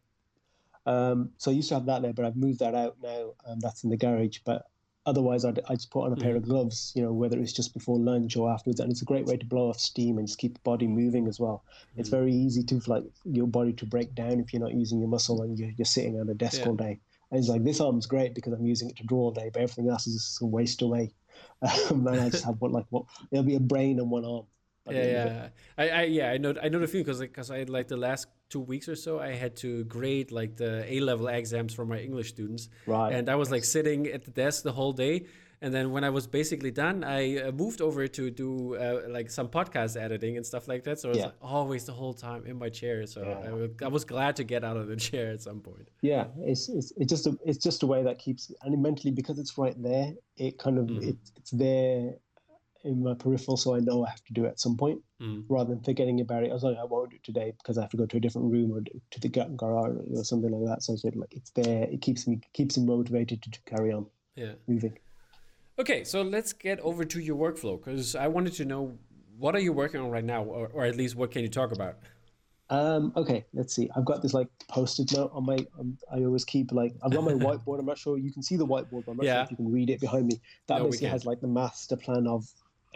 [0.87, 3.35] um, so I used to have that there, but I've moved that out now.
[3.47, 4.39] Um, that's in the garage.
[4.45, 4.67] But
[5.07, 6.39] otherwise I'd, I'd just put on a pair mm.
[6.39, 9.25] of gloves you know whether it's just before lunch or afterwards and it's a great
[9.25, 11.65] way to blow off steam and just keep the body moving as well
[11.95, 12.01] mm.
[12.01, 15.09] it's very easy to like your body to break down if you're not using your
[15.09, 16.69] muscle and you're, you're sitting at a desk yeah.
[16.69, 16.99] all day
[17.31, 19.63] and it's like this arm's great because i'm using it to draw all day but
[19.63, 21.13] everything else is just a waste away
[21.91, 24.45] um, and i just have what like what it'll be a brain and one arm
[24.89, 25.49] yeah, yeah.
[25.77, 27.97] I, I, yeah, I know, I know the feeling because, because I had like the
[27.97, 31.85] last two weeks or so, I had to grade like the A level exams for
[31.85, 33.13] my English students, right?
[33.13, 35.27] And I was like sitting at the desk the whole day,
[35.63, 39.31] and then when I was basically done, I uh, moved over to do uh, like
[39.31, 41.01] some podcast editing and stuff like that.
[41.01, 41.25] So I was yeah.
[41.25, 43.07] like always the whole time in my chair.
[43.07, 43.85] So yeah.
[43.85, 45.89] I, I, was glad to get out of the chair at some point.
[46.03, 49.39] Yeah, it's it's, it's just a it's just a way that keeps and mentally because
[49.39, 50.13] it's right there.
[50.37, 51.09] It kind of mm.
[51.09, 52.17] it, it's there
[52.87, 55.45] in my peripheral, so I know I have to do it at some point, mm.
[55.49, 56.51] rather than forgetting about it.
[56.51, 58.21] I was like, I won't do it today because I have to go to a
[58.21, 60.83] different room or to the garage or something like that.
[60.83, 61.85] So I said, like, it's there.
[61.85, 64.07] It keeps me keeps me motivated to, to carry on.
[64.37, 64.99] Yeah, moving.
[65.79, 68.99] Okay, so let's get over to your workflow because I wanted to know
[69.39, 71.73] what are you working on right now, or, or at least what can you talk
[71.73, 71.99] about?
[72.69, 73.89] Um, okay, let's see.
[73.95, 75.59] I've got this like post-it note on my.
[75.79, 77.79] Um, I always keep like I've got my whiteboard.
[77.79, 79.35] I'm not sure you can see the whiteboard, but I'm not yeah.
[79.35, 80.41] sure if you can read it behind me.
[80.67, 82.45] That no, basically has like the master plan of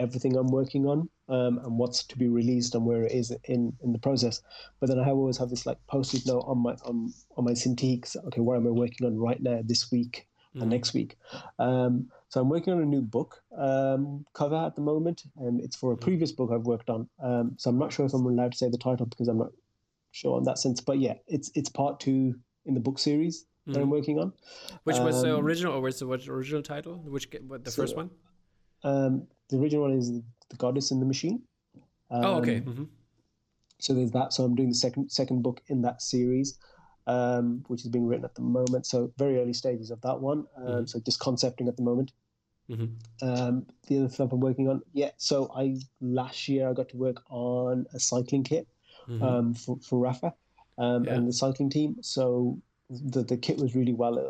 [0.01, 3.73] everything I'm working on um, and what's to be released and where it is in
[3.83, 4.41] in the process.
[4.79, 8.15] But then I always have this like post-it note on my on on my Cintiqs.
[8.27, 10.61] Okay, what am I working on right now this week mm.
[10.61, 11.17] and next week?
[11.59, 15.75] Um, so I'm working on a new book um, cover at the moment, and it's
[15.75, 16.01] for a mm.
[16.01, 17.07] previous book I've worked on.
[17.23, 19.51] Um, so I'm not sure if I'm allowed to say the title because I'm not
[20.11, 20.81] sure in that sense.
[20.81, 23.73] But yeah, it's it's part two in the book series mm.
[23.73, 23.97] that I'm mm.
[23.97, 24.33] working on.
[24.83, 26.95] Which was the um, original, or was the what original title?
[27.05, 28.09] Which what the so, first one?
[28.83, 31.43] Um, the original one is the Goddess in the Machine.
[32.09, 32.61] Um, oh, okay.
[32.61, 32.85] Mm-hmm.
[33.79, 34.33] So there's that.
[34.33, 36.57] So I'm doing the second second book in that series,
[37.07, 38.85] um, which is being written at the moment.
[38.85, 40.45] So very early stages of that one.
[40.57, 40.85] Um, mm-hmm.
[40.85, 42.11] So just concepting at the moment.
[42.69, 43.27] Mm-hmm.
[43.27, 45.11] Um, the other stuff I'm working on, yeah.
[45.17, 48.67] So I last year I got to work on a cycling kit
[49.09, 49.23] mm-hmm.
[49.23, 50.33] um, for, for Rapha
[50.77, 51.13] um, yeah.
[51.13, 51.97] and the cycling team.
[52.01, 54.25] So the, the kit was really well um,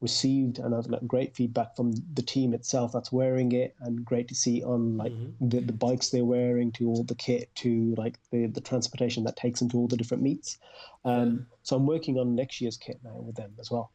[0.00, 4.28] received, and I've got great feedback from the team itself that's wearing it, and great
[4.28, 5.48] to see on like mm-hmm.
[5.48, 9.36] the, the bikes they're wearing to all the kit to like the, the transportation that
[9.36, 10.58] takes them to all the different meets.
[11.04, 11.56] Um, yeah.
[11.62, 13.92] So I'm working on next year's kit now with them as well.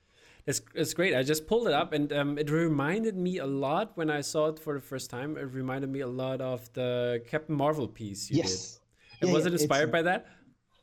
[0.48, 1.15] It's, it's great.
[1.15, 4.49] I just pulled it up and um, it reminded me a lot when I saw
[4.49, 5.38] it for the first time.
[5.38, 8.80] It reminded me a lot of the Captain Marvel piece you yes.
[9.19, 10.27] did yeah, was yeah, it inspired by that?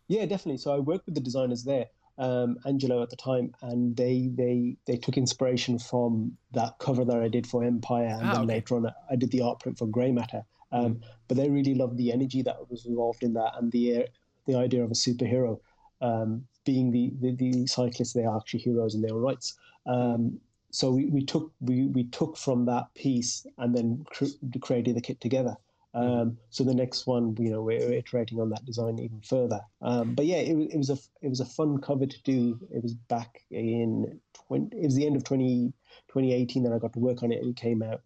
[0.09, 0.59] Yeah, definitely.
[0.59, 1.86] So I worked with the designers there,
[2.18, 7.22] um, Angelo at the time, and they they they took inspiration from that cover that
[7.22, 8.55] I did for Empire, and ah, then okay.
[8.55, 10.43] later on I did the art print for Grey Matter.
[10.70, 11.02] Um, mm.
[11.28, 14.06] But they really loved the energy that was involved in that, and the uh,
[14.47, 15.59] the idea of a superhero
[16.01, 18.12] um, being the, the, the cyclists.
[18.12, 19.55] They are actually heroes in their own rights.
[19.86, 20.40] Um,
[20.70, 25.01] so we, we took we, we took from that piece and then cr- created the
[25.01, 25.56] kit together.
[25.94, 26.20] Mm-hmm.
[26.20, 29.60] Um, so the next one, you know, we're iterating on that design even further.
[29.82, 32.59] Um, but yeah, it, it, was a it was a fun cover to do.
[32.70, 35.73] It was back in 20, it was the end of 20,
[36.09, 38.01] 2018 that I got to work on it, and it came out.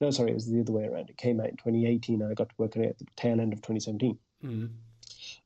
[0.00, 1.10] No, sorry, it was the other way around.
[1.10, 3.40] It came out in 2018, and I got to work on it at the tail
[3.40, 4.18] end of 2017.
[4.44, 4.66] Mm-hmm.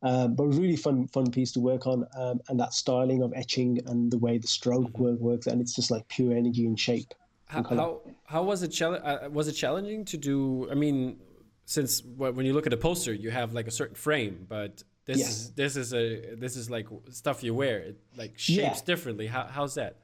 [0.02, 3.80] Um, but really fun, fun piece to work on, um, and that styling of etching
[3.86, 5.02] and the way the stroke mm-hmm.
[5.02, 7.14] work works, and it's just like pure energy and shape.
[7.46, 8.68] How, how, how was it?
[8.68, 10.68] Chal- uh, was it challenging to do?
[10.70, 11.18] I mean,
[11.64, 15.18] since when you look at a poster, you have like a certain frame, but this
[15.18, 15.28] yes.
[15.28, 17.78] is this is a this is like stuff you wear.
[17.78, 18.84] It like shapes yeah.
[18.84, 19.26] differently.
[19.26, 19.96] How, how's that?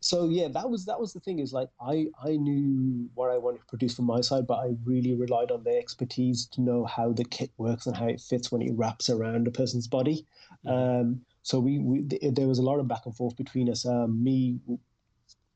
[0.00, 1.38] So yeah, that was that was the thing.
[1.38, 4.74] Is like I I knew what I wanted to produce from my side, but I
[4.84, 8.52] really relied on their expertise to know how the kit works and how it fits
[8.52, 10.24] when it wraps around a person's body.
[10.64, 10.68] Mm-hmm.
[10.68, 13.86] Um, so we, we, there was a lot of back and forth between us.
[13.86, 14.60] Um, me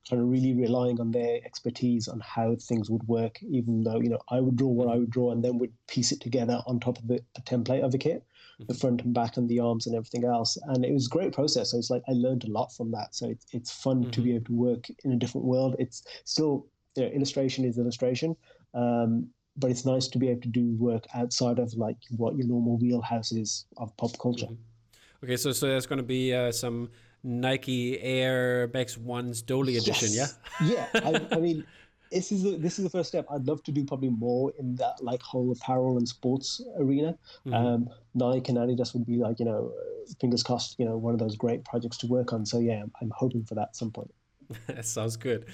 [0.08, 4.08] kind of really relying on their expertise on how things would work, even though, you
[4.08, 6.80] know, I would draw what I would draw and then would piece it together on
[6.80, 8.64] top of the, the template of the kit, mm-hmm.
[8.68, 10.58] the front and back and the arms and everything else.
[10.64, 11.70] And it was a great process.
[11.70, 13.14] So it's like I learned a lot from that.
[13.14, 14.10] So it's, it's fun mm-hmm.
[14.10, 14.36] to be mm-hmm.
[14.36, 15.76] able to work in a different world.
[15.78, 16.66] It's still,
[16.96, 18.36] you know, illustration is illustration.
[18.74, 22.46] Um, but it's nice to be able to do work outside of like what your
[22.46, 24.46] normal wheelhouse is of pop culture.
[24.46, 25.24] Mm-hmm.
[25.24, 26.90] Okay, so so there's going to be uh, some
[27.24, 29.82] Nike Air Max Ones Doaly yes.
[29.82, 30.26] edition, yeah?
[30.64, 31.64] yeah, I, I mean,
[32.10, 33.26] this is the, this is the first step.
[33.30, 37.16] I'd love to do probably more in that like whole apparel and sports arena.
[37.46, 37.54] Mm-hmm.
[37.54, 39.72] Um, Nike and Adidas would be like you know,
[40.20, 42.44] fingers crossed, you know, one of those great projects to work on.
[42.44, 44.12] So yeah, I'm, I'm hoping for that at some point.
[44.66, 45.46] that sounds good.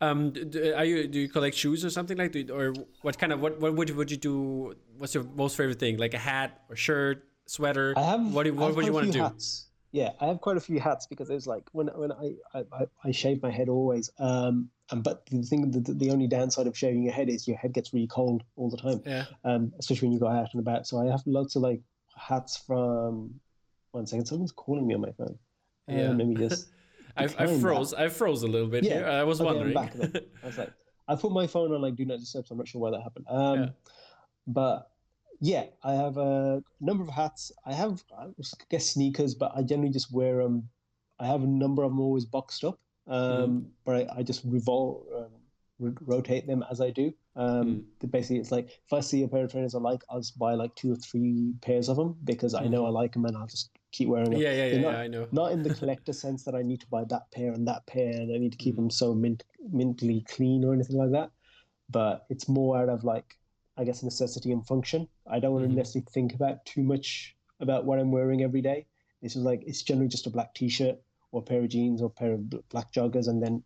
[0.00, 2.72] Um, do, are you do you collect shoes or something like, that, or
[3.02, 4.74] what kind of what what would would you do?
[4.96, 5.98] What's your most favorite thing?
[5.98, 7.92] Like a hat or shirt, sweater?
[7.96, 8.32] I have.
[8.32, 9.22] What, do, what would you want to do?
[9.22, 12.86] Hats yeah, I have quite a few hats because it's like when when I I,
[13.04, 14.10] I shave my head always.
[14.18, 17.56] Um, and but the thing, the, the only downside of shaving your head is your
[17.56, 19.02] head gets really cold all the time.
[19.04, 19.24] Yeah.
[19.44, 20.86] Um, especially when you go out and about.
[20.86, 21.80] So I have lots of like
[22.16, 23.40] hats from.
[23.92, 25.38] One second, someone's calling me on my phone.
[25.88, 26.08] Um, yeah.
[26.08, 26.68] let me just.
[27.16, 27.94] I, I froze.
[27.94, 28.94] I froze a little bit yeah.
[28.94, 29.06] here.
[29.06, 29.76] I was okay, wondering.
[29.76, 30.72] I was like,
[31.08, 32.46] I put my phone on like do not disturb.
[32.46, 33.24] So I'm not sure why that happened.
[33.28, 33.68] Um, yeah.
[34.46, 34.90] but
[35.40, 37.52] yeah, I have a number of hats.
[37.64, 38.26] I have, I
[38.70, 40.68] guess, sneakers, but I generally just wear them.
[41.18, 43.64] I have a number of them always boxed up, um, mm.
[43.84, 47.12] but I, I, just revolve, um, rotate them as I do.
[47.36, 48.10] Um, mm.
[48.10, 50.54] Basically, it's like if I see a pair of trainers I like, I'll just buy
[50.54, 52.54] like two or three pairs of them because.
[52.54, 54.40] I know I like them and I'll just keep wearing them.
[54.40, 55.28] Yeah, yeah, yeah, not, yeah, I know.
[55.32, 58.10] Not in the collector sense that I need to buy that pair and that pair
[58.10, 58.78] and I need to keep mm.
[58.78, 59.44] them so mint,
[59.74, 61.30] mintily clean or anything like that.
[61.88, 63.36] But it's more out of like
[63.76, 65.08] I guess, necessity and function.
[65.26, 65.78] I don't want to mm-hmm.
[65.78, 68.86] necessarily think about too much about what I'm wearing every day.
[69.22, 70.98] This is like it's generally just a black T-shirt
[71.32, 73.62] or a pair of jeans or a pair of black joggers, and then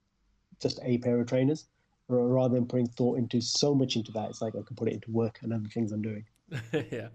[0.61, 1.66] just a pair of trainers.
[2.09, 4.95] Rather than putting thought into so much into that, it's like I can put it
[4.95, 6.24] into work and other things I'm doing.
[6.91, 7.09] yeah.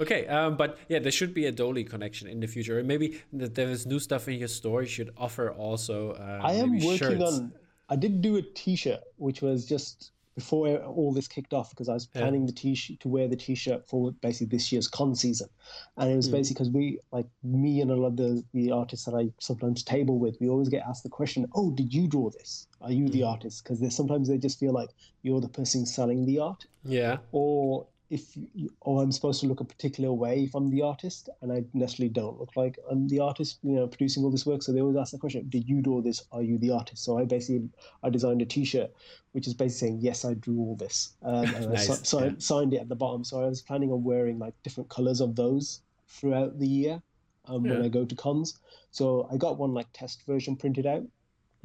[0.00, 2.82] Okay, um, but yeah, there should be a Doaly connection in the future.
[2.82, 4.82] Maybe there's new stuff in your store.
[4.82, 6.12] You should offer also.
[6.12, 7.22] Uh, I am working shirts.
[7.22, 7.52] on.
[7.88, 11.94] I did do a T-shirt, which was just before all this kicked off because I
[11.94, 12.46] was planning yeah.
[12.46, 15.48] the t-shirt to wear the t-shirt for basically this year's con season,
[15.96, 16.32] and it was mm.
[16.32, 19.82] basically because we like me and a lot of the, the artists that I sometimes
[19.82, 22.66] table with, we always get asked the question, "Oh, did you draw this?
[22.80, 23.12] Are you mm.
[23.12, 24.90] the artist?" Because sometimes they just feel like
[25.22, 29.58] you're the person selling the art, yeah, or if you, or I'm supposed to look
[29.58, 33.18] a particular way if I'm the artist, and I necessarily don't look like I'm the
[33.18, 34.62] artist, you know, producing all this work.
[34.62, 36.22] So they always ask the question, "Did you do all this?
[36.30, 37.68] Are you the artist?" So I basically
[38.04, 38.92] I designed a T-shirt,
[39.32, 41.90] which is basically saying, "Yes, I drew all this," um, and nice.
[41.90, 42.30] I so, yeah.
[42.38, 43.24] signed it at the bottom.
[43.24, 47.02] So I was planning on wearing like different colors of those throughout the year
[47.46, 47.72] um, yeah.
[47.72, 48.60] when I go to cons.
[48.92, 51.02] So I got one like test version printed out.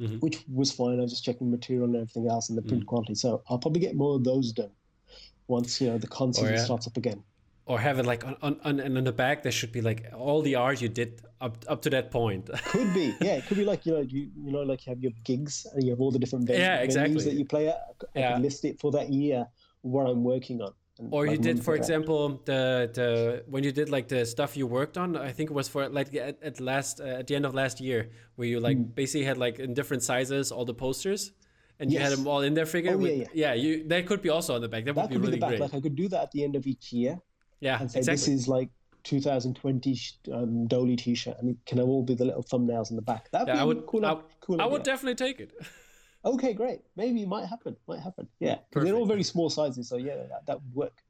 [0.00, 0.16] Mm-hmm.
[0.16, 0.98] Which was fine.
[0.98, 2.86] I was just checking material and everything else and the print mm.
[2.86, 3.14] quality.
[3.14, 4.70] So I'll probably get more of those done
[5.50, 6.64] once you know the concert yeah.
[6.64, 7.22] starts up again.
[7.66, 10.06] Or have it like on, on, on and on the back there should be like
[10.16, 12.50] all the art you did up up to that point.
[12.64, 13.36] could be, yeah.
[13.38, 15.84] It could be like you know you you know like you have your gigs and
[15.84, 17.22] you have all the different venues, yeah, exactly.
[17.24, 17.80] that you play at.
[18.16, 18.38] I yeah.
[18.38, 19.46] list it for that year
[19.82, 20.72] what I'm working on.
[21.10, 23.08] Or you did, for example, the the
[23.52, 25.16] when you did like the stuff you worked on.
[25.16, 27.80] I think it was for like at, at last uh, at the end of last
[27.80, 28.94] year, where you like mm.
[28.94, 31.32] basically had like in different sizes all the posters
[31.80, 31.98] and yes.
[31.98, 32.94] you had them all in there figure.
[32.94, 33.26] Oh, yeah, yeah.
[33.32, 34.84] yeah, you that could be also on the back.
[34.84, 35.60] That, that would be really be great.
[35.60, 37.18] Like I could do that at the end of each year.
[37.60, 38.34] Yeah, and say exactly.
[38.34, 38.68] this is like
[39.04, 39.98] 2020
[40.32, 43.30] um, Doaly T-shirt, and it can all be the little thumbnails in the back.
[43.30, 44.04] That'd yeah, be I would, cool.
[44.06, 45.52] I, cool I would definitely take it.
[46.24, 46.80] okay, great.
[46.96, 47.76] Maybe it might happen.
[47.88, 48.28] Might happen.
[48.38, 51.02] Yeah, they're all very small sizes, so yeah, that, that would work.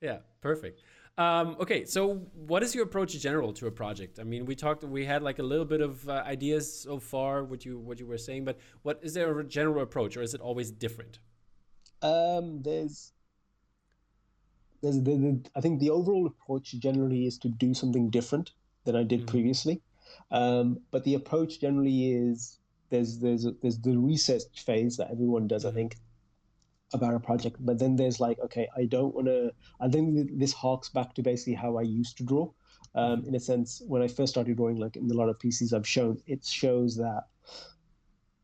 [0.00, 0.80] Yeah, perfect.
[1.18, 2.14] Um, okay, so
[2.46, 4.20] what is your approach in general to a project?
[4.20, 7.42] I mean, we talked, we had like a little bit of uh, ideas so far,
[7.42, 10.32] what you what you were saying, but what is there a general approach, or is
[10.32, 11.18] it always different?
[12.02, 13.12] Um, there's,
[14.80, 18.52] there's, the, the, I think the overall approach generally is to do something different
[18.84, 19.28] than I did mm-hmm.
[19.28, 19.82] previously,
[20.30, 25.64] um, but the approach generally is there's there's there's the research phase that everyone does,
[25.64, 25.78] I mm-hmm.
[25.78, 25.96] think,
[26.94, 30.52] about a project but then there's like okay i don't want to i think this
[30.52, 32.48] harks back to basically how i used to draw.
[32.94, 35.72] Um, in a sense when i first started drawing like in a lot of pieces
[35.72, 37.24] i've shown it shows that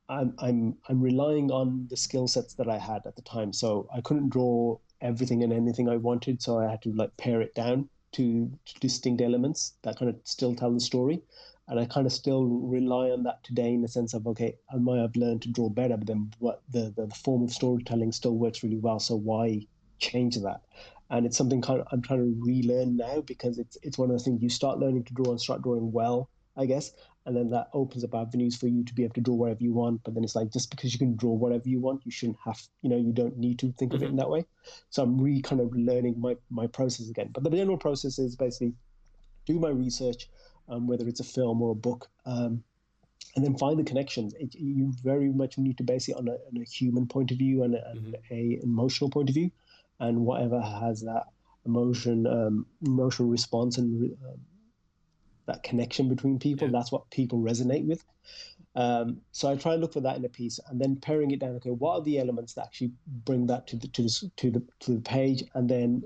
[0.09, 3.53] i'm i'm i'm relying on the skill sets that i had at the time.
[3.53, 7.41] So i couldn't draw everything and anything i wanted so i had to like pare
[7.41, 11.23] it down to, to distinct elements that kind of still tell the story
[11.69, 14.77] and I kind of still rely on that today in the sense of okay, I
[14.77, 18.13] might have learned to draw better, but then what the, the, the form of storytelling
[18.13, 19.01] still works really well.
[19.01, 19.67] So why
[19.99, 20.61] change that?
[21.11, 24.19] And it's something kind of I'm trying to relearn now because it's it's one of
[24.19, 26.93] the things you start learning to draw and start drawing well, I guess,
[27.27, 29.73] and then that opens up avenues for you to be able to draw whatever you
[29.73, 30.03] want.
[30.05, 32.61] But then it's like just because you can draw whatever you want, you shouldn't have,
[32.83, 33.97] you know, you don't need to think mm-hmm.
[33.97, 34.19] of it in mm-hmm.
[34.19, 34.45] that way.
[34.91, 37.31] So I'm re kind of learning my my process again.
[37.33, 38.75] But the general process is basically
[39.47, 40.29] do my research
[40.69, 42.63] um, whether it's a film or a book, um,
[43.37, 44.35] and then find the connections.
[44.39, 47.39] It, you very much need to base it on a, on a human point of
[47.39, 48.13] view and, a, mm-hmm.
[48.31, 49.51] a, emotional point of view,
[50.01, 51.25] and whatever has that
[51.67, 54.41] emotion, um, emotional response, and um,
[55.47, 56.69] that connection between people.
[56.69, 56.73] Yeah.
[56.73, 58.05] That's what people resonate with.
[58.77, 61.41] Um, so I try and look for that in a piece, and then paring it
[61.41, 61.57] down.
[61.57, 62.93] Okay, what are the elements that actually
[63.25, 66.03] bring that to the to the to the, to the page, and then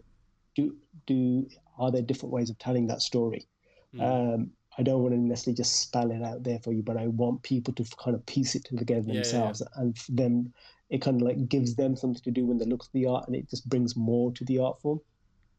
[0.54, 0.76] do
[1.06, 1.46] do
[1.78, 3.46] are there different ways of telling that story?
[3.94, 4.34] Mm.
[4.34, 7.08] Um, I don't want to necessarily just spell it out there for you, but I
[7.08, 10.52] want people to kind of piece it together themselves, yeah, and then
[10.88, 13.26] it kind of like gives them something to do when they look at the art,
[13.26, 15.00] and it just brings more to the art form.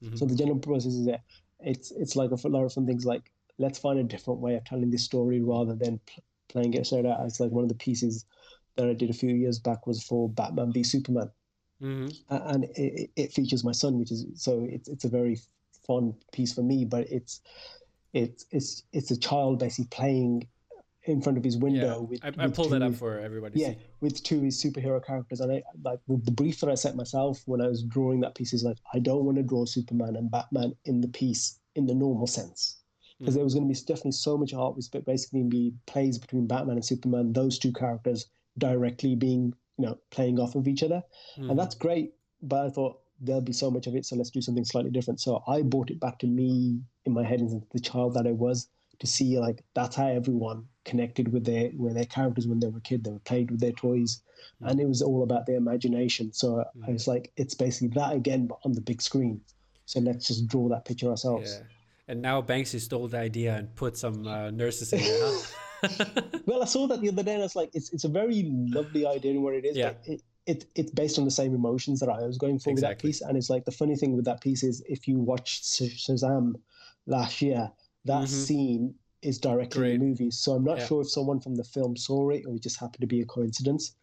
[0.03, 0.15] Mm-hmm.
[0.15, 1.23] So the general process is that
[1.60, 4.64] it's it's like a lot of fun things like let's find a different way of
[4.64, 7.76] telling this story rather than pl- playing it straight out as like one of the
[7.76, 8.26] pieces
[8.77, 11.30] that I did a few years back was for Batman v Superman,
[11.81, 12.07] mm-hmm.
[12.30, 15.38] and it, it features my son, which is so it's it's a very
[15.85, 17.41] fun piece for me, but it's
[18.14, 20.48] it's it's it's a child basically playing
[21.06, 22.02] in front of his window.
[22.02, 23.60] Yeah, with, I, I pulled that up for everybody.
[23.60, 23.77] Yeah, see.
[24.02, 27.41] with two his superhero characters, and I like the, the, brief that I set myself
[27.45, 30.30] when I was drawing that piece is like I don't want to draw Superman and
[30.30, 32.80] Batman in the piece in the normal sense
[33.19, 33.38] because mm.
[33.38, 36.76] there was going to be definitely so much art was basically be plays between Batman
[36.76, 38.26] and Superman, those two characters
[38.57, 41.03] directly being you know playing off of each other,
[41.38, 41.49] mm.
[41.49, 42.14] and that's great.
[42.41, 45.20] But I thought there'll be so much of it, so let's do something slightly different.
[45.20, 48.32] So I brought it back to me in my head as the child that I
[48.32, 48.68] was
[49.00, 52.80] to see like that's how everyone connected with their with their characters when they were
[52.80, 53.04] a kid.
[53.04, 54.22] They were played with their toys,
[54.62, 54.70] mm.
[54.70, 56.34] and it was all about their imagination.
[56.34, 56.88] So mm.
[56.88, 59.41] I was like, it's basically that again, but on the big screen.
[59.86, 61.52] So let's just draw that picture ourselves.
[61.52, 61.66] Yeah.
[62.10, 66.41] And now Banksy stole the idea and put some uh, nurses in there.
[66.46, 68.50] well, I saw that the other day, and I was like, it's it's a very
[68.52, 69.78] lovely idea and what it is.
[69.78, 69.94] Yeah.
[69.94, 72.74] But it, it it's based on the same emotions that I was going for exactly.
[72.74, 73.22] with that piece.
[73.22, 76.56] And it's like the funny thing with that piece is if you watched Shazam
[77.06, 77.72] last year,
[78.06, 78.26] that mm-hmm.
[78.26, 79.94] scene is directly Great.
[79.94, 80.32] in the movie.
[80.32, 80.88] So I'm not yeah.
[80.88, 83.26] sure if someone from the film saw it or it just happened to be a
[83.26, 83.94] coincidence.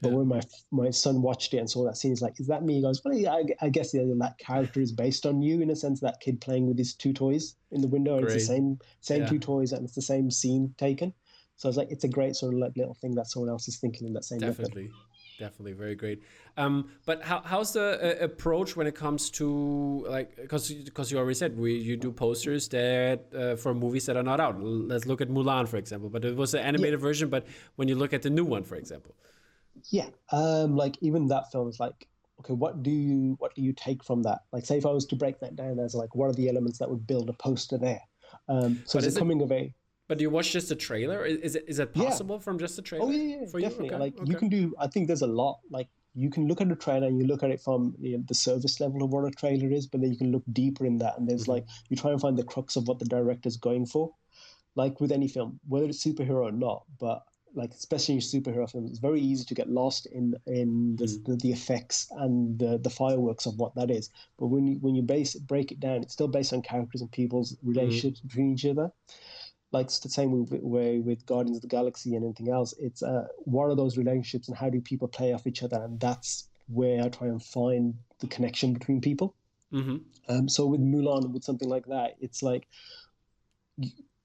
[0.00, 0.16] But yeah.
[0.16, 0.40] when my
[0.72, 3.00] my son watched it and saw that scene, he's like, "Is that me?" He goes,
[3.04, 6.00] "Well, yeah, I, I guess yeah, that character is based on you in a sense.
[6.00, 9.26] That kid playing with his two toys in the window, and it's the same same
[9.28, 11.14] two toys, and it's the same scene taken."
[11.54, 13.68] So I was like, "It's a great sort of like little thing that someone else
[13.68, 16.22] is thinking in that same definitely." Method definitely very great.
[16.56, 21.18] Um, but how, how's the uh, approach when it comes to like because because you
[21.18, 24.62] already said we you do posters that uh, for movies that are not out.
[24.62, 26.08] Let's look at Mulan for example.
[26.08, 27.06] But it was an animated yeah.
[27.06, 27.28] version.
[27.28, 27.46] But
[27.76, 29.14] when you look at the new one, for example,
[29.90, 32.06] yeah, um, like even that film is like
[32.42, 34.40] okay, what do you what do you take from that?
[34.52, 36.78] Like, say if I was to break that down as like, what are the elements
[36.78, 38.00] that would build a poster there?
[38.48, 39.72] Um, so but it's coming it, of age.
[40.08, 41.24] But do you watch just the trailer?
[41.24, 42.42] Is it is it possible yeah.
[42.42, 43.06] from just the trailer?
[43.06, 43.90] Oh yeah, yeah definitely.
[43.90, 43.96] Okay.
[43.96, 44.30] Like okay.
[44.30, 44.74] you can do.
[44.78, 45.60] I think there's a lot.
[45.70, 48.24] Like you can look at a trailer and you look at it from you know,
[48.26, 50.98] the service level of what a trailer is, but then you can look deeper in
[50.98, 51.52] that, and there's mm-hmm.
[51.52, 54.12] like you try and find the crux of what the director's going for.
[54.74, 57.22] Like with any film, whether it's superhero or not, but
[57.54, 61.24] like especially in superhero films, it's very easy to get lost in in the, mm.
[61.24, 64.10] the, the, effects and the, the fireworks of what that is.
[64.38, 67.12] But when you when you base break it down, it's still based on characters and
[67.12, 67.68] people's mm-hmm.
[67.70, 68.28] relationships mm.
[68.28, 68.90] between each other.
[69.72, 72.74] Like it's the same way with Guardians of the Galaxy and anything else.
[72.78, 75.98] It's uh, what are those relationships and how do people play off each other, and
[75.98, 79.34] that's where I try and find the connection between people.
[79.72, 79.96] Mm-hmm.
[80.28, 82.68] Um, so with Mulan, with something like that, it's like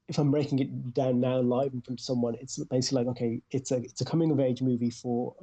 [0.08, 3.40] if I'm breaking it down now live in front of someone, it's basically like okay,
[3.50, 5.34] it's a it's a coming of age movie for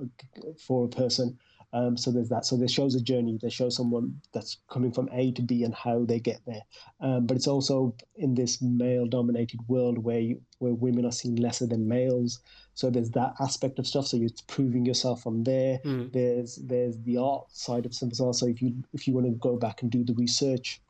[0.60, 1.38] for a person.
[1.76, 2.46] Um, so there's that.
[2.46, 3.38] So there shows a journey.
[3.42, 6.62] They show someone that's coming from A to B and how they get there.
[7.02, 11.68] Um, but it's also in this male-dominated world where you, where women are seen lesser
[11.68, 12.40] than males.
[12.76, 14.08] So there's that aspect of stuff.
[14.08, 15.80] So you're proving yourself from there.
[15.84, 16.14] Mm.
[16.14, 18.32] There's there's the art side of some as well.
[18.32, 20.82] So if you if you want to go back and do the research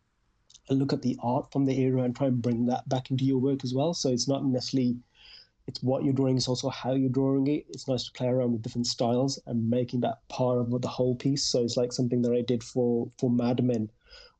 [0.70, 3.26] and look at the art from the era and try and bring that back into
[3.26, 3.96] your work as well.
[3.96, 4.98] So it's not necessarily
[5.68, 7.66] it's what you're drawing, it's also how you're drawing it.
[7.70, 11.16] It's nice to play around with different styles and making that part of the whole
[11.16, 11.44] piece.
[11.44, 13.90] So it's like something that I did for for Mad Men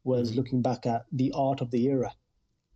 [0.04, 2.14] was mm looking back at the art of the era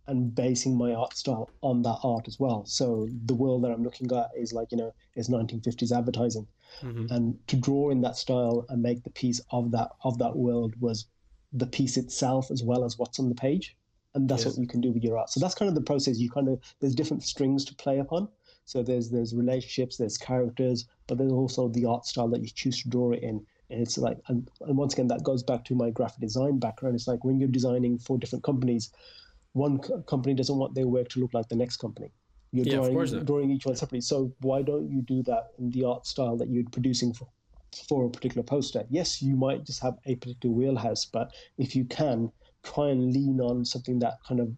[0.08, 2.64] and basing my art style on that art as well.
[2.66, 6.48] So the world that I'm looking at is like, you know, is 1950s advertising.
[6.82, 7.06] Mm-hmm.
[7.14, 10.74] And to draw in that style and make the piece of that of that world
[10.80, 11.06] was
[11.52, 13.76] the piece itself as well as what's on the page
[14.14, 14.56] and that's yes.
[14.56, 16.48] what you can do with your art so that's kind of the process you kind
[16.48, 18.28] of there's different strings to play upon
[18.64, 22.82] so there's there's relationships there's characters but there's also the art style that you choose
[22.82, 23.44] to draw it in.
[23.70, 26.94] And it's like and, and once again that goes back to my graphic design background.
[26.96, 28.90] It's like when you're designing for different companies
[29.52, 32.12] one co- company doesn't want their work to look like the next company.
[32.52, 34.00] You're yeah, drawing, drawing each one separately.
[34.00, 37.28] So why don't you do that in the art style that you're producing for
[37.88, 38.84] for a particular poster.
[38.90, 42.32] Yes, you might just have a particular wheelhouse, but if you can
[42.64, 44.52] try and lean on something that kind of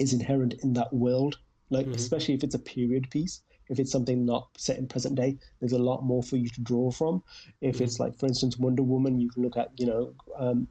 [0.00, 1.38] is inherent in that world,
[1.74, 1.94] like mm-hmm.
[1.94, 5.72] especially if it's a period piece, if it's something not set in present day, there's
[5.72, 7.22] a lot more for you to draw from.
[7.60, 7.84] If mm-hmm.
[7.84, 10.68] it's like, for instance, Wonder Woman, you can look at, you know, um,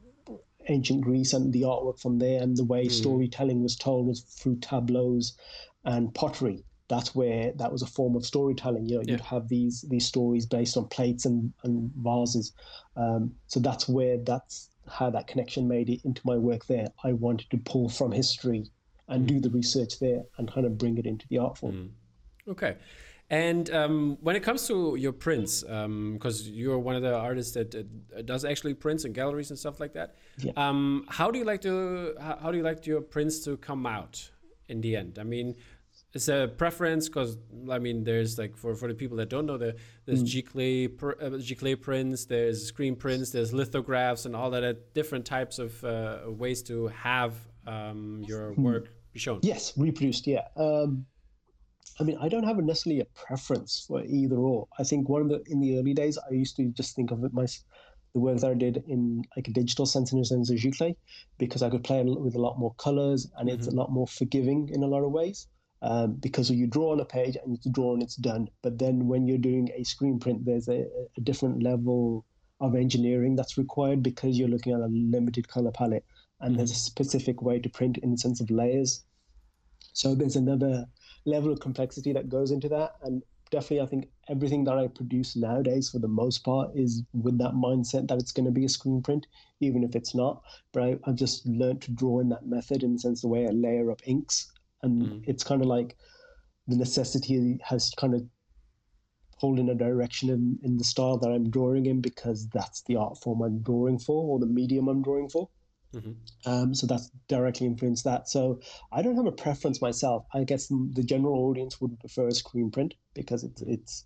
[0.69, 2.93] ancient Greece and the artwork from there, and the way mm-hmm.
[2.93, 5.33] storytelling was told was through tableaus
[5.85, 8.87] and pottery that's where that was a form of storytelling.
[8.87, 9.11] You know, yeah.
[9.13, 12.53] you'd have these these stories based on plates and, and vases.
[12.95, 16.87] Um, so that's where that's how that connection made it into my work there.
[17.03, 18.65] I wanted to pull from history
[19.13, 21.91] and do the research there and kind of bring it into the art form.
[22.47, 22.51] Mm.
[22.51, 22.75] Okay.
[23.29, 27.53] And um, when it comes to your prints, because um, you're one of the artists
[27.53, 30.51] that uh, does actually prints and galleries and stuff like that, yeah.
[30.57, 34.29] um, how do you like to how, do you like your prints to come out
[34.67, 35.17] in the end?
[35.19, 35.55] I mean,
[36.13, 37.37] it's a preference because
[37.71, 39.75] I mean, there's like for, for the people that don't know, there,
[40.05, 40.43] there's mm.
[40.43, 45.59] giclée uh, giclée prints, there's screen prints, there's lithographs, and all that uh, different types
[45.59, 47.33] of uh, ways to have
[47.65, 48.63] um, your hmm.
[48.63, 49.39] work be shown.
[49.41, 50.27] Yes, reproduced.
[50.27, 50.47] Yeah.
[50.57, 51.05] Um,
[51.99, 54.67] I mean, I don't have a necessarily a preference for either or.
[54.79, 57.23] I think one of the in the early days, I used to just think of
[57.23, 57.47] it my
[58.13, 60.95] the work that I did in like a digital sense in a sense of giclée
[61.39, 63.57] because I could play with a lot more colors and mm-hmm.
[63.57, 65.47] it's a lot more forgiving in a lot of ways
[65.81, 68.49] um, because you draw on a page and you draw and it's done.
[68.61, 70.85] But then when you're doing a screen print, there's a,
[71.17, 72.25] a different level
[72.61, 76.05] of engineering that's required because you're looking at a limited color palette
[76.43, 79.03] and there's a specific way to print in the sense of layers.
[79.93, 80.85] So there's another
[81.25, 82.91] level of complexity that goes into that.
[83.01, 87.37] And definitely, I think everything that I produce nowadays, for the most part, is with
[87.39, 89.25] that mindset that it's going to be a screen print,
[89.61, 90.43] even if it's not.
[90.71, 93.47] But I, have just learned to draw in that method in the sense the way
[93.47, 94.51] I layer up inks
[94.83, 95.23] and mm.
[95.25, 95.97] it's kind of like
[96.67, 98.23] the necessity has kind of
[99.39, 102.95] pulled in a direction in, in the style that I'm drawing in because that's the
[102.95, 105.49] art form I'm drawing for or the medium I'm drawing for.
[105.93, 106.49] Mm-hmm.
[106.49, 108.27] Um, so that's directly influenced that.
[108.27, 108.59] So
[108.91, 110.25] I don't have a preference myself.
[110.33, 114.05] I guess the general audience would prefer a screen print because it's it's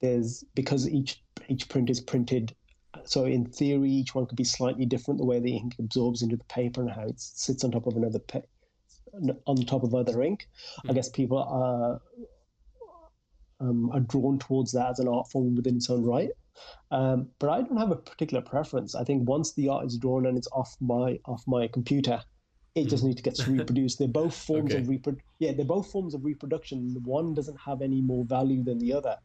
[0.00, 2.54] there's because each each print is printed.
[3.04, 6.36] So in theory, each one could be slightly different the way the ink absorbs into
[6.36, 8.42] the paper and how it sits on top of another pa-
[9.46, 10.48] on top of other ink.
[10.78, 10.90] Mm-hmm.
[10.90, 12.00] I guess people are
[13.60, 16.30] um, are drawn towards that as an art form within its own right.
[16.90, 18.94] Um, but I don't have a particular preference.
[18.94, 22.22] I think once the art is drawn and it's off my off my computer,
[22.74, 23.08] it just hmm.
[23.08, 23.98] needs to get reproduced.
[23.98, 24.82] They're both forms okay.
[24.82, 26.96] of repro- yeah, they're both forms of reproduction.
[27.04, 29.16] One doesn't have any more value than the other.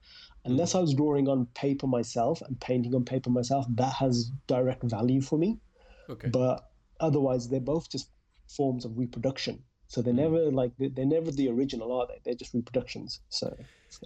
[0.45, 4.83] Unless I was drawing on paper myself and painting on paper myself, that has direct
[4.83, 5.57] value for me.
[6.09, 6.27] Okay.
[6.29, 6.69] But
[6.99, 8.09] otherwise, they're both just
[8.49, 9.63] forms of reproduction.
[9.87, 10.17] So they're mm.
[10.17, 12.19] never like they're never the original, are they?
[12.23, 13.19] They're just reproductions.
[13.29, 13.55] So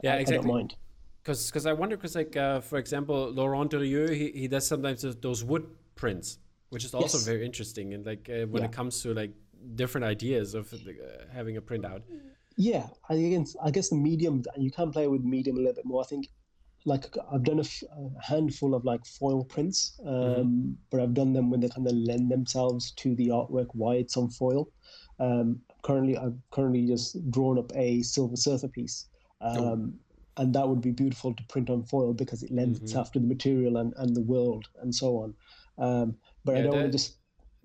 [0.03, 0.37] yeah, I, exactly.
[0.37, 0.75] I don't mind.
[1.23, 5.03] Because because I wonder because like uh, for example Laurent Durieux he, he does sometimes
[5.21, 6.37] those wood prints
[6.69, 7.25] which is also yes.
[7.25, 8.69] very interesting and like uh, when yeah.
[8.69, 9.31] it comes to like
[9.75, 10.77] different ideas of uh,
[11.31, 12.01] having a printout.
[12.57, 15.85] Yeah, I guess I guess the medium you can play with medium a little bit
[15.85, 16.01] more.
[16.01, 16.29] I think
[16.85, 20.71] like I've done a, f- a handful of like foil prints, um, mm-hmm.
[20.89, 24.17] but I've done them when they kind of lend themselves to the artwork why it's
[24.17, 24.69] on foil.
[25.19, 29.05] Um, currently, I've currently just drawn up a silver surfer piece,
[29.41, 29.73] oh.
[29.73, 29.93] um,
[30.37, 30.43] oh.
[30.43, 32.85] and that would be beautiful to print on foil because it lends mm-hmm.
[32.85, 35.33] itself to the material and, and the world and so on.
[35.77, 37.17] Um, but yeah, I don't want to just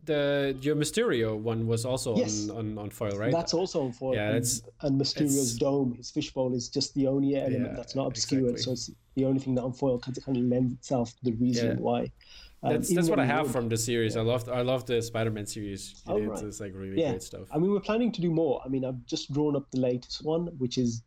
[0.04, 2.48] the your Mysterio one was also yes.
[2.48, 3.32] on, on, on foil, right?
[3.32, 4.14] That's also on foil.
[4.14, 4.46] Yeah, and,
[4.82, 8.50] and Mysterio's dome, his fishbowl, is just the only element yeah, that's not obscured.
[8.50, 8.62] Exactly.
[8.62, 11.24] So it's the only thing that on foil because it kind of lends itself to
[11.24, 11.74] the reason yeah.
[11.76, 12.10] why.
[12.64, 14.14] Um, that's that's what I have would, from the series.
[14.14, 14.22] Yeah.
[14.22, 16.02] I love I love the Spider-Man series.
[16.06, 16.44] Oh, it's, right.
[16.44, 17.10] it's like really yeah.
[17.10, 17.48] great stuff.
[17.52, 18.62] I mean, we're planning to do more.
[18.64, 21.02] I mean, I've just drawn up the latest one, which is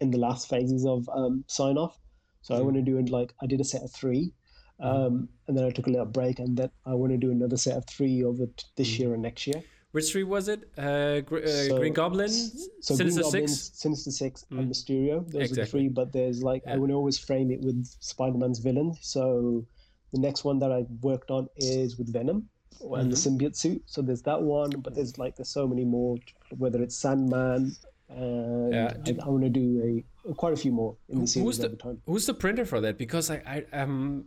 [0.00, 1.98] in the last phases of um, sign off.
[2.42, 2.58] So mm.
[2.58, 4.34] I want to do it like I did a set of three,
[4.80, 4.86] mm-hmm.
[4.86, 7.56] um, and then I took a little break, and then I want to do another
[7.56, 8.98] set of three over t- this mm.
[8.98, 9.62] year and next year.
[9.92, 10.70] Which three was it?
[10.76, 14.58] Uh, Gr- uh, so, Green Goblin, so Sinister Green Goblin, Six, Sinister Six, mm.
[14.58, 15.30] and Mysterio.
[15.30, 15.60] Those exactly.
[15.60, 15.88] are the three.
[15.88, 16.74] But there's like yeah.
[16.74, 18.94] I would always frame it with Spider-Man's villain.
[19.00, 19.66] So
[20.12, 22.48] the next one that I worked on is with Venom
[22.80, 23.10] and mm-hmm.
[23.10, 23.82] the symbiote suit.
[23.86, 26.16] So there's that one, but there's like there's so many more.
[26.56, 27.74] Whether it's Sandman,
[28.08, 28.92] and yeah.
[29.06, 31.76] I, I want to do a quite a few more in the series who's the,
[31.76, 32.00] time.
[32.06, 32.98] Who's the printer for that?
[32.98, 34.26] Because I, I um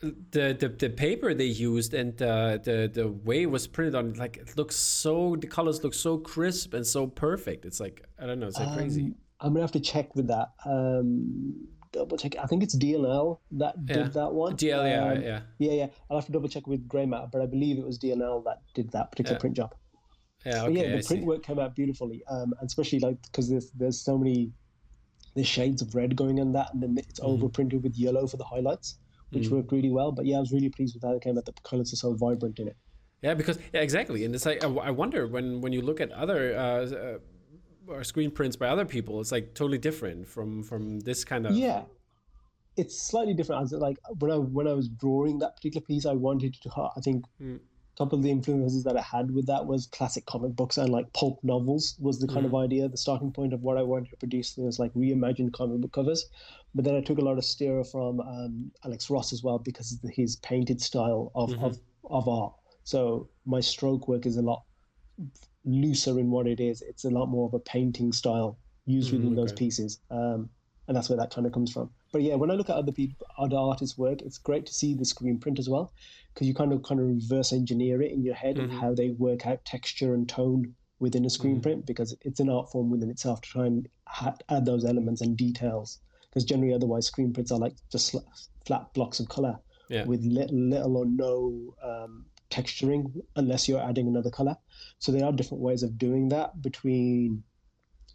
[0.00, 4.14] the, the the paper they used and uh, the the way it was printed on
[4.14, 7.64] like it looks so the colors look so crisp and so perfect.
[7.64, 9.14] It's like I don't know, it's like um, crazy.
[9.40, 10.52] I'm gonna have to check with that.
[10.64, 12.36] Um, double check.
[12.42, 14.56] I think it's DLL that did that one.
[14.56, 15.86] DL, um, yeah, yeah, yeah, yeah.
[16.10, 18.62] I'll have to double check with Grey Matter, but I believe it was DLL that
[18.74, 19.40] did that particular yeah.
[19.40, 19.74] print job.
[20.44, 21.20] Yeah, okay, yeah, the I print see.
[21.20, 24.52] work came out beautifully, um, and especially like because there's there's so many
[25.34, 27.44] there's shades of red going in that, and then it's mm-hmm.
[27.44, 28.98] overprinted with yellow for the highlights,
[29.30, 29.56] which mm-hmm.
[29.56, 30.12] worked really well.
[30.12, 31.46] But yeah, I was really pleased with how it came out.
[31.46, 32.76] The colors are so vibrant in it.
[33.22, 36.56] Yeah, because yeah, exactly, and it's like I wonder when when you look at other.
[36.56, 37.18] Uh, uh,
[37.88, 41.54] or screen prints by other people it's like totally different from from this kind of
[41.54, 41.82] yeah
[42.76, 43.62] it's slightly different.
[43.62, 46.70] As like when I when I was drawing that particular piece, I wanted to.
[46.96, 47.56] I think mm.
[47.56, 50.90] a couple of the influences that I had with that was classic comic books and
[50.90, 52.46] like pulp novels was the kind mm.
[52.46, 54.56] of idea, the starting point of what I wanted to produce.
[54.56, 56.26] Was like reimagined comic book covers,
[56.74, 59.92] but then I took a lot of steer from um, Alex Ross as well because
[59.92, 61.64] of his painted style of, mm-hmm.
[61.64, 62.52] of of art.
[62.84, 64.62] So my stroke work is a lot
[65.66, 66.80] looser in what it is.
[66.80, 68.56] It's a lot more of a painting style
[68.86, 69.36] used mm, within okay.
[69.36, 70.00] those pieces.
[70.10, 70.48] Um,
[70.88, 71.90] and that's where that kind of comes from.
[72.12, 74.94] But yeah, when I look at other people, other artists' work, it's great to see
[74.94, 75.92] the screen print as well,
[76.32, 78.70] because you kind of kind of reverse engineer it in your head mm-hmm.
[78.70, 81.62] and how they work out texture and tone within a screen mm-hmm.
[81.62, 85.20] print, because it's an art form within itself to try and ha- add those elements
[85.20, 85.98] and details.
[86.30, 88.14] Because generally, otherwise, screen prints are like just
[88.64, 90.04] flat blocks of color yeah.
[90.04, 94.56] with little, little or no um, texturing, unless you're adding another color.
[94.98, 97.42] So there are different ways of doing that between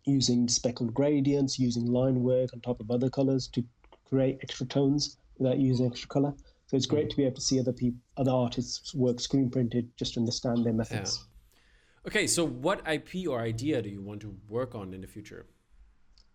[0.06, 3.64] using speckled gradients, using line work on top of other colors to
[4.06, 6.34] create extra tones without using extra color.
[6.68, 7.10] So it's great mm.
[7.12, 10.66] to be able to see other people, other artists' work screen printed, just to understand
[10.66, 11.20] their methods.
[11.20, 12.08] Yeah.
[12.08, 15.46] Okay, so what IP or idea do you want to work on in the future?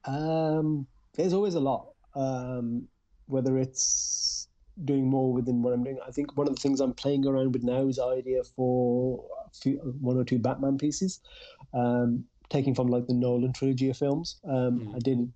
[0.05, 1.89] Um, there's always a lot.
[2.15, 2.87] Um,
[3.27, 4.49] whether it's
[4.85, 7.53] doing more within what I'm doing, I think one of the things I'm playing around
[7.53, 11.21] with now is idea for few, one or two Batman pieces.
[11.73, 14.41] Um, taking from like the Nolan trilogy of films.
[14.45, 14.95] Um, mm.
[14.95, 15.33] I did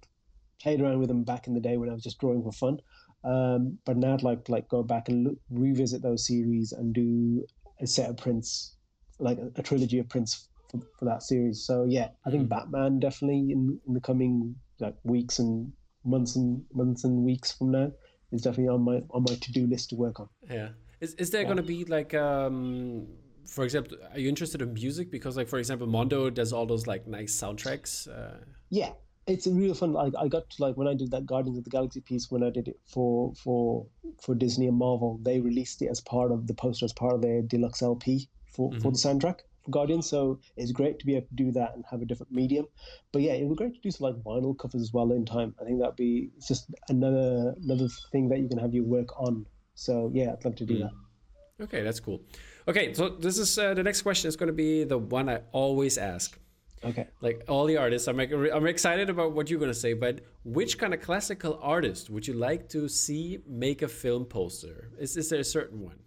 [0.61, 2.81] played around with them back in the day when I was just drawing for fun.
[3.25, 7.45] Um, but now I'd like like go back and look, revisit those series and do
[7.81, 8.75] a set of prints,
[9.19, 11.63] like a, a trilogy of prints for, for, that series.
[11.63, 12.49] So yeah, I think mm.
[12.49, 15.73] Batman definitely in, in the coming like weeks and
[16.05, 17.93] months and months and weeks from now
[18.33, 20.29] is definitely on my on my to do list to work on.
[20.49, 20.71] Yeah.
[21.01, 21.49] Is is there yeah.
[21.49, 23.07] gonna be like um
[23.47, 25.11] for example, are you interested in music?
[25.11, 28.09] Because like for example, Mondo does all those like nice soundtracks.
[28.09, 28.39] Uh...
[28.69, 28.93] Yeah,
[29.27, 29.93] it's a real fun.
[29.93, 32.43] Like I got to like when I did that Guardians of the Galaxy piece when
[32.43, 33.87] I did it for for
[34.21, 37.23] for Disney and Marvel, they released it as part of the poster as part of
[37.23, 38.81] their deluxe LP for mm-hmm.
[38.81, 39.41] for the soundtrack
[39.71, 40.09] for Guardians.
[40.09, 42.67] So it's great to be able to do that and have a different medium.
[43.13, 45.25] But yeah, it would be great to do some like vinyl covers as well in
[45.25, 45.55] time.
[45.61, 49.47] I think that'd be just another another thing that you can have your work on.
[49.75, 50.81] So yeah, I'd love to do mm.
[50.83, 51.65] that.
[51.65, 52.23] Okay, that's cool.
[52.67, 55.41] Okay, so this is uh, the next question is going to be the one I
[55.53, 56.39] always ask.
[56.83, 57.07] Okay.
[57.21, 60.79] Like all the artists, I'm like, I'm excited about what you're gonna say, but which
[60.79, 64.91] kind of classical artist would you like to see make a film poster?
[64.99, 65.99] Is is there a certain one?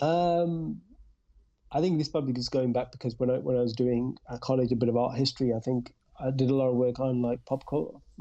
[0.00, 0.80] Um,
[1.72, 4.40] I think this probably just going back because when I when I was doing at
[4.40, 7.22] college a bit of art history, I think I did a lot of work on
[7.22, 7.64] like pop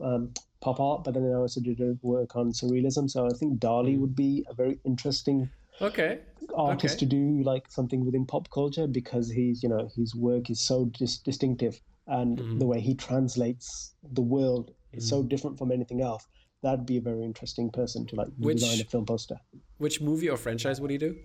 [0.04, 3.10] um, pop art, but then I also did work on surrealism.
[3.10, 4.00] So I think Dali mm.
[4.00, 5.50] would be a very interesting
[5.82, 6.20] okay
[6.56, 7.00] artist okay.
[7.00, 10.86] to do like something within pop culture because he's you know his work is so
[10.86, 12.60] dis- distinctive and mm-hmm.
[12.60, 15.18] the way he translates the world is mm-hmm.
[15.18, 16.26] so different from anything else
[16.64, 19.40] that'd be a very interesting person to like which, design a film poster
[19.78, 21.16] which movie or franchise would he do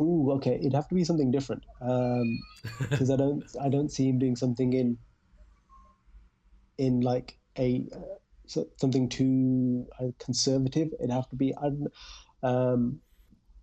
[0.00, 4.08] Ooh, okay it'd have to be something different because um, i don't i don't see
[4.08, 4.98] him doing something in
[6.78, 11.70] in like a uh, something too uh, conservative it'd have to be I
[12.42, 13.00] um,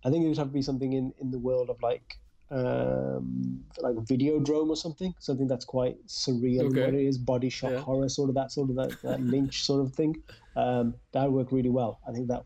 [0.04, 2.18] I think it would have to be something in, in the world of like
[2.50, 6.80] um, like Videodrome or something, something that's quite surreal okay.
[6.80, 7.78] what it is, body shot yeah.
[7.78, 10.16] horror, sort of that sort of that, that Lynch sort of thing.
[10.56, 12.00] Um, that would work really well.
[12.08, 12.44] I think that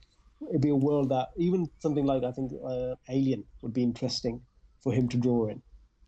[0.51, 4.41] it'd be a world that even something like I think uh, Alien would be interesting
[4.83, 5.62] for him to draw in.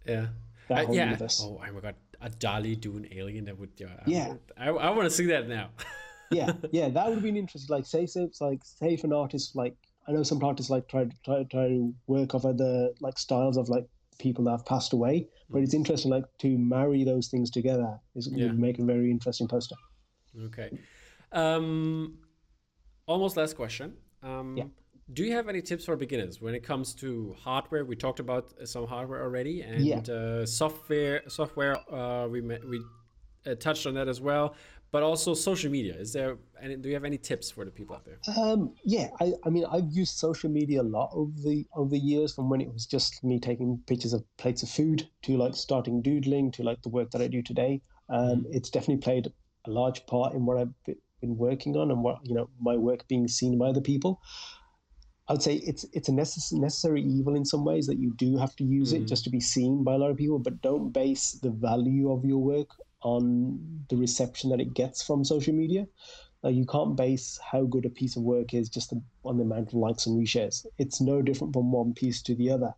[0.06, 0.26] Yeah.
[0.68, 1.04] That uh, whole yeah.
[1.04, 1.42] universe.
[1.44, 4.00] Oh, oh my god, a Dali doing Alien that would yeah.
[4.06, 4.34] Yeah.
[4.56, 5.70] I, I want to see that now.
[6.30, 7.74] yeah, yeah, that would be an interesting.
[7.74, 9.76] Like, say, say, it's like, say, if an artist like
[10.08, 13.56] I know some artists like try to try, try to work off other like styles
[13.56, 13.86] of like
[14.18, 18.28] people that have passed away, but it's interesting like to marry those things together is
[18.32, 18.46] yeah.
[18.46, 19.76] would make a very interesting poster.
[20.46, 20.78] Okay,
[21.32, 22.18] um,
[23.06, 23.94] almost last question.
[24.26, 24.64] Um, yeah.
[25.12, 27.84] Do you have any tips for beginners when it comes to hardware?
[27.84, 29.98] We talked about some hardware already, and yeah.
[29.98, 31.22] uh, software.
[31.28, 32.80] Software, uh, we we
[33.46, 34.56] uh, touched on that as well
[34.96, 35.94] but also social media.
[35.94, 38.18] Is there any, do you have any tips for the people out there?
[38.36, 41.98] Um, yeah, I, I mean, I've used social media a lot over the over the
[41.98, 45.54] years, from when it was just me taking pictures of plates of food to like
[45.54, 47.82] starting doodling to like the work that I do today.
[48.08, 48.52] Um, mm-hmm.
[48.52, 49.32] It's definitely played
[49.66, 53.06] a large part in what I've been working on and what you know my work
[53.08, 54.20] being seen by other people.
[55.28, 58.36] I would say it's it's a necess- necessary evil in some ways that you do
[58.36, 59.02] have to use mm-hmm.
[59.02, 62.12] it just to be seen by a lot of people, but don't base the value
[62.12, 62.68] of your work
[63.02, 65.86] on the reception that it gets from social media.
[66.44, 68.92] Uh, you can't base how good a piece of work is just
[69.24, 70.64] on the amount of likes and reshares.
[70.78, 72.72] It's no different from one piece to the other.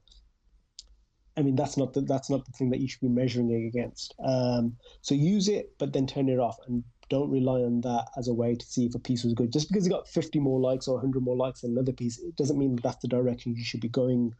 [1.36, 3.66] I mean, that's not the, that's not the thing that you should be measuring it
[3.66, 4.14] against.
[4.24, 8.28] Um, so use it, but then turn it off and don't rely on that as
[8.28, 9.52] a way to see if a piece was good.
[9.52, 12.36] Just because it got 50 more likes or 100 more likes than another piece, it
[12.36, 14.32] doesn't mean that that's the direction you should be going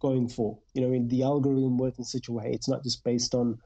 [0.00, 0.58] going for.
[0.74, 2.50] You know, I mean, the algorithm works in such a way.
[2.52, 3.58] It's not just based on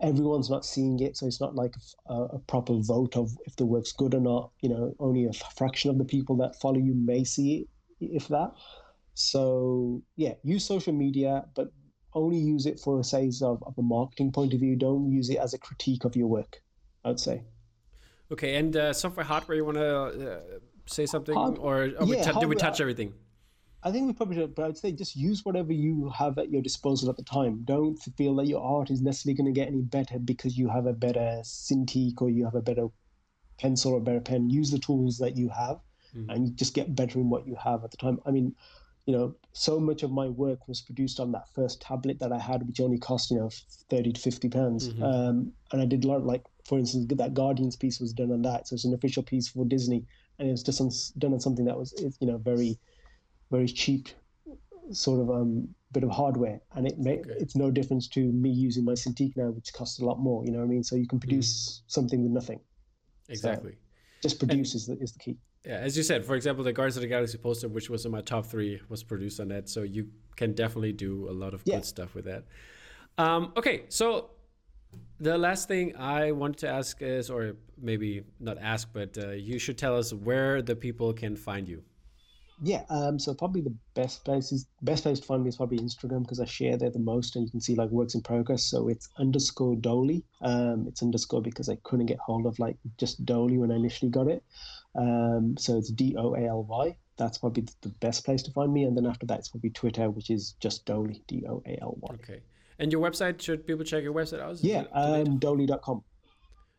[0.00, 1.74] everyone's not seeing it, so it's not like
[2.08, 4.50] a, a, proper vote of if the work's good or not.
[4.60, 7.68] You know, only a fraction of the people that follow you may see it,
[8.00, 8.52] if that.
[9.14, 11.72] So yeah, use social media, but
[12.14, 14.76] only use it for a size of, of a marketing point of view.
[14.76, 16.62] Don't use it as a critique of your work.
[17.04, 17.42] I'd say.
[18.30, 20.40] Okay, and uh, software hardware, you want to uh,
[20.86, 23.14] say something, Hard- or, or yeah, we t- did we touch everything?
[23.82, 26.60] I think we probably should, but I'd say just use whatever you have at your
[26.60, 27.62] disposal at the time.
[27.64, 30.86] Don't feel that your art is necessarily going to get any better because you have
[30.86, 32.88] a better Cintiq or you have a better
[33.58, 34.50] pencil or a better pen.
[34.50, 35.78] Use the tools that you have
[36.16, 36.28] mm.
[36.28, 38.18] and just get better in what you have at the time.
[38.26, 38.54] I mean,
[39.06, 42.38] you know, so much of my work was produced on that first tablet that I
[42.38, 43.50] had, which only cost, you know,
[43.90, 44.88] 30 to 50 pounds.
[44.88, 45.02] Mm-hmm.
[45.02, 48.30] Um, and I did a lot of, like, for instance, that Guardians piece was done
[48.30, 48.68] on that.
[48.68, 50.04] So it's an official piece for Disney.
[50.38, 52.78] And it's just done on something that was, you know, very
[53.50, 54.08] very cheap
[54.92, 57.30] sort of um, bit of hardware, and it may, okay.
[57.38, 60.44] it's no difference to me using my Cintiq now, which costs a lot more.
[60.44, 60.82] You know what I mean?
[60.82, 61.92] So you can produce mm.
[61.92, 62.60] something with nothing.
[63.28, 63.72] Exactly.
[63.72, 63.78] So
[64.22, 65.36] just produce and, is, the, is the key.
[65.64, 68.12] Yeah, as you said, for example, the Guardians of the Galaxy poster, which was in
[68.12, 69.68] my top three, was produced on that.
[69.68, 71.76] So you can definitely do a lot of yeah.
[71.76, 72.44] good stuff with that.
[73.18, 74.30] Um, okay, so
[75.20, 79.58] the last thing I wanted to ask is, or maybe not ask, but uh, you
[79.58, 81.82] should tell us where the people can find you.
[82.60, 85.78] Yeah, um, so probably the best place is best place to find me is probably
[85.78, 88.64] Instagram because I share there the most, and you can see like works in progress.
[88.64, 90.24] So it's underscore Doaly.
[90.42, 94.10] Um, it's underscore because I couldn't get hold of like just Doaly when I initially
[94.10, 94.42] got it.
[94.96, 96.96] Um, so it's D O A L Y.
[97.16, 100.10] That's probably the best place to find me, and then after that it's probably Twitter,
[100.10, 101.20] which is just Doaly.
[101.28, 102.14] D O A L Y.
[102.14, 102.40] Okay.
[102.78, 103.40] And your website?
[103.40, 104.62] Should people check your website out?
[104.62, 106.02] Yeah, um, Doaly.com.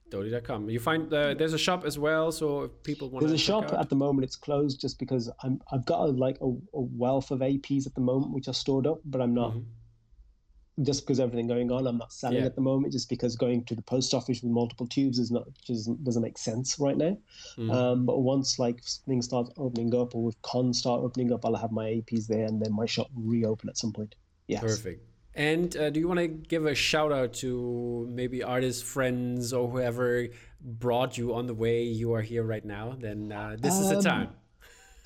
[0.10, 0.70] Doaly.com.
[0.70, 3.24] You find uh, there's a shop as well, so if people want.
[3.24, 3.80] To There's a shop out.
[3.80, 4.26] at the moment.
[4.26, 7.94] It's closed just because I'm I've got a, like a, a, wealth of APs at
[7.96, 9.52] the moment which are stored up, but I'm not.
[9.52, 10.84] Mm-hmm.
[10.84, 12.46] Just because everything going on, I'm not selling yeah.
[12.46, 12.94] at the moment.
[12.94, 16.38] Just because going to the post office with multiple tubes is not just doesn't make
[16.38, 17.18] sense right now.
[17.58, 17.70] Mm-hmm.
[17.70, 21.56] Um, but once like things start opening up, or with cons start opening up, I'll
[21.56, 24.16] have my APs there, and then my shop will reopen at some point.
[24.48, 24.62] Yes.
[24.62, 25.04] Perfect.
[25.36, 29.70] And uh, do you want to give a shout out to maybe artists, friends, or
[29.70, 30.28] whoever
[30.62, 32.96] brought you on the way you are here right now?
[33.00, 34.30] Then uh, this um, is the um, time.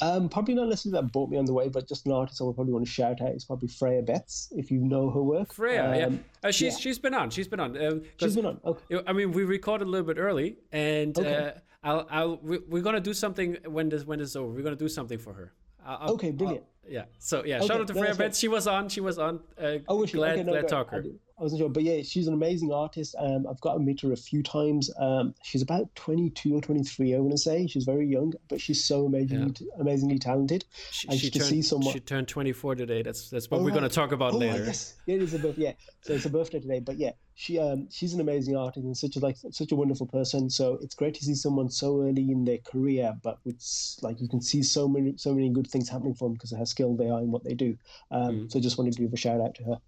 [0.01, 2.45] Um, probably not necessarily that brought me on the way, but just an artist I
[2.45, 5.53] would probably want to shout out is probably Freya Betts, if you know her work.
[5.53, 6.79] Freya, um, yeah, uh, she's yeah.
[6.79, 7.29] she's been on.
[7.29, 7.77] She's been on.
[7.77, 8.59] Uh, she's been on.
[8.65, 9.01] Okay.
[9.07, 11.35] I mean, we recorded a little bit early, and okay.
[11.35, 11.51] uh,
[11.83, 14.51] I'll, I'll we, are gonna do something when this when this is over.
[14.51, 15.53] We're gonna do something for her.
[15.85, 16.64] I'll, okay, brilliant.
[16.85, 17.05] I'll, yeah.
[17.19, 18.39] So yeah, okay, shout out to Freya Betts.
[18.39, 18.89] She was on.
[18.89, 19.39] She was on.
[19.61, 20.18] Uh, oh, was she?
[20.18, 21.05] Glad, okay, no, glad talker.
[21.43, 23.15] I wasn't sure, but yeah, she's an amazing artist.
[23.19, 24.89] Um, I've got to meet her a few times.
[24.97, 27.67] Um, she's about 22 or 23, I want to say.
[27.67, 29.81] She's very young, but she's so amazingly, yeah.
[29.81, 30.63] amazingly talented.
[30.91, 31.91] She, and she turned, see someone.
[31.91, 33.01] She turned 24 today.
[33.01, 33.79] That's that's what oh, we're right.
[33.79, 34.63] going to talk about oh, later.
[34.63, 35.63] Yes, it is a birthday.
[35.63, 36.79] Yeah, so it's a birthday today.
[36.79, 40.05] But yeah, she um she's an amazing artist and such a like such a wonderful
[40.05, 40.49] person.
[40.49, 43.61] So it's great to see someone so early in their career, but with
[44.01, 46.59] like you can see so many so many good things happening for them because of
[46.59, 47.77] how skilled they are in what they do.
[48.11, 48.51] Um, mm.
[48.51, 49.81] so just wanted to give a shout out to her.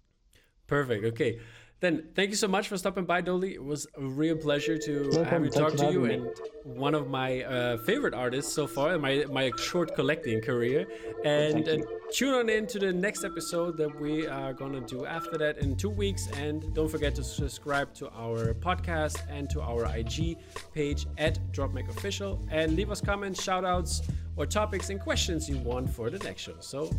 [0.66, 1.04] Perfect.
[1.04, 1.38] Okay.
[1.78, 3.52] Then thank you so much for stopping by, Doaly.
[3.52, 6.30] It was a real pleasure to no have you talk to you, and
[6.64, 10.86] one of my uh, favorite artists so far in my my short collecting career.
[11.26, 11.76] And uh,
[12.10, 15.76] tune on in to the next episode that we are gonna do after that in
[15.76, 16.28] two weeks.
[16.38, 20.38] And don't forget to subscribe to our podcast and to our IG
[20.72, 24.00] page at DropMacOfficial, and leave us comments, shout outs,
[24.36, 26.56] or topics and questions you want for the next show.
[26.60, 26.90] So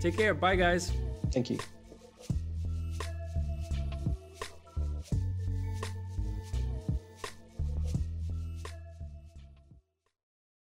[0.00, 0.32] take care.
[0.32, 0.90] Bye, guys.
[1.30, 1.58] Thank you.